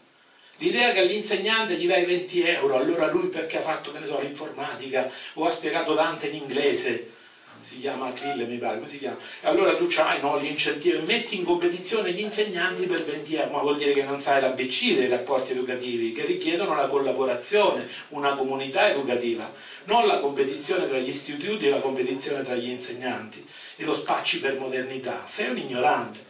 L'idea 0.59 0.92
che 0.92 1.00
all'insegnante 1.00 1.74
gli 1.74 1.86
dai 1.86 2.04
20 2.04 2.42
euro, 2.42 2.76
allora 2.76 3.06
lui 3.11 3.28
perché 3.28 3.59
ha 3.59 3.61
fatto, 3.61 3.92
che 3.92 4.00
ne 4.00 4.06
so, 4.06 4.20
l'informatica 4.20 5.09
o 5.34 5.46
ha 5.46 5.52
spiegato 5.52 5.94
Dante 5.94 6.28
in 6.28 6.34
inglese, 6.34 7.12
si 7.61 7.80
chiama 7.80 8.06
Achille 8.06 8.44
mi 8.44 8.56
pare, 8.56 8.76
come 8.76 8.88
si 8.88 8.98
chiama? 8.98 9.18
E 9.40 9.46
allora 9.46 9.74
tu 9.74 9.86
c'hai 9.88 10.20
no, 10.20 10.40
gli 10.40 10.46
incentivi, 10.46 10.98
metti 11.06 11.36
in 11.36 11.44
competizione 11.44 12.12
gli 12.12 12.20
insegnanti 12.20 12.86
per 12.86 13.04
20 13.04 13.34
euro, 13.34 13.50
ma 13.50 13.59
vuol 13.59 13.76
dire 13.76 13.92
che 13.92 14.04
non 14.04 14.18
sai 14.18 14.40
l'ABC 14.40 14.94
dei 14.94 15.09
rapporti 15.09 15.52
educativi, 15.52 16.12
che 16.12 16.24
richiedono 16.24 16.74
la 16.74 16.86
collaborazione, 16.86 17.88
una 18.09 18.34
comunità 18.34 18.90
educativa, 18.90 19.52
non 19.84 20.06
la 20.06 20.20
competizione 20.20 20.88
tra 20.88 20.98
gli 20.98 21.09
istituti 21.09 21.66
e 21.66 21.70
la 21.70 21.80
competizione 21.80 22.42
tra 22.42 22.54
gli 22.54 22.68
insegnanti 22.68 23.44
e 23.76 23.84
lo 23.84 23.92
spacci 23.92 24.40
per 24.40 24.59
modernità. 24.59 25.22
Sei 25.24 25.48
un 25.48 25.56
ignorante. 25.56 26.26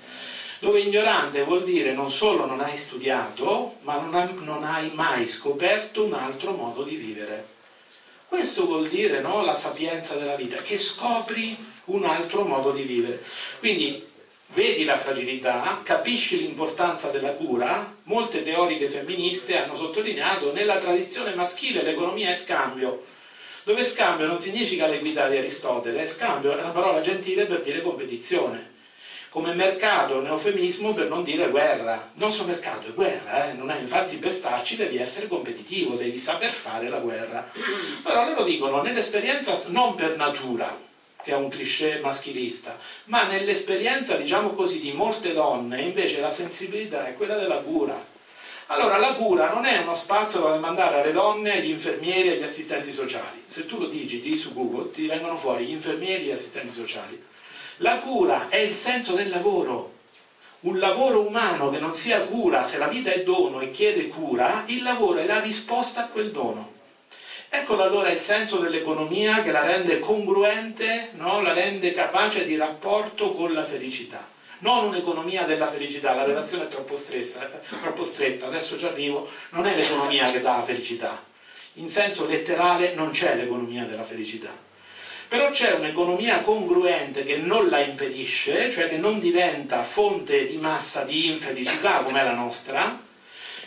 Dove 0.61 0.81
ignorante 0.81 1.45
vuol 1.45 1.63
dire 1.63 1.93
non 1.93 2.11
solo 2.11 2.45
non 2.45 2.61
hai 2.61 2.77
studiato, 2.77 3.77
ma 3.83 4.01
non 4.01 4.65
hai 4.65 4.91
mai 4.93 5.29
scoperto 5.29 6.05
un 6.05 6.15
altro 6.15 6.53
modo 6.53 6.83
di 6.83 6.97
vivere. 6.97 7.57
Questo 8.29 8.67
vuol 8.67 8.89
dire 8.89 9.21
no, 9.21 9.43
la 9.43 9.55
sapienza 9.55 10.15
della 10.15 10.37
vita, 10.37 10.59
che 10.59 10.77
scopri 10.77 11.57
un 11.87 12.05
altro 12.05 12.45
modo 12.45 12.73
di 12.73 12.83
vivere. 12.83 13.23
Quindi 13.59 14.07
vedi 14.49 14.85
la 14.85 14.99
fragilità, 14.99 15.81
capisci 15.83 16.37
l'importanza 16.37 17.11
della 17.11 17.33
cura, 17.33 17.97
molte 18.05 18.43
teoriche 18.43 18.91
femministe 18.91 19.57
hanno 19.57 19.77
sottolineato 19.77 20.53
nella 20.53 20.77
tradizione 20.77 21.35
maschile 21.35 21.83
l'economia 21.83 22.29
è 22.29 22.35
scambio, 22.35 23.05
dove 23.65 23.83
scambio 23.83 24.27
non 24.27 24.39
significa 24.39 24.87
l'equità 24.87 25.27
di 25.29 25.39
Aristotele, 25.39 26.07
scambio 26.07 26.53
è 26.53 26.61
una 26.61 26.71
parola 26.71 27.01
gentile 27.01 27.47
per 27.47 27.63
dire 27.63 27.81
competizione 27.81 28.77
come 29.31 29.53
mercato 29.53 30.15
è 30.15 30.17
un 30.17 30.27
eufemismo 30.27 30.95
per 30.95 31.09
non 31.09 31.23
dire 31.23 31.51
guerra. 31.51 32.11
Il 32.15 32.23
nostro 32.23 32.47
mercato 32.47 32.89
è 32.89 32.93
guerra, 32.93 33.51
eh? 33.51 33.53
non 33.53 33.71
è 33.71 33.79
infatti 33.79 34.17
per 34.17 34.33
starci 34.33 34.77
devi 34.77 34.97
essere 34.97 35.29
competitivo, 35.29 35.97
devi 35.97 36.19
saper 36.19 36.51
fare 36.51 36.89
la 36.89 36.99
guerra. 36.99 37.49
Però 38.03 38.25
loro 38.25 38.43
dicono 38.43 38.83
nell'esperienza 38.83 39.61
non 39.67 39.95
per 39.95 40.17
natura, 40.17 40.77
che 41.23 41.33
è 41.33 41.37
un 41.37 41.49
cliché 41.49 42.01
maschilista, 42.03 42.79
ma 43.05 43.25
nell'esperienza, 43.25 44.17
diciamo 44.17 44.51
così, 44.55 44.81
di 44.81 44.93
molte 44.93 45.35
donne 45.35 45.83
invece 45.83 46.21
la 46.21 46.31
sensibilità 46.31 47.07
è 47.07 47.15
quella 47.15 47.37
della 47.37 47.59
cura. 47.59 48.17
Allora 48.71 48.99
la 48.99 49.15
cura 49.15 49.51
non 49.51 49.65
è 49.65 49.79
uno 49.79 49.95
spazio 49.95 50.41
dove 50.41 50.59
mandare 50.59 51.01
alle 51.01 51.13
donne, 51.13 51.53
agli 51.53 51.71
infermieri 51.71 52.29
e 52.29 52.33
agli 52.33 52.43
assistenti 52.43 52.93
sociali. 52.93 53.45
Se 53.47 53.67
tu 53.67 53.79
lo 53.79 53.87
digiti 53.87 54.37
su 54.37 54.53
Google 54.53 54.91
ti 54.91 55.07
vengono 55.07 55.39
fuori 55.39 55.65
gli 55.65 55.73
infermieri 55.73 56.25
e 56.25 56.27
gli 56.27 56.33
assistenti 56.33 56.73
sociali 56.73 57.37
la 57.79 57.99
cura 57.99 58.49
è 58.49 58.57
il 58.57 58.77
senso 58.77 59.15
del 59.15 59.29
lavoro. 59.29 59.95
Un 60.61 60.79
lavoro 60.81 61.25
umano 61.25 61.71
che 61.71 61.79
non 61.79 61.95
sia 61.95 62.23
cura, 62.23 62.65
se 62.65 62.79
la 62.79 62.89
vita 62.89 63.13
è 63.13 63.23
dono 63.23 63.61
e 63.61 63.71
chiede 63.71 64.09
cura, 64.09 64.65
il 64.67 64.83
lavoro 64.83 65.21
è 65.21 65.27
la 65.27 65.39
risposta 65.39 66.05
a 66.05 66.09
quel 66.09 66.33
dono. 66.33 66.73
Eccolo 67.49 67.85
allora 67.85 68.11
il 68.11 68.21
senso 68.21 68.59
dell'economia 68.59 69.43
che 69.43 69.53
la 69.53 69.63
rende 69.63 70.01
congruente, 70.01 71.11
no? 71.15 71.41
la 71.41 71.53
rende 71.53 71.93
capace 71.93 72.45
di 72.45 72.57
rapporto 72.57 73.35
con 73.35 73.53
la 73.53 73.65
felicità. 73.65 74.27
Non 74.61 74.87
un'economia 74.87 75.45
della 75.45 75.71
felicità, 75.71 76.15
la 76.15 76.25
relazione 76.25 76.65
è 76.65 76.69
troppo, 76.69 76.97
stressa, 76.97 77.49
troppo 77.81 78.05
stretta, 78.05 78.47
adesso 78.47 78.77
ci 78.77 78.87
arrivo, 78.87 79.31
non 79.51 79.67
è 79.67 79.77
l'economia 79.77 80.33
che 80.33 80.41
dà 80.41 80.57
la 80.57 80.65
felicità. 80.65 81.23
In 81.75 81.89
senso 81.89 82.27
letterale 82.27 82.95
non 82.95 83.13
c'è 83.13 83.37
l'economia 83.37 83.85
della 83.85 84.03
felicità 84.03 84.67
però 85.29 85.51
c'è 85.51 85.73
un'economia 85.75 86.41
congruente 86.41 87.23
che 87.23 87.37
non 87.37 87.69
la 87.69 87.81
impedisce, 87.81 88.71
cioè 88.71 88.89
che 88.89 88.97
non 88.97 89.19
diventa 89.19 89.83
fonte 89.83 90.47
di 90.47 90.57
massa 90.57 91.05
di 91.05 91.27
infelicità 91.27 92.01
come 92.01 92.25
la 92.25 92.33
nostra, 92.33 92.99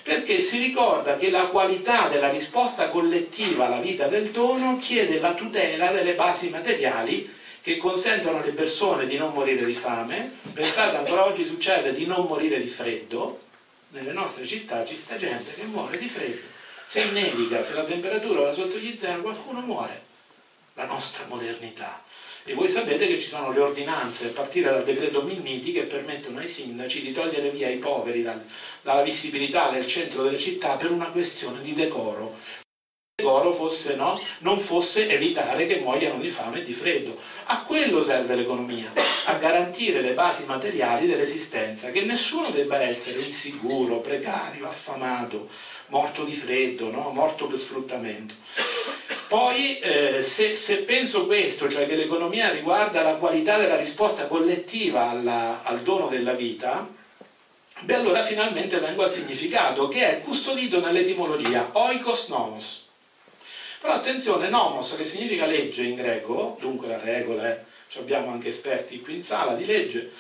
perché 0.01 0.41
si 0.41 0.57
ricorda 0.57 1.18
che 1.18 1.30
la 1.30 1.45
qualità 1.45 2.07
della 2.07 2.32
risposta 2.32 2.89
collettiva 2.89 3.68
alla 3.68 3.80
vita 3.80 4.07
del 4.07 4.32
dono 4.32 4.80
chiede 4.80 5.20
la 5.20 5.36
tutela 5.36 5.91
delle 5.91 6.16
basi 6.16 6.49
materiali 6.49 7.32
che 7.62 7.78
consentono 7.78 8.39
alle 8.39 8.53
persone 8.53 9.05
di 9.05 9.18
non 9.18 9.32
morire 9.32 9.64
di 9.64 9.76
fame. 9.76 10.38
Pensate, 10.53 10.97
ancora 10.97 11.28
oggi 11.28 11.45
succede 11.45 11.93
di 11.93 12.07
non 12.07 12.26
morire 12.26 12.59
di 12.59 12.70
freddo, 12.70 13.39
nelle 13.89 14.14
nostre 14.14 14.47
città 14.47 14.84
ci 14.84 14.95
sta 14.95 15.16
gente 15.16 15.53
che 15.53 15.66
muore 15.66 15.99
di 15.99 16.07
freddo. 16.07 16.47
Se 16.82 17.12
nevica, 17.12 17.62
se 17.62 17.76
la 17.76 17.84
temperatura 17.84 18.41
va 18.41 18.51
sotto 18.51 18.78
gli 18.78 18.97
zero, 18.97 19.22
qualcuno 19.22 19.59
muore 19.59 20.09
la 20.74 20.86
nostra 20.86 21.26
modernità. 21.28 22.03
E 22.43 22.55
voi 22.55 22.69
sapete 22.69 23.05
che 23.05 23.19
ci 23.19 23.28
sono 23.28 23.51
le 23.51 23.59
ordinanze, 23.59 24.30
a 24.30 24.32
partire 24.32 24.72
dal 24.72 24.84
decreto 24.84 25.22
Minniti, 25.22 25.72
che 25.72 25.84
permettono 25.84 26.39
ai 26.39 26.49
sindaci 26.49 27.01
di 27.01 27.11
togliere 27.11 27.51
via 27.51 27.69
i 27.69 27.78
poveri 27.78 28.24
dal, 28.24 28.43
dalla 28.82 29.03
visibilità 29.03 29.69
del 29.69 29.86
centro 29.86 30.24
delle 30.24 30.39
città 30.39 30.76
per 30.76 30.89
una 30.89 31.05
questione 31.11 31.61
di 31.61 31.76
decoro. 31.76 32.38
Il 33.15 33.26
decoro 33.26 33.51
fosse, 33.51 33.95
no, 33.95 34.19
non 34.39 34.59
fosse 34.59 35.07
evitare 35.07 35.67
che 35.67 35.82
muoiano 35.82 36.19
di 36.19 36.30
fame 36.30 36.59
e 36.59 36.63
di 36.63 36.74
freddo. 36.74 37.15
A 37.45 37.61
quello 37.61 38.01
serve 38.01 38.34
l'economia, 38.34 38.91
a 39.26 39.36
garantire 39.36 40.01
le 40.01 40.13
basi 40.13 40.45
materiali 40.45 41.05
dell'esistenza, 41.05 41.91
che 41.91 42.01
nessuno 42.01 42.49
debba 42.49 42.82
essere 42.82 43.22
insicuro, 43.22 44.01
precario, 44.01 44.67
affamato, 44.67 45.47
morto 45.89 46.24
di 46.24 46.34
freddo, 46.34 46.89
no? 46.89 47.11
morto 47.11 47.45
per 47.45 47.59
sfruttamento. 47.59 48.34
Poi 49.32 49.80
eh, 49.80 50.24
se, 50.24 50.58
se, 50.58 50.80
penso 50.80 51.26
questo, 51.26 51.70
cioè 51.70 51.88
che 51.88 51.96
l'economia 51.96 52.50
riguarda 52.52 53.02
la 53.02 53.16
qualità 53.16 53.58
della 53.58 53.78
risposta 53.78 54.28
collettiva 54.28 55.10
alla, 55.10 55.64
al 55.64 55.84
dono 55.84 56.10
della 56.10 56.34
vita, 56.34 56.86
beh 57.80 57.96
allora 57.96 58.24
finalmente 58.24 58.78
vengo 58.80 59.04
al 59.04 59.12
significato 59.14 59.88
che 59.88 60.06
è 60.06 60.20
custodito 60.20 60.82
nell'etimologia, 60.82 61.70
oikos 61.72 62.28
nomos. 62.28 62.90
Però 63.80 63.94
attenzione, 63.94 64.50
nomos 64.50 64.98
che 64.98 65.06
significa 65.06 65.46
legge 65.46 65.84
in 65.84 65.96
greco, 65.96 66.58
dunque 66.60 66.90
la 66.90 67.00
regola 67.00 67.48
è, 67.48 67.64
abbiamo 68.00 68.32
anche 68.32 68.50
esperti 68.50 69.00
qui 69.00 69.16
in 69.16 69.24
sala 69.24 69.54
di 69.54 69.64
legge, 69.64 70.12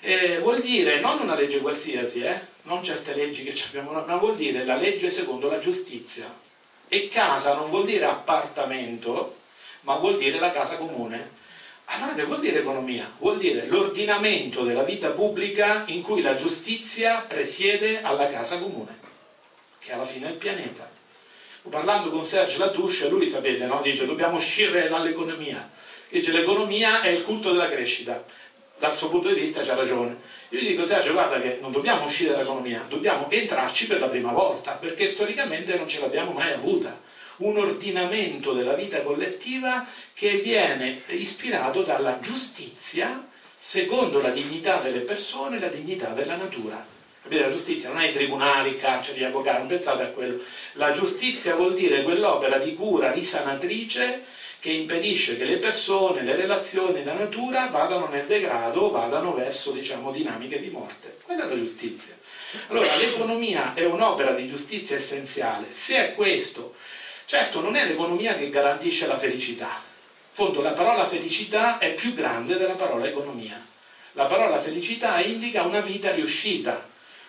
eh, 0.00 0.40
vuol 0.40 0.60
dire 0.60 1.00
non 1.00 1.20
una 1.20 1.34
legge 1.34 1.60
qualsiasi, 1.60 2.20
eh, 2.20 2.38
non 2.64 2.84
certe 2.84 3.14
leggi 3.14 3.44
che 3.44 3.58
abbiamo, 3.68 3.92
ma 3.92 4.16
vuol 4.16 4.36
dire 4.36 4.62
la 4.66 4.76
legge 4.76 5.08
secondo 5.08 5.48
la 5.48 5.58
giustizia 5.58 6.41
e 6.94 7.08
casa 7.08 7.54
non 7.54 7.70
vuol 7.70 7.86
dire 7.86 8.04
appartamento, 8.04 9.38
ma 9.80 9.94
vuol 9.94 10.18
dire 10.18 10.38
la 10.38 10.50
casa 10.50 10.76
comune. 10.76 11.40
Allora 11.86 12.12
che 12.12 12.24
vuol 12.24 12.40
dire 12.40 12.58
economia? 12.58 13.10
Vuol 13.16 13.38
dire 13.38 13.64
l'ordinamento 13.64 14.62
della 14.62 14.82
vita 14.82 15.08
pubblica 15.08 15.84
in 15.86 16.02
cui 16.02 16.20
la 16.20 16.36
giustizia 16.36 17.24
presiede 17.26 18.02
alla 18.02 18.28
casa 18.28 18.58
comune, 18.58 18.98
che 19.78 19.94
alla 19.94 20.04
fine 20.04 20.26
è 20.26 20.30
il 20.32 20.36
pianeta. 20.36 20.86
Parlando 21.70 22.10
con 22.10 22.26
Serge 22.26 22.58
Latouche, 22.58 23.08
lui 23.08 23.26
sapete, 23.26 23.64
no? 23.64 23.80
dice 23.82 24.04
dobbiamo 24.04 24.36
uscire 24.36 24.90
dall'economia. 24.90 25.70
Dice 26.10 26.30
l'economia 26.30 27.00
è 27.00 27.08
il 27.08 27.22
culto 27.22 27.52
della 27.52 27.70
crescita. 27.70 28.22
Dal 28.76 28.94
suo 28.94 29.08
punto 29.08 29.28
di 29.28 29.40
vista 29.40 29.62
c'ha 29.62 29.74
ragione. 29.74 30.20
Io 30.52 30.60
gli 30.60 30.68
dico 30.68 30.84
Sergio, 30.84 31.12
guarda 31.12 31.40
che 31.40 31.60
non 31.62 31.72
dobbiamo 31.72 32.04
uscire 32.04 32.32
dall'economia, 32.32 32.84
dobbiamo 32.86 33.30
entrarci 33.30 33.86
per 33.86 33.98
la 33.98 34.08
prima 34.08 34.32
volta, 34.32 34.72
perché 34.72 35.08
storicamente 35.08 35.78
non 35.78 35.88
ce 35.88 35.98
l'abbiamo 35.98 36.32
mai 36.32 36.52
avuta 36.52 37.00
un 37.38 37.56
ordinamento 37.56 38.52
della 38.52 38.74
vita 38.74 39.00
collettiva 39.00 39.86
che 40.12 40.40
viene 40.40 41.00
ispirato 41.06 41.80
dalla 41.82 42.20
giustizia 42.20 43.26
secondo 43.56 44.20
la 44.20 44.28
dignità 44.28 44.76
delle 44.76 45.00
persone 45.00 45.56
e 45.56 45.60
la 45.60 45.68
dignità 45.68 46.08
della 46.08 46.36
natura. 46.36 46.84
Capite? 47.22 47.40
La 47.40 47.50
giustizia 47.50 47.88
non 47.88 48.02
è 48.02 48.08
i 48.08 48.12
tribunali, 48.12 48.70
i 48.70 48.78
carceri, 48.78 49.20
gli 49.20 49.24
avvocati, 49.24 49.56
non 49.56 49.68
pensate 49.68 50.02
a 50.02 50.08
quello. 50.08 50.42
La 50.72 50.92
giustizia 50.92 51.54
vuol 51.54 51.72
dire 51.72 52.02
quell'opera 52.02 52.58
di 52.58 52.74
cura 52.74 53.10
risanatrice 53.10 54.22
che 54.62 54.70
impedisce 54.70 55.36
che 55.36 55.44
le 55.44 55.58
persone, 55.58 56.22
le 56.22 56.36
relazioni, 56.36 57.02
la 57.02 57.14
natura 57.14 57.66
vadano 57.66 58.06
nel 58.06 58.26
degrado, 58.26 58.90
vadano 58.90 59.34
verso 59.34 59.72
diciamo, 59.72 60.12
dinamiche 60.12 60.60
di 60.60 60.70
morte. 60.70 61.16
Quella 61.24 61.46
è 61.46 61.48
la 61.48 61.56
giustizia. 61.56 62.16
Allora 62.68 62.94
l'economia 62.96 63.74
è 63.74 63.84
un'opera 63.84 64.30
di 64.30 64.46
giustizia 64.46 64.94
essenziale. 64.94 65.66
Se 65.70 65.96
è 65.96 66.14
questo 66.14 66.74
Certo, 67.32 67.60
non 67.60 67.76
è 67.76 67.86
l'economia 67.86 68.36
che 68.36 68.50
garantisce 68.50 69.06
la 69.06 69.18
felicità. 69.18 69.64
In 69.64 70.32
fondo 70.32 70.60
la 70.60 70.72
parola 70.72 71.06
felicità 71.06 71.78
è 71.78 71.94
più 71.94 72.12
grande 72.12 72.58
della 72.58 72.74
parola 72.74 73.06
economia. 73.06 73.58
La 74.12 74.26
parola 74.26 74.60
felicità 74.60 75.18
indica 75.18 75.62
una 75.62 75.80
vita 75.80 76.12
riuscita, 76.12 76.86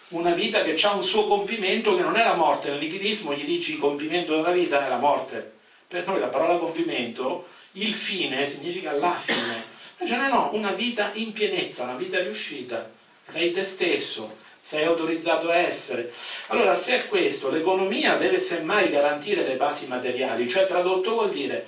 una 0.09 0.33
vita 0.33 0.61
che 0.63 0.75
ha 0.81 0.93
un 0.93 1.03
suo 1.03 1.25
compimento 1.25 1.95
che 1.95 2.01
non 2.01 2.17
è 2.17 2.23
la 2.25 2.33
morte. 2.33 2.69
Nel 2.69 2.79
nichilismo 2.79 3.33
gli 3.33 3.45
dici 3.45 3.73
il 3.73 3.79
compimento 3.79 4.35
della 4.35 4.51
vita 4.51 4.85
è 4.85 4.89
la 4.89 4.97
morte. 4.97 5.53
Per 5.87 6.07
noi 6.07 6.19
la 6.19 6.27
parola 6.27 6.57
compimento, 6.57 7.47
il 7.73 7.93
fine 7.93 8.45
significa 8.45 8.91
la 8.93 9.15
fine. 9.15 9.63
Invece 9.97 10.17
no, 10.17 10.27
no, 10.27 10.49
una 10.53 10.71
vita 10.71 11.11
in 11.13 11.31
pienezza, 11.31 11.83
una 11.83 11.95
vita 11.95 12.19
riuscita. 12.19 12.89
Sei 13.21 13.51
te 13.51 13.63
stesso, 13.63 14.37
sei 14.59 14.85
autorizzato 14.85 15.49
a 15.49 15.55
essere. 15.55 16.11
Allora, 16.47 16.75
se 16.75 16.97
è 16.97 17.07
questo, 17.07 17.49
l'economia 17.49 18.15
deve 18.15 18.39
semmai 18.39 18.89
garantire 18.89 19.43
le 19.43 19.55
basi 19.55 19.87
materiali, 19.87 20.47
cioè 20.47 20.65
tradotto 20.65 21.11
vuol 21.11 21.31
dire 21.31 21.65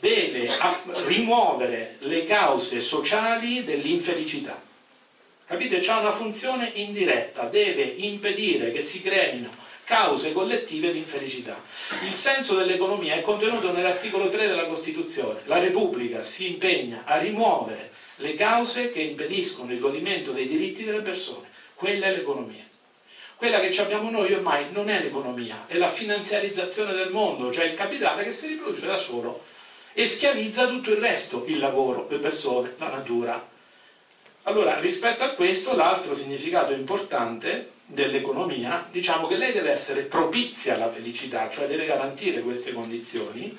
deve 0.00 0.48
rimuovere 1.06 1.96
le 2.00 2.24
cause 2.24 2.80
sociali 2.80 3.64
dell'infelicità. 3.64 4.60
Capite? 5.44 5.78
C'è 5.78 5.94
una 5.94 6.12
funzione 6.12 6.70
indiretta, 6.74 7.44
deve 7.44 7.82
impedire 7.82 8.70
che 8.70 8.82
si 8.82 9.02
creino 9.02 9.50
cause 9.88 10.32
collettive 10.32 10.92
di 10.92 10.98
infelicità. 10.98 11.58
Il 12.04 12.12
senso 12.12 12.54
dell'economia 12.54 13.14
è 13.14 13.22
contenuto 13.22 13.72
nell'articolo 13.72 14.28
3 14.28 14.46
della 14.46 14.66
Costituzione. 14.66 15.40
La 15.46 15.58
Repubblica 15.58 16.22
si 16.22 16.46
impegna 16.46 17.04
a 17.06 17.16
rimuovere 17.16 17.90
le 18.16 18.34
cause 18.34 18.90
che 18.90 19.00
impediscono 19.00 19.72
il 19.72 19.80
godimento 19.80 20.32
dei 20.32 20.46
diritti 20.46 20.84
delle 20.84 21.00
persone. 21.00 21.48
Quella 21.74 22.06
è 22.06 22.14
l'economia. 22.14 22.66
Quella 23.36 23.60
che 23.60 23.80
abbiamo 23.80 24.10
noi 24.10 24.30
ormai 24.34 24.66
non 24.72 24.90
è 24.90 25.00
l'economia, 25.00 25.64
è 25.66 25.78
la 25.78 25.88
finanziarizzazione 25.88 26.92
del 26.92 27.10
mondo, 27.10 27.50
cioè 27.50 27.64
il 27.64 27.74
capitale 27.74 28.24
che 28.24 28.32
si 28.32 28.48
riproduce 28.48 28.84
da 28.84 28.98
solo 28.98 29.44
e 29.94 30.06
schiavizza 30.06 30.66
tutto 30.66 30.90
il 30.90 30.98
resto, 30.98 31.44
il 31.46 31.58
lavoro, 31.58 32.06
le 32.10 32.18
persone, 32.18 32.74
la 32.76 32.88
natura. 32.88 33.48
Allora, 34.42 34.80
rispetto 34.80 35.24
a 35.24 35.30
questo, 35.30 35.74
l'altro 35.74 36.14
significato 36.14 36.72
importante 36.74 37.76
dell'economia, 37.88 38.86
diciamo 38.90 39.26
che 39.26 39.36
lei 39.36 39.52
deve 39.52 39.70
essere 39.70 40.02
propizia 40.02 40.74
alla 40.74 40.90
felicità, 40.90 41.50
cioè 41.50 41.66
deve 41.66 41.86
garantire 41.86 42.42
queste 42.42 42.72
condizioni, 42.72 43.56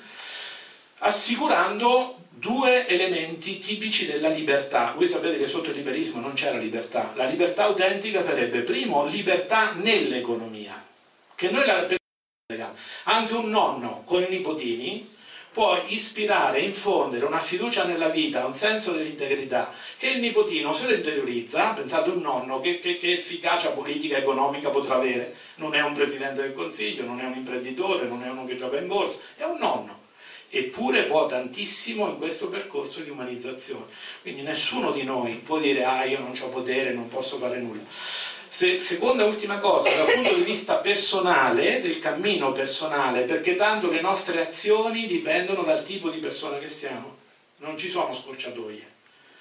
assicurando 0.98 2.16
due 2.30 2.86
elementi 2.86 3.58
tipici 3.58 4.06
della 4.06 4.28
libertà. 4.28 4.94
Voi 4.96 5.08
sapete 5.08 5.38
che 5.38 5.48
sotto 5.48 5.70
il 5.70 5.76
liberismo 5.76 6.20
non 6.20 6.32
c'era 6.34 6.58
libertà. 6.58 7.12
La 7.16 7.26
libertà 7.26 7.64
autentica 7.64 8.22
sarebbe, 8.22 8.60
primo, 8.60 9.04
libertà 9.06 9.72
nell'economia, 9.72 10.86
che 11.34 11.50
noi 11.50 11.66
la 11.66 11.86
anche 13.04 13.34
un 13.34 13.48
nonno 13.48 14.02
con 14.04 14.22
i 14.22 14.28
nipotini 14.28 15.08
può 15.52 15.82
ispirare, 15.86 16.60
infondere 16.60 17.24
una 17.24 17.40
fiducia 17.40 17.84
nella 17.84 18.08
vita, 18.08 18.46
un 18.46 18.54
senso 18.54 18.92
dell'integrità, 18.92 19.72
che 19.96 20.10
il 20.10 20.20
nipotino 20.20 20.72
se 20.72 20.86
lo 20.86 20.94
interiorizza, 20.94 21.70
pensate 21.70 22.10
un 22.10 22.20
nonno, 22.20 22.60
che, 22.60 22.78
che, 22.78 22.98
che, 22.98 23.12
efficacia 23.12 23.70
politica 23.70 24.16
e 24.16 24.20
economica 24.20 24.70
potrà 24.70 24.94
avere? 24.96 25.34
Non 25.56 25.74
è 25.74 25.82
un 25.82 25.94
presidente 25.94 26.42
del 26.42 26.52
consiglio, 26.52 27.04
non 27.04 27.20
è 27.20 27.24
un 27.24 27.34
imprenditore, 27.34 28.06
non 28.06 28.22
è 28.22 28.30
uno 28.30 28.46
che 28.46 28.56
gioca 28.56 28.78
in 28.78 28.86
borsa, 28.86 29.20
è 29.36 29.44
un 29.44 29.58
nonno 29.58 29.98
eppure 30.52 31.04
può 31.04 31.26
tantissimo 31.26 32.08
in 32.08 32.18
questo 32.18 32.48
percorso 32.48 33.00
di 33.00 33.10
umanizzazione. 33.10 33.86
Quindi 34.20 34.42
nessuno 34.42 34.90
di 34.90 35.04
noi 35.04 35.34
può 35.36 35.58
dire 35.58 35.84
ah 35.84 36.04
io 36.04 36.18
non 36.18 36.32
ho 36.38 36.48
potere, 36.48 36.92
non 36.92 37.08
posso 37.08 37.36
fare 37.36 37.58
nulla. 37.58 37.82
Se, 38.52 38.80
seconda 38.80 39.22
e 39.22 39.26
ultima 39.28 39.60
cosa, 39.60 39.88
dal 39.94 40.12
punto 40.12 40.34
di 40.34 40.42
vista 40.42 40.78
personale, 40.78 41.80
del 41.80 42.00
cammino 42.00 42.50
personale, 42.50 43.22
perché 43.22 43.54
tanto 43.54 43.88
le 43.88 44.00
nostre 44.00 44.44
azioni 44.44 45.06
dipendono 45.06 45.62
dal 45.62 45.84
tipo 45.84 46.10
di 46.10 46.18
persona 46.18 46.58
che 46.58 46.68
siamo, 46.68 47.16
non 47.58 47.78
ci 47.78 47.88
sono 47.88 48.12
scorciatoie. 48.12 48.84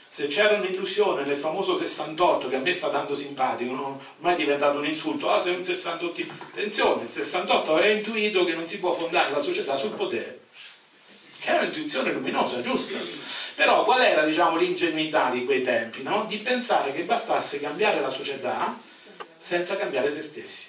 Se 0.08 0.28
c'era 0.28 0.58
un'illusione 0.58 1.26
nel 1.26 1.38
famoso 1.38 1.76
68 1.76 2.50
che 2.50 2.58
a 2.58 2.60
me 2.60 2.72
sta 2.72 2.90
dando 2.90 3.16
simpatico, 3.16 3.74
non, 3.74 4.00
ormai 4.18 4.36
è 4.36 4.38
diventato 4.38 4.78
un 4.78 4.86
insulto, 4.86 5.32
ah 5.32 5.40
sei 5.40 5.56
un 5.56 5.64
68, 5.64 6.26
attenzione, 6.44 7.06
il 7.06 7.10
68 7.10 7.74
aveva 7.74 7.92
intuito 7.92 8.46
che 8.46 8.54
non 8.54 8.68
si 8.68 8.78
può 8.78 8.94
fondare 8.94 9.32
la 9.32 9.42
società 9.42 9.76
sul 9.76 9.96
potere 9.96 10.42
che 11.40 11.56
è 11.56 11.58
un'intuizione 11.58 12.12
luminosa, 12.12 12.62
giusta. 12.62 13.00
Però 13.56 13.86
qual 13.86 14.02
era 14.02 14.24
diciamo, 14.24 14.58
l'ingenuità 14.58 15.30
di 15.30 15.46
quei 15.46 15.62
tempi? 15.62 16.04
No? 16.04 16.26
Di 16.28 16.38
pensare 16.40 16.92
che 16.92 17.04
bastasse 17.04 17.62
cambiare 17.62 18.02
la 18.02 18.10
società 18.10 18.88
senza 19.40 19.78
cambiare 19.78 20.12
se 20.12 20.22
stessi. 20.22 20.68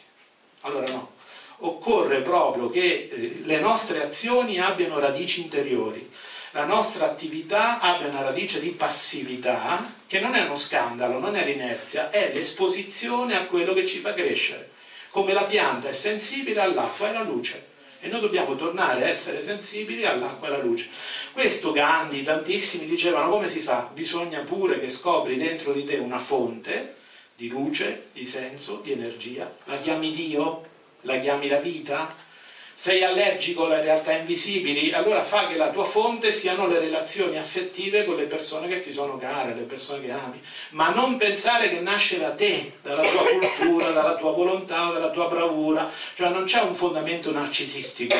Allora 0.62 0.90
no, 0.90 1.12
occorre 1.58 2.22
proprio 2.22 2.70
che 2.70 3.08
eh, 3.10 3.40
le 3.44 3.58
nostre 3.58 4.02
azioni 4.02 4.58
abbiano 4.58 4.98
radici 4.98 5.42
interiori, 5.42 6.08
la 6.52 6.64
nostra 6.64 7.04
attività 7.04 7.78
abbia 7.80 8.08
una 8.08 8.22
radice 8.22 8.58
di 8.60 8.70
passività, 8.70 9.94
che 10.06 10.20
non 10.20 10.34
è 10.34 10.44
uno 10.44 10.56
scandalo, 10.56 11.18
non 11.18 11.36
è 11.36 11.44
l'inerzia, 11.44 12.10
è 12.10 12.32
l'esposizione 12.32 13.36
a 13.36 13.44
quello 13.44 13.74
che 13.74 13.86
ci 13.86 13.98
fa 13.98 14.14
crescere. 14.14 14.70
Come 15.10 15.32
la 15.32 15.44
pianta 15.44 15.88
è 15.88 15.92
sensibile 15.92 16.60
all'acqua 16.60 17.06
e 17.06 17.10
alla 17.10 17.22
luce 17.22 17.68
e 18.00 18.08
noi 18.08 18.20
dobbiamo 18.20 18.56
tornare 18.56 19.04
a 19.04 19.08
essere 19.08 19.42
sensibili 19.42 20.06
all'acqua 20.06 20.48
e 20.48 20.54
alla 20.54 20.62
luce. 20.62 20.88
Questo 21.32 21.70
Gandhi, 21.70 22.22
tantissimi 22.22 22.86
dicevano 22.86 23.28
come 23.28 23.48
si 23.48 23.60
fa? 23.60 23.90
Bisogna 23.92 24.40
pure 24.40 24.80
che 24.80 24.88
scopri 24.88 25.36
dentro 25.36 25.72
di 25.72 25.84
te 25.84 25.96
una 25.96 26.18
fonte 26.18 26.96
di 27.40 27.48
luce, 27.48 28.08
di 28.12 28.26
senso, 28.26 28.80
di 28.84 28.92
energia. 28.92 29.50
La 29.64 29.78
chiami 29.78 30.10
Dio? 30.10 30.60
La 31.02 31.18
chiami 31.18 31.48
la 31.48 31.56
vita? 31.56 32.28
sei 32.72 33.04
allergico 33.04 33.66
alle 33.66 33.82
realtà 33.82 34.12
invisibili, 34.12 34.90
allora 34.92 35.22
fa 35.22 35.46
che 35.48 35.56
la 35.56 35.68
tua 35.68 35.84
fonte 35.84 36.32
siano 36.32 36.66
le 36.66 36.78
relazioni 36.78 37.36
affettive 37.36 38.06
con 38.06 38.16
le 38.16 38.24
persone 38.24 38.68
che 38.68 38.80
ti 38.80 38.90
sono 38.90 39.18
care, 39.18 39.52
le 39.52 39.64
persone 39.64 40.00
che 40.00 40.10
ami, 40.10 40.40
ma 40.70 40.88
non 40.88 41.18
pensare 41.18 41.68
che 41.68 41.80
nasce 41.80 42.18
da 42.18 42.30
te, 42.30 42.78
dalla 42.82 43.02
tua 43.02 43.22
cultura, 43.22 43.90
dalla 43.92 44.14
tua 44.14 44.30
volontà, 44.30 44.92
dalla 44.92 45.10
tua 45.10 45.28
bravura, 45.28 45.90
cioè 46.14 46.30
non 46.30 46.44
c'è 46.44 46.62
un 46.62 46.74
fondamento 46.74 47.30
narcisistico. 47.30 48.16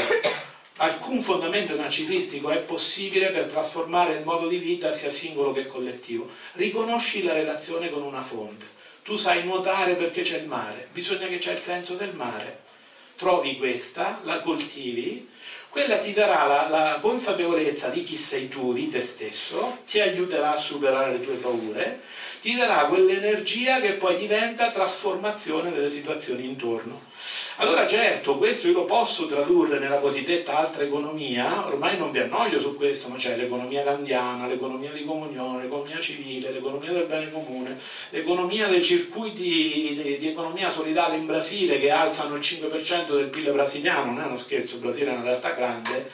Alcun 0.77 1.23
fondamento 1.23 1.75
narcisistico 1.75 2.51
è 2.51 2.59
possibile 2.59 3.29
per 3.29 3.45
trasformare 3.45 4.17
il 4.17 4.25
modo 4.25 4.47
di 4.47 4.59
vita 4.59 4.93
sia 4.93 5.11
singolo 5.11 5.53
che 5.53 5.67
collettivo. 5.67 6.29
Riconosci 6.53 7.23
la 7.23 7.33
relazione 7.33 7.89
con 7.89 8.03
una 8.03 8.21
fonte. 8.21 8.80
Tu 9.11 9.17
sai 9.17 9.43
nuotare 9.43 9.95
perché 9.95 10.23
c'è 10.23 10.37
il 10.37 10.47
mare, 10.47 10.87
bisogna 10.93 11.27
che 11.27 11.39
c'è 11.39 11.51
il 11.51 11.59
senso 11.59 11.95
del 11.95 12.15
mare. 12.15 12.61
Trovi 13.17 13.59
questa, 13.59 14.21
la 14.23 14.39
coltivi, 14.39 15.29
quella 15.69 15.99
ti 15.99 16.13
darà 16.13 16.47
la, 16.47 16.69
la, 16.69 16.99
consapevolezza 17.01 17.89
di 17.89 18.05
chi 18.05 18.17
sei 18.17 18.49
tu, 18.49 18.73
di 18.73 18.89
te 18.89 19.03
stesso, 19.03 19.79
ti 19.85 19.99
aiuterà 19.99 20.53
a 20.55 20.57
superare 20.57 21.11
le 21.11 21.25
tue 21.25 21.35
paure, 21.35 22.03
ti 22.41 22.55
darà 22.55 22.85
quell'energia 22.85 23.81
che 23.81 23.95
poi 23.95 24.17
diventa 24.17 24.71
trasformazione 24.71 25.73
delle 25.73 25.91
situazioni 25.91 26.45
intorno. 26.45 27.10
Allora 27.61 27.87
certo, 27.87 28.39
questo 28.39 28.69
io 28.69 28.73
lo 28.73 28.85
posso 28.87 29.27
tradurre 29.27 29.79
nella 29.79 29.99
cosiddetta 29.99 30.57
altra 30.57 30.83
economia, 30.83 31.67
ormai 31.67 31.99
non 31.99 32.11
vi 32.11 32.21
annoio 32.21 32.59
su 32.59 32.75
questo, 32.75 33.09
ma 33.09 33.17
c'è 33.17 33.37
l'economia 33.37 33.83
gandiana, 33.83 34.47
l'economia 34.47 34.93
di 34.93 35.05
comunione, 35.05 35.65
l'economia 35.65 36.01
civile, 36.01 36.53
l'economia 36.53 36.91
del 36.91 37.05
bene 37.05 37.31
comune, 37.31 37.79
l'economia 38.09 38.67
dei 38.67 38.83
circuiti 38.83 40.17
di, 40.19 40.27
economia 40.27 40.71
solidale 40.71 41.17
in 41.17 41.27
Brasile 41.27 41.79
che 41.79 41.91
alzano 41.91 42.37
il 42.37 42.41
5% 42.41 43.15
del 43.15 43.29
PIL 43.29 43.53
brasiliano, 43.53 44.13
non 44.13 44.23
è 44.23 44.25
uno 44.25 44.39
scherzo, 44.39 44.77
il 44.77 44.81
Brasile 44.81 45.11
è 45.11 45.13
una 45.13 45.25
realtà 45.25 45.51
grande, 45.51 46.11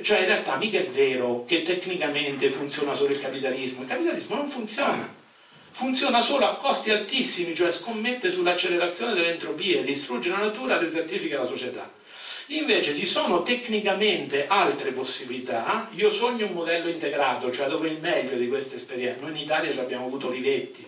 Cioè 0.00 0.20
in 0.20 0.26
realtà 0.26 0.54
mica 0.58 0.78
è 0.78 0.86
vero 0.86 1.44
che 1.44 1.62
tecnicamente 1.62 2.50
funziona 2.50 2.94
solo 2.94 3.10
il 3.10 3.20
capitalismo, 3.20 3.82
il 3.82 3.88
capitalismo 3.88 4.36
non 4.36 4.46
funziona 4.46 5.22
funziona 5.74 6.20
solo 6.20 6.46
a 6.46 6.54
costi 6.54 6.92
altissimi, 6.92 7.52
cioè 7.52 7.72
scommette 7.72 8.30
sull'accelerazione 8.30 9.12
delle 9.12 9.32
entropie, 9.32 9.82
distrugge 9.82 10.30
la 10.30 10.36
natura, 10.36 10.76
desertifica 10.76 11.38
la 11.38 11.44
società. 11.44 11.90
Invece 12.48 12.94
ci 12.94 13.06
sono 13.06 13.42
tecnicamente 13.42 14.46
altre 14.46 14.92
possibilità, 14.92 15.88
io 15.90 16.10
sogno 16.10 16.46
un 16.46 16.52
modello 16.52 16.88
integrato, 16.88 17.50
cioè 17.50 17.66
dove 17.66 17.88
il 17.88 17.98
meglio 17.98 18.36
di 18.36 18.46
queste 18.46 18.76
esperienze, 18.76 19.20
noi 19.20 19.32
in 19.32 19.38
Italia 19.38 19.70
abbiamo 19.80 20.06
avuto 20.06 20.28
Olivetti, 20.28 20.86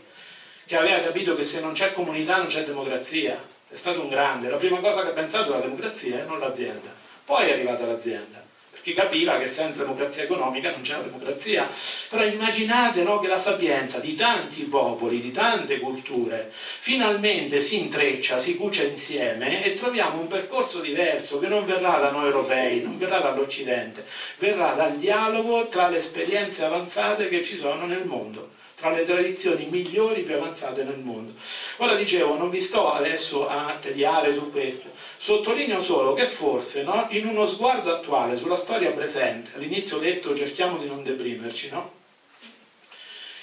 che 0.65 0.77
aveva 0.77 1.01
capito 1.01 1.35
che 1.35 1.43
se 1.43 1.61
non 1.61 1.73
c'è 1.73 1.93
comunità 1.93 2.37
non 2.37 2.47
c'è 2.47 2.63
democrazia, 2.63 3.45
è 3.69 3.75
stato 3.75 4.01
un 4.03 4.09
grande, 4.09 4.49
la 4.49 4.57
prima 4.57 4.79
cosa 4.79 5.03
che 5.03 5.09
ha 5.09 5.13
pensato 5.13 5.53
è 5.53 5.57
la 5.57 5.65
democrazia 5.65 6.21
e 6.21 6.27
non 6.27 6.39
l'azienda, 6.39 6.95
poi 7.25 7.49
è 7.49 7.55
arrivata 7.55 7.85
l'azienda 7.87 8.46
che 8.87 8.93
capiva 8.93 9.37
che 9.37 9.49
senza 9.49 9.83
democrazia 9.83 10.23
economica 10.23 10.71
non 10.71 10.83
c'era 10.83 11.01
democrazia. 11.01 11.69
Però 12.09 12.25
immaginate 12.25 13.03
no, 13.03 13.19
che 13.19 13.27
la 13.27 13.37
sapienza 13.37 13.99
di 13.99 14.15
tanti 14.15 14.63
popoli, 14.63 15.21
di 15.21 15.33
tante 15.33 15.81
culture, 15.81 16.53
finalmente 16.53 17.59
si 17.59 17.81
intreccia, 17.81 18.39
si 18.39 18.55
cuce 18.55 18.85
insieme 18.85 19.65
e 19.65 19.75
troviamo 19.75 20.21
un 20.21 20.29
percorso 20.29 20.79
diverso 20.79 21.41
che 21.41 21.49
non 21.49 21.67
verrà 21.67 21.99
da 21.99 22.13
noi 22.13 22.27
europei, 22.27 22.81
non 22.81 22.97
verrà 22.97 23.19
dall'Occidente, 23.19 24.07
verrà 24.39 24.75
dal 24.75 24.97
dialogo 24.99 25.67
tra 25.67 25.89
le 25.89 25.99
esperienze 25.99 26.65
avanzate 26.65 27.29
che 27.29 27.43
ci 27.43 27.57
sono 27.57 27.87
nel 27.87 28.05
mondo 28.05 28.55
tra 28.77 28.91
le 28.91 29.05
tradizioni 29.05 29.67
migliori 29.71 30.23
più 30.23 30.35
avanzate 30.35 30.85
nel 30.85 30.99
mondo. 30.99 31.33
Ora 31.79 31.95
dicevo, 31.95 32.37
non 32.37 32.51
vi 32.51 32.61
sto 32.61 32.93
adesso 32.93 33.49
a 33.49 33.79
tediare 33.81 34.35
su 34.35 34.53
questo, 34.53 34.91
sottolineo 35.17 35.81
solo 35.81 36.13
che 36.13 36.27
forse 36.27 36.83
no, 36.83 37.07
in 37.11 37.27
uno 37.27 37.47
sguardo 37.47 37.91
attuale 37.93 38.37
sulla 38.37 38.57
storia 38.57 38.93
presente, 38.93 39.53
all'inizio 39.57 39.97
ho 39.97 40.01
detto 40.01 40.37
cerchiamo 40.37 40.77
di 40.77 40.87
non 40.87 41.03
deprimerci, 41.03 41.71
no? 41.71 41.95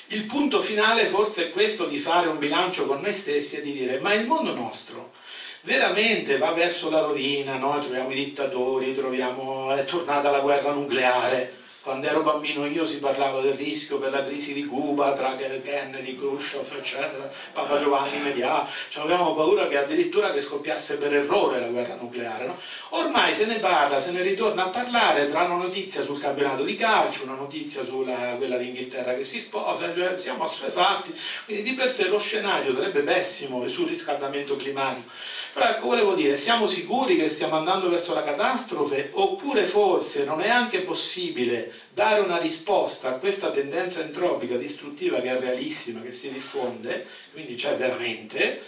Il 0.08 0.26
punto 0.26 0.62
finale 0.62 1.08
forse 1.08 1.46
è 1.46 1.52
questo 1.52 1.86
di 1.86 1.98
fare 1.98 2.28
un 2.28 2.38
bilancio 2.38 2.86
con 2.86 3.02
noi 3.02 3.16
stessi 3.16 3.58
e 3.58 3.62
di 3.62 3.72
dire 3.72 3.98
ma 4.00 4.14
il 4.14 4.28
mondo 4.28 4.54
nostro 4.54 5.14
veramente 5.62 6.38
va 6.38 6.52
verso 6.52 6.92
la 6.92 7.00
rovina, 7.00 7.58
no? 7.58 7.80
troviamo 7.80 8.12
i 8.12 8.16
dittatori, 8.16 8.94
troviamo, 8.94 9.72
è 9.72 9.86
tornata 9.86 10.30
la 10.30 10.42
guerra 10.42 10.72
nucleare, 10.72 11.63
quando 11.84 12.08
ero 12.08 12.22
bambino 12.22 12.66
io 12.66 12.86
si 12.86 13.00
parlava 13.00 13.42
del 13.42 13.56
rischio 13.56 14.00
per 14.00 14.10
la 14.10 14.24
crisi 14.24 14.54
di 14.54 14.66
Cuba 14.66 15.12
tra 15.12 15.36
Kennedy, 15.36 16.16
Khrushchev, 16.16 16.78
eccetera, 16.78 17.30
Papa 17.52 17.78
Giovanni 17.78 18.20
Medià, 18.20 18.66
cioè 18.88 19.04
avevamo 19.04 19.36
paura 19.36 19.68
che 19.68 19.78
addirittura 19.78 20.32
che 20.32 20.40
scoppiasse 20.40 20.98
per 20.98 21.14
errore 21.14 21.60
la 21.60 21.68
guerra 21.68 21.96
nucleare. 21.96 22.46
No? 22.46 22.58
Ormai 22.92 23.36
se 23.36 23.46
ne 23.48 23.60
parla, 23.60 24.00
se 24.00 24.12
ne 24.12 24.22
ritorna 24.22 24.64
a 24.64 24.70
parlare 24.70 25.28
tra 25.28 25.44
una 25.44 25.56
notizia 25.56 26.02
sul 26.02 26.22
campionato 26.22 26.64
di 26.64 26.78
calcio, 26.78 27.24
una 27.24 27.36
notizia 27.36 27.84
sulla 27.84 28.36
quella 28.38 28.56
d'Inghilterra 28.56 29.14
che 29.16 29.26
si 29.26 29.42
sposa, 29.42 29.94
cioè 29.94 30.18
siamo 30.18 30.46
assuefatti, 30.46 31.14
quindi 31.44 31.64
di 31.64 31.74
per 31.74 31.92
sé 31.92 32.08
lo 32.08 32.20
scenario 32.20 32.72
sarebbe 32.72 33.02
pessimo 33.02 33.68
sul 33.68 33.90
riscaldamento 33.90 34.56
climatico. 34.56 35.10
Però 35.54 35.68
ecco, 35.68 35.86
volevo 35.86 36.16
dire, 36.16 36.36
siamo 36.36 36.66
sicuri 36.66 37.16
che 37.16 37.30
stiamo 37.30 37.56
andando 37.56 37.88
verso 37.88 38.16
la 38.16 38.24
catastrofe 38.24 39.12
oppure 39.14 39.66
forse 39.66 40.26
non 40.26 40.42
è 40.42 40.50
anche 40.50 40.80
possibile 40.80 41.72
dare 41.94 42.22
una 42.22 42.38
risposta 42.38 43.10
a 43.10 43.20
questa 43.20 43.52
tendenza 43.52 44.02
entropica 44.02 44.56
distruttiva 44.56 45.22
che 45.22 45.30
è 45.30 45.40
realissima, 45.40 46.02
che 46.02 46.12
si 46.12 46.34
diffonde, 46.34 47.06
quindi 47.34 47.54
c'è 47.54 47.78
veramente, 47.78 48.64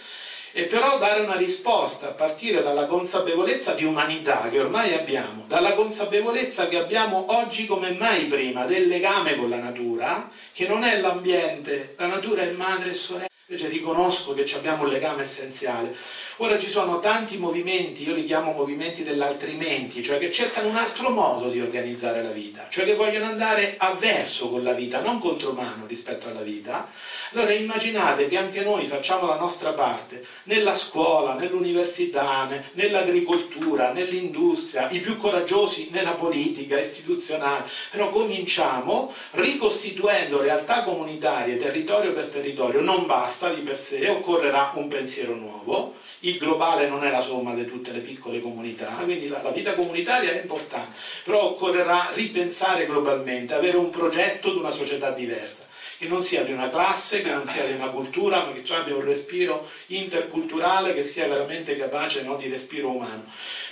e 0.52 0.62
però 0.66 0.96
dare 0.98 1.22
una 1.22 1.34
risposta 1.34 2.10
a 2.10 2.12
partire 2.12 2.62
dalla 2.62 2.86
consapevolezza 2.86 3.72
di 3.72 3.84
umanità 3.84 4.48
che 4.48 4.60
ormai 4.60 4.94
abbiamo, 4.94 5.44
dalla 5.48 5.74
consapevolezza 5.74 6.68
che 6.68 6.78
abbiamo 6.78 7.36
oggi 7.36 7.66
come 7.66 7.90
mai 7.90 8.26
prima 8.26 8.64
del 8.64 8.86
legame 8.86 9.34
con 9.36 9.50
la 9.50 9.58
natura, 9.58 10.30
che 10.52 10.68
non 10.68 10.84
è 10.84 11.00
l'ambiente, 11.00 11.94
la 11.98 12.06
natura 12.06 12.42
è 12.42 12.50
madre 12.52 12.90
e 12.90 12.94
sorella. 12.94 13.35
Invece 13.48 13.68
riconosco 13.68 14.34
che 14.34 14.44
abbiamo 14.56 14.82
un 14.82 14.88
legame 14.88 15.22
essenziale. 15.22 15.94
Ora 16.38 16.58
ci 16.58 16.68
sono 16.68 16.98
tanti 16.98 17.38
movimenti, 17.38 18.04
io 18.04 18.12
li 18.12 18.24
chiamo 18.24 18.50
movimenti 18.50 19.04
dell'altrimenti, 19.04 20.02
cioè 20.02 20.18
che 20.18 20.32
cercano 20.32 20.68
un 20.68 20.74
altro 20.74 21.10
modo 21.10 21.48
di 21.48 21.60
organizzare 21.60 22.24
la 22.24 22.30
vita, 22.30 22.66
cioè 22.68 22.84
che 22.84 22.96
vogliono 22.96 23.26
andare 23.26 23.76
a 23.78 23.94
verso 23.94 24.50
con 24.50 24.64
la 24.64 24.72
vita, 24.72 25.00
non 25.00 25.20
contro 25.20 25.52
mano 25.52 25.86
rispetto 25.86 26.26
alla 26.26 26.40
vita, 26.40 26.88
allora 27.32 27.52
immaginate 27.52 28.28
che 28.28 28.36
anche 28.36 28.62
noi 28.62 28.86
facciamo 28.86 29.26
la 29.26 29.38
nostra 29.38 29.72
parte 29.72 30.26
nella 30.44 30.74
scuola, 30.74 31.34
nell'università, 31.34 32.48
nell'agricoltura, 32.72 33.92
nell'industria, 33.92 34.90
i 34.90 35.00
più 35.00 35.16
coraggiosi 35.16 35.88
nella 35.90 36.12
politica 36.12 36.78
istituzionale, 36.78 37.64
però 37.90 38.10
cominciamo 38.10 39.12
ricostituendo 39.32 40.40
realtà 40.40 40.82
comunitarie 40.82 41.56
territorio 41.56 42.12
per 42.12 42.26
territorio, 42.26 42.80
non 42.80 43.06
basta 43.36 43.50
di 43.50 43.60
per 43.60 43.78
sé, 43.78 44.08
occorrerà 44.08 44.72
un 44.76 44.88
pensiero 44.88 45.34
nuovo, 45.34 45.96
il 46.20 46.38
globale 46.38 46.88
non 46.88 47.04
è 47.04 47.10
la 47.10 47.20
somma 47.20 47.52
di 47.52 47.66
tutte 47.66 47.92
le 47.92 47.98
piccole 47.98 48.40
comunità, 48.40 48.86
quindi 49.04 49.28
la, 49.28 49.42
la, 49.42 49.50
vita 49.50 49.74
comunitaria 49.74 50.30
è 50.30 50.40
importante, 50.40 50.98
però 51.22 51.42
occorrerà 51.50 52.12
ripensare 52.14 52.86
globalmente, 52.86 53.52
avere 53.52 53.76
un 53.76 53.90
progetto 53.90 54.52
di 54.52 54.58
una 54.58 54.70
società 54.70 55.10
diversa 55.10 55.66
che 55.98 56.08
non 56.08 56.20
sia 56.20 56.44
di 56.44 56.52
una 56.52 56.68
classe, 56.68 57.22
che 57.22 57.30
non 57.30 57.44
sia 57.44 57.64
di 57.64 57.72
una 57.72 57.88
cultura, 57.88 58.44
ma 58.44 58.52
che 58.52 58.74
abbia 58.74 58.94
un 58.94 59.04
respiro 59.04 59.68
interculturale 59.86 60.92
che 60.92 61.02
sia 61.02 61.26
veramente 61.26 61.76
capace 61.76 62.22
no, 62.22 62.36
di 62.36 62.48
respiro 62.48 62.90
umano. 62.90 63.24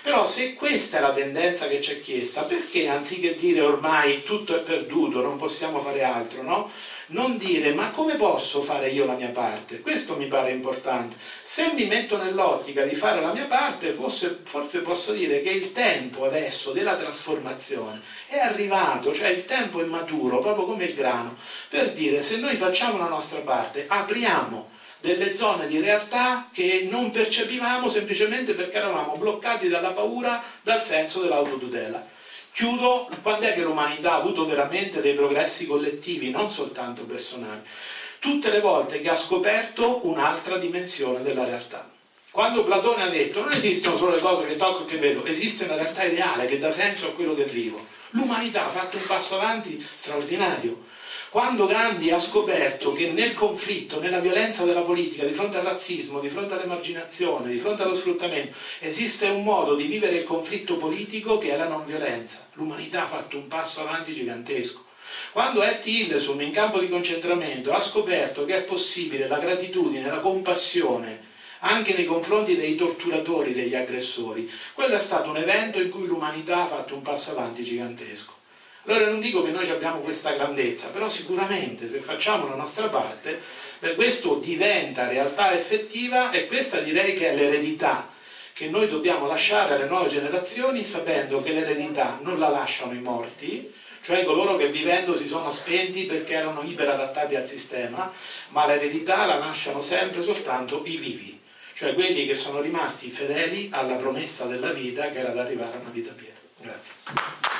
Però 0.02 0.26
se 0.26 0.54
questa 0.54 0.98
è 0.98 1.00
la 1.00 1.12
tendenza 1.12 1.66
che 1.66 1.82
ci 1.82 1.92
è 1.92 2.00
chiesta, 2.00 2.42
perché 2.42 2.88
anziché 2.88 3.36
dire 3.36 3.60
ormai 3.60 4.22
tutto 4.22 4.56
è 4.56 4.60
perduto, 4.60 5.20
non 5.20 5.36
possiamo 5.36 5.80
fare 5.80 6.02
altro, 6.02 6.42
no? 6.42 6.70
Non 7.08 7.36
dire 7.36 7.72
ma 7.74 7.90
come 7.90 8.14
posso 8.14 8.62
fare 8.62 8.88
io 8.88 9.04
la 9.04 9.14
mia 9.14 9.28
parte? 9.28 9.80
Questo 9.80 10.16
mi 10.16 10.26
pare 10.26 10.52
importante. 10.52 11.16
Se 11.42 11.72
mi 11.74 11.86
metto 11.86 12.16
nell'ottica 12.16 12.82
di 12.82 12.94
fare 12.94 13.20
la 13.20 13.32
mia 13.32 13.44
parte, 13.44 13.92
forse, 13.92 14.40
forse 14.44 14.80
posso 14.80 15.12
dire 15.12 15.42
che 15.42 15.50
il 15.50 15.72
tempo 15.72 16.24
adesso 16.24 16.72
della 16.72 16.96
trasformazione 16.96 18.00
è 18.26 18.38
arrivato, 18.38 19.12
cioè 19.12 19.28
il 19.28 19.44
tempo 19.44 19.80
è 19.80 19.84
maturo, 19.84 20.38
proprio 20.38 20.64
come 20.64 20.84
il 20.84 20.94
grano, 20.94 21.36
per 21.68 21.92
dire 21.92 22.22
se 22.22 22.38
noi 22.38 22.56
facciamo 22.56 22.98
la 22.98 23.08
nostra 23.08 23.40
parte, 23.40 23.84
apriamo 23.86 24.72
delle 25.00 25.34
zone 25.34 25.66
di 25.66 25.80
realtà 25.80 26.48
che 26.50 26.88
non 26.90 27.10
percepivamo 27.10 27.88
semplicemente 27.88 28.54
perché 28.54 28.78
eravamo 28.78 29.16
bloccati 29.18 29.68
dalla 29.68 29.92
paura, 29.92 30.42
dal 30.62 30.82
senso 30.82 31.20
dell'autotutela. 31.20 32.12
Chiudo, 32.54 33.10
quando 33.20 33.46
è 33.46 33.52
che 33.52 33.62
l'umanità 33.62 34.12
ha 34.12 34.18
avuto 34.18 34.46
veramente 34.46 35.00
dei 35.00 35.14
progressi 35.14 35.66
collettivi, 35.66 36.30
non 36.30 36.52
soltanto 36.52 37.02
personali? 37.02 37.62
Tutte 38.20 38.48
le 38.52 38.60
volte 38.60 39.00
che 39.00 39.10
ha 39.10 39.16
scoperto 39.16 40.06
un'altra 40.06 40.56
dimensione 40.56 41.24
della 41.24 41.44
realtà. 41.44 41.90
Quando 42.30 42.62
Platone 42.62 43.02
ha 43.02 43.08
detto 43.08 43.40
non 43.40 43.50
esistono 43.50 43.96
solo 43.96 44.14
le 44.14 44.20
cose 44.20 44.46
che 44.46 44.54
tocco 44.54 44.84
e 44.84 44.86
che 44.86 44.98
vedo, 44.98 45.24
esiste 45.24 45.64
una 45.64 45.74
realtà 45.74 46.04
ideale 46.04 46.46
che 46.46 46.60
dà 46.60 46.70
senso 46.70 47.08
a 47.08 47.12
quello 47.12 47.34
che 47.34 47.42
vivo. 47.42 47.84
L'umanità 48.10 48.66
ha 48.66 48.70
fatto 48.70 48.98
un 48.98 49.06
passo 49.06 49.34
avanti 49.34 49.84
straordinario 49.96 50.84
quando 51.34 51.66
Gandhi 51.66 52.12
ha 52.12 52.18
scoperto 52.20 52.92
che 52.92 53.10
nel 53.10 53.34
conflitto, 53.34 53.98
nella 53.98 54.20
violenza 54.20 54.64
della 54.64 54.82
politica, 54.82 55.24
di 55.24 55.32
fronte 55.32 55.56
al 55.56 55.64
razzismo, 55.64 56.20
di 56.20 56.28
fronte 56.28 56.54
all'emarginazione, 56.54 57.48
di 57.48 57.58
fronte 57.58 57.82
allo 57.82 57.96
sfruttamento, 57.96 58.56
esiste 58.78 59.26
un 59.26 59.42
modo 59.42 59.74
di 59.74 59.86
vivere 59.86 60.18
il 60.18 60.22
conflitto 60.22 60.76
politico 60.76 61.38
che 61.38 61.50
è 61.50 61.56
la 61.56 61.66
non 61.66 61.84
violenza. 61.84 62.46
L'umanità 62.52 63.02
ha 63.02 63.08
fatto 63.08 63.36
un 63.36 63.48
passo 63.48 63.80
avanti 63.80 64.14
gigantesco. 64.14 64.84
Quando 65.32 65.64
Etty 65.64 66.02
Hillesum 66.04 66.40
in 66.40 66.52
campo 66.52 66.78
di 66.78 66.88
concentramento 66.88 67.72
ha 67.72 67.80
scoperto 67.80 68.44
che 68.44 68.58
è 68.58 68.62
possibile 68.62 69.26
la 69.26 69.38
gratitudine, 69.38 70.08
la 70.08 70.20
compassione, 70.20 71.20
anche 71.58 71.94
nei 71.94 72.04
confronti 72.04 72.54
dei 72.54 72.76
torturatori, 72.76 73.52
degli 73.52 73.74
aggressori, 73.74 74.48
quello 74.72 74.94
è 74.94 75.00
stato 75.00 75.30
un 75.30 75.38
evento 75.38 75.80
in 75.80 75.90
cui 75.90 76.06
l'umanità 76.06 76.62
ha 76.62 76.68
fatto 76.68 76.94
un 76.94 77.02
passo 77.02 77.32
avanti 77.32 77.64
gigantesco. 77.64 78.42
Allora 78.86 79.08
non 79.08 79.20
dico 79.20 79.42
che 79.42 79.50
noi 79.50 79.68
abbiamo 79.70 80.00
questa 80.00 80.32
grandezza, 80.32 80.88
però 80.88 81.08
sicuramente 81.08 81.88
se 81.88 82.00
facciamo 82.00 82.48
la 82.48 82.54
nostra 82.54 82.88
parte, 82.88 83.40
beh, 83.78 83.94
questo 83.94 84.34
diventa 84.34 85.08
realtà 85.08 85.54
effettiva 85.54 86.30
e 86.30 86.46
questa 86.46 86.80
direi 86.80 87.14
che 87.14 87.30
è 87.30 87.34
l'eredità 87.34 88.12
che 88.52 88.68
noi 88.68 88.88
dobbiamo 88.88 89.26
lasciare 89.26 89.74
alle 89.74 89.86
nuove 89.86 90.08
generazioni 90.08 90.84
sapendo 90.84 91.42
che 91.42 91.52
l'eredità 91.52 92.18
non 92.22 92.38
la 92.38 92.48
lasciano 92.48 92.92
i 92.92 93.00
morti, 93.00 93.72
cioè 94.02 94.22
coloro 94.24 94.56
che 94.56 94.68
vivendo 94.68 95.16
si 95.16 95.26
sono 95.26 95.50
spenti 95.50 96.04
perché 96.04 96.34
erano 96.34 96.62
iperadattati 96.62 97.34
al 97.34 97.46
sistema, 97.46 98.12
ma 98.50 98.66
l'eredità 98.66 99.24
la 99.24 99.38
lasciano 99.38 99.80
sempre 99.80 100.22
soltanto 100.22 100.82
i 100.84 100.96
vivi, 100.98 101.40
cioè 101.74 101.94
quelli 101.94 102.26
che 102.26 102.36
sono 102.36 102.60
rimasti 102.60 103.08
fedeli 103.08 103.70
alla 103.72 103.94
promessa 103.94 104.44
della 104.44 104.70
vita 104.70 105.08
che 105.10 105.18
era 105.18 105.30
ad 105.30 105.38
arrivare 105.38 105.78
a 105.78 105.80
una 105.80 105.90
vita 105.90 106.12
piena. 106.12 106.38
Grazie. 106.60 107.53